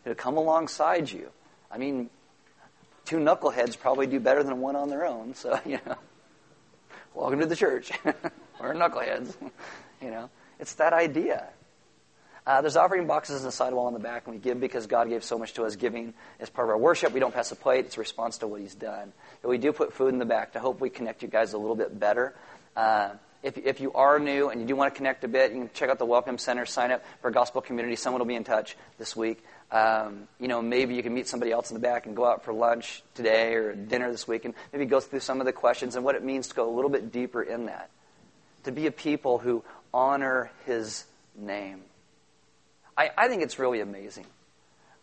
who 0.03 0.15
come 0.15 0.37
alongside 0.37 1.11
you. 1.11 1.29
I 1.71 1.77
mean, 1.77 2.09
two 3.09 3.17
knuckleheads 3.17 3.77
probably 3.77 4.05
do 4.05 4.19
better 4.19 4.43
than 4.43 4.61
one 4.61 4.75
on 4.75 4.87
their 4.87 5.03
own. 5.05 5.33
So, 5.33 5.59
you 5.65 5.79
know, 5.85 5.95
welcome 7.15 7.39
to 7.39 7.47
the 7.47 7.55
church. 7.55 7.91
We're 8.05 8.75
knuckleheads. 8.75 9.35
you 10.01 10.11
know, 10.11 10.29
it's 10.59 10.75
that 10.75 10.93
idea. 10.93 11.49
Uh, 12.45 12.61
there's 12.61 12.77
offering 12.77 13.07
boxes 13.07 13.41
in 13.41 13.45
the 13.45 13.51
sidewall 13.51 13.87
in 13.87 13.93
the 13.93 13.99
back, 13.99 14.25
and 14.25 14.35
we 14.35 14.39
give 14.39 14.59
because 14.59 14.87
God 14.87 15.09
gave 15.09 15.23
so 15.23 15.37
much 15.37 15.53
to 15.53 15.65
us. 15.65 15.75
Giving 15.75 16.13
is 16.39 16.49
part 16.49 16.67
of 16.67 16.71
our 16.71 16.77
worship. 16.77 17.11
We 17.11 17.19
don't 17.19 17.33
pass 17.33 17.51
a 17.51 17.55
plate. 17.55 17.85
It's 17.85 17.97
a 17.97 17.99
response 17.99 18.37
to 18.39 18.47
what 18.47 18.61
He's 18.61 18.75
done. 18.75 19.11
But 19.41 19.49
we 19.49 19.57
do 19.57 19.73
put 19.73 19.93
food 19.93 20.13
in 20.13 20.19
the 20.19 20.25
back 20.25 20.53
to 20.53 20.59
hope 20.59 20.79
we 20.79 20.89
connect 20.89 21.23
you 21.23 21.27
guys 21.27 21.53
a 21.53 21.57
little 21.57 21.75
bit 21.75 21.99
better. 21.99 22.35
Uh, 22.75 23.09
if, 23.41 23.57
if 23.57 23.79
you 23.79 23.93
are 23.93 24.19
new 24.19 24.49
and 24.49 24.61
you 24.61 24.67
do 24.67 24.75
want 24.75 24.93
to 24.93 24.97
connect 24.97 25.23
a 25.23 25.27
bit, 25.27 25.51
you 25.51 25.59
can 25.59 25.69
check 25.73 25.89
out 25.89 25.97
the 25.97 26.05
Welcome 26.05 26.37
Center, 26.37 26.65
sign 26.65 26.91
up 26.91 27.03
for 27.21 27.31
gospel 27.31 27.61
community. 27.61 27.95
Someone 27.95 28.19
will 28.19 28.27
be 28.27 28.35
in 28.35 28.43
touch 28.43 28.75
this 28.97 29.15
week. 29.15 29.43
Um, 29.71 30.27
you 30.39 30.47
know, 30.47 30.61
maybe 30.61 30.95
you 30.95 31.03
can 31.03 31.13
meet 31.13 31.27
somebody 31.27 31.51
else 31.51 31.69
in 31.69 31.75
the 31.75 31.79
back 31.79 32.07
and 32.07 32.15
go 32.15 32.25
out 32.25 32.43
for 32.43 32.53
lunch 32.53 33.03
today 33.13 33.53
or 33.53 33.75
dinner 33.75 34.11
this 34.11 34.27
week 34.27 34.45
and 34.45 34.55
maybe 34.73 34.85
go 34.85 34.99
through 34.99 35.19
some 35.19 35.39
of 35.39 35.45
the 35.45 35.53
questions 35.53 35.95
and 35.95 36.03
what 36.03 36.15
it 36.15 36.23
means 36.23 36.47
to 36.47 36.55
go 36.55 36.67
a 36.67 36.73
little 36.73 36.89
bit 36.89 37.11
deeper 37.11 37.43
in 37.43 37.67
that. 37.67 37.89
To 38.63 38.71
be 38.71 38.87
a 38.87 38.91
people 38.91 39.37
who 39.37 39.63
honor 39.93 40.49
His 40.65 41.05
name. 41.35 41.81
I, 42.97 43.11
I 43.17 43.27
think 43.27 43.43
it's 43.43 43.59
really 43.59 43.79
amazing 43.79 44.25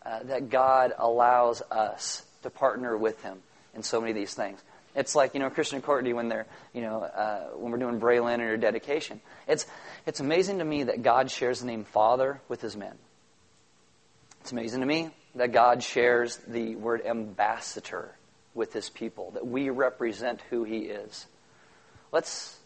uh, 0.05 0.23
that 0.23 0.49
God 0.49 0.93
allows 0.97 1.61
us 1.71 2.25
to 2.43 2.49
partner 2.49 2.97
with 2.97 3.21
Him 3.23 3.39
in 3.73 3.83
so 3.83 4.01
many 4.01 4.11
of 4.11 4.17
these 4.17 4.33
things. 4.33 4.61
It's 4.95 5.15
like, 5.15 5.35
you 5.35 5.39
know, 5.39 5.49
Christian 5.49 5.75
and 5.75 5.83
Courtney 5.83 6.13
when 6.13 6.27
they're, 6.27 6.47
you 6.73 6.81
know, 6.81 7.03
uh, 7.03 7.49
when 7.55 7.71
we're 7.71 7.77
doing 7.77 7.99
Braylon 7.99 8.39
or 8.39 8.57
dedication. 8.57 9.21
It's, 9.47 9.67
it's 10.07 10.19
amazing 10.19 10.57
to 10.57 10.65
me 10.65 10.83
that 10.83 11.03
God 11.03 11.29
shares 11.29 11.59
the 11.59 11.67
name 11.67 11.83
Father 11.83 12.41
with 12.49 12.61
his 12.61 12.75
men. 12.75 12.95
It's 14.47 14.53
amazing 14.53 14.79
to 14.79 14.85
me 14.85 15.09
that 15.35 15.51
God 15.51 15.83
shares 15.83 16.37
the 16.47 16.77
word 16.77 17.05
ambassador 17.05 18.15
with 18.55 18.71
his 18.71 18.89
people, 18.89 19.31
that 19.31 19.45
we 19.45 19.69
represent 19.69 20.39
who 20.49 20.63
he 20.63 20.83
is. 20.83 21.25
Let's 22.13 22.57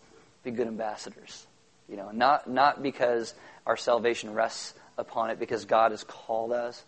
be 0.44 0.52
good 0.52 0.68
ambassadors. 0.68 1.48
You 1.90 1.98
know, 1.98 2.12
not, 2.12 2.48
not 2.48 2.84
because 2.84 3.34
our 3.66 3.78
salvation 3.78 4.36
rests 4.36 4.76
upon 4.96 5.32
it, 5.32 5.40
because 5.40 5.66
God 5.66 5.90
has 5.90 6.04
called 6.04 6.52
us, 6.52 6.84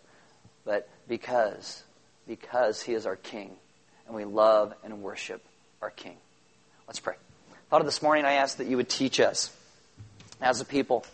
but 0.64 0.88
because, 1.08 1.82
because 2.28 2.80
he 2.80 2.92
is 2.92 3.04
our 3.04 3.16
king, 3.16 3.50
and 4.06 4.14
we 4.14 4.24
love 4.24 4.74
and 4.84 5.02
worship 5.02 5.44
our 5.82 5.90
king. 5.90 6.18
Let's 6.86 7.00
pray. 7.00 7.16
Father, 7.68 7.84
this 7.84 8.00
morning 8.00 8.26
I 8.26 8.34
ask 8.34 8.58
that 8.58 8.68
you 8.68 8.76
would 8.76 8.88
teach 8.88 9.18
us 9.18 9.52
as 10.40 10.60
a 10.60 10.64
people 10.64 11.04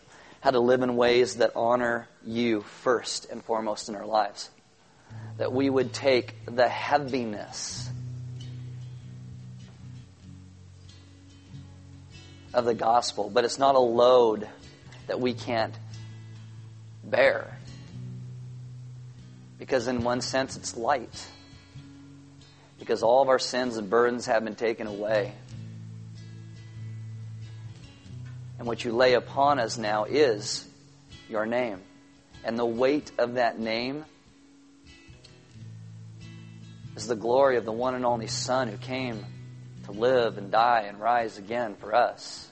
how 0.40 0.50
to 0.50 0.60
live 0.60 0.82
in 0.82 0.96
ways 0.96 1.36
that 1.36 1.52
honor 1.54 2.08
you 2.24 2.62
first 2.62 3.30
and 3.30 3.44
foremost 3.44 3.88
in 3.88 3.94
our 3.94 4.06
lives. 4.06 4.50
That 5.36 5.52
we 5.52 5.68
would 5.68 5.92
take 5.92 6.34
the 6.46 6.68
heaviness 6.68 7.90
of 12.52 12.64
the 12.64 12.74
gospel, 12.74 13.30
but 13.30 13.44
it's 13.44 13.58
not 13.58 13.74
a 13.74 13.80
load 13.80 14.48
that 15.06 15.20
we 15.20 15.34
can't 15.34 15.74
bear. 17.04 17.56
Because, 19.58 19.88
in 19.88 20.02
one 20.02 20.20
sense, 20.20 20.56
it's 20.56 20.76
light. 20.76 21.26
Because 22.78 23.02
all 23.02 23.20
of 23.20 23.28
our 23.28 23.38
sins 23.38 23.76
and 23.76 23.90
burdens 23.90 24.26
have 24.26 24.42
been 24.42 24.54
taken 24.54 24.86
away. 24.86 25.32
And 28.60 28.68
what 28.68 28.84
you 28.84 28.92
lay 28.92 29.14
upon 29.14 29.58
us 29.58 29.78
now 29.78 30.04
is 30.04 30.68
your 31.30 31.46
name. 31.46 31.80
And 32.44 32.58
the 32.58 32.66
weight 32.66 33.10
of 33.16 33.34
that 33.34 33.58
name 33.58 34.04
is 36.94 37.06
the 37.06 37.16
glory 37.16 37.56
of 37.56 37.64
the 37.64 37.72
one 37.72 37.94
and 37.94 38.04
only 38.04 38.26
Son 38.26 38.68
who 38.68 38.76
came 38.76 39.24
to 39.84 39.92
live 39.92 40.36
and 40.36 40.50
die 40.50 40.84
and 40.86 41.00
rise 41.00 41.38
again 41.38 41.74
for 41.74 41.94
us. 41.94 42.50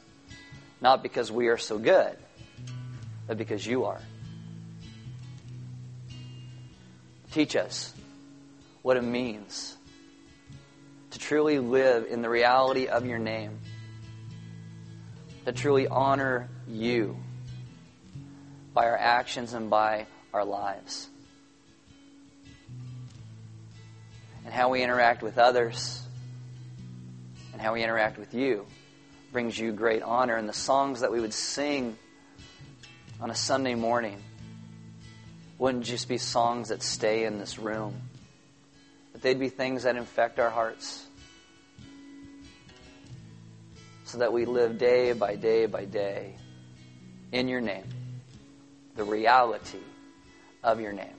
Not 0.81 1.03
because 1.03 1.31
we 1.31 1.49
are 1.49 1.59
so 1.59 1.79
good, 1.79 2.17
but 3.27 3.37
because 3.37 3.67
you 3.67 3.85
are. 3.85 4.01
Teach 7.33 7.55
us 7.55 7.93
what 8.81 8.97
it 8.97 9.05
means 9.05 9.77
to 11.11 11.19
truly 11.19 11.59
live 11.59 12.07
in 12.07 12.23
the 12.23 12.31
reality 12.31 12.87
of 12.87 13.05
your 13.05 13.19
name, 13.19 13.59
to 15.49 15.55
truly 15.55 15.89
honor 15.89 16.47
you 16.69 17.17
by 18.75 18.85
our 18.85 18.99
actions 18.99 19.55
and 19.55 19.71
by 19.71 20.07
our 20.35 20.45
lives. 20.45 21.09
And 24.45 24.53
how 24.53 24.69
we 24.69 24.83
interact 24.83 25.23
with 25.23 25.39
others 25.39 26.03
and 27.55 27.63
how 27.63 27.73
we 27.73 27.83
interact 27.83 28.19
with 28.19 28.35
you 28.35 28.67
brings 29.33 29.59
you 29.59 29.73
great 29.73 30.03
honor. 30.03 30.37
And 30.37 30.47
the 30.47 30.53
songs 30.53 31.01
that 31.01 31.11
we 31.11 31.19
would 31.19 31.33
sing 31.33 31.97
on 33.19 33.31
a 33.31 33.35
Sunday 33.35 33.75
morning 33.75 34.23
wouldn't 35.57 35.85
just 35.85 36.11
be 36.11 36.19
songs 36.19 36.69
that 36.69 36.83
stay 36.83 37.25
in 37.25 37.39
this 37.39 37.59
room, 37.59 37.95
but 39.13 39.23
they'd 39.23 39.41
be 39.41 39.49
things 39.49 39.85
that 39.85 39.97
infect 39.97 40.39
our 40.39 40.51
hearts 40.51 41.08
so 44.09 44.17
that 44.19 44.33
we 44.33 44.47
live 44.47 44.79
day 44.79 45.13
by 45.13 45.37
day 45.37 45.67
by 45.67 45.85
day 45.85 46.35
in 47.31 47.47
your 47.47 47.61
name, 47.61 47.85
the 48.97 49.05
reality 49.05 49.83
of 50.65 50.81
your 50.81 50.95
name. 50.95 51.13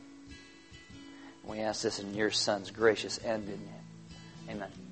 We 1.43 1.59
ask 1.59 1.83
this 1.83 1.99
in 1.99 2.15
your 2.15 2.31
Son's 2.31 2.71
gracious 2.71 3.19
and 3.19 3.45
good 3.45 3.59
name. 3.59 4.49
Amen. 4.49 4.88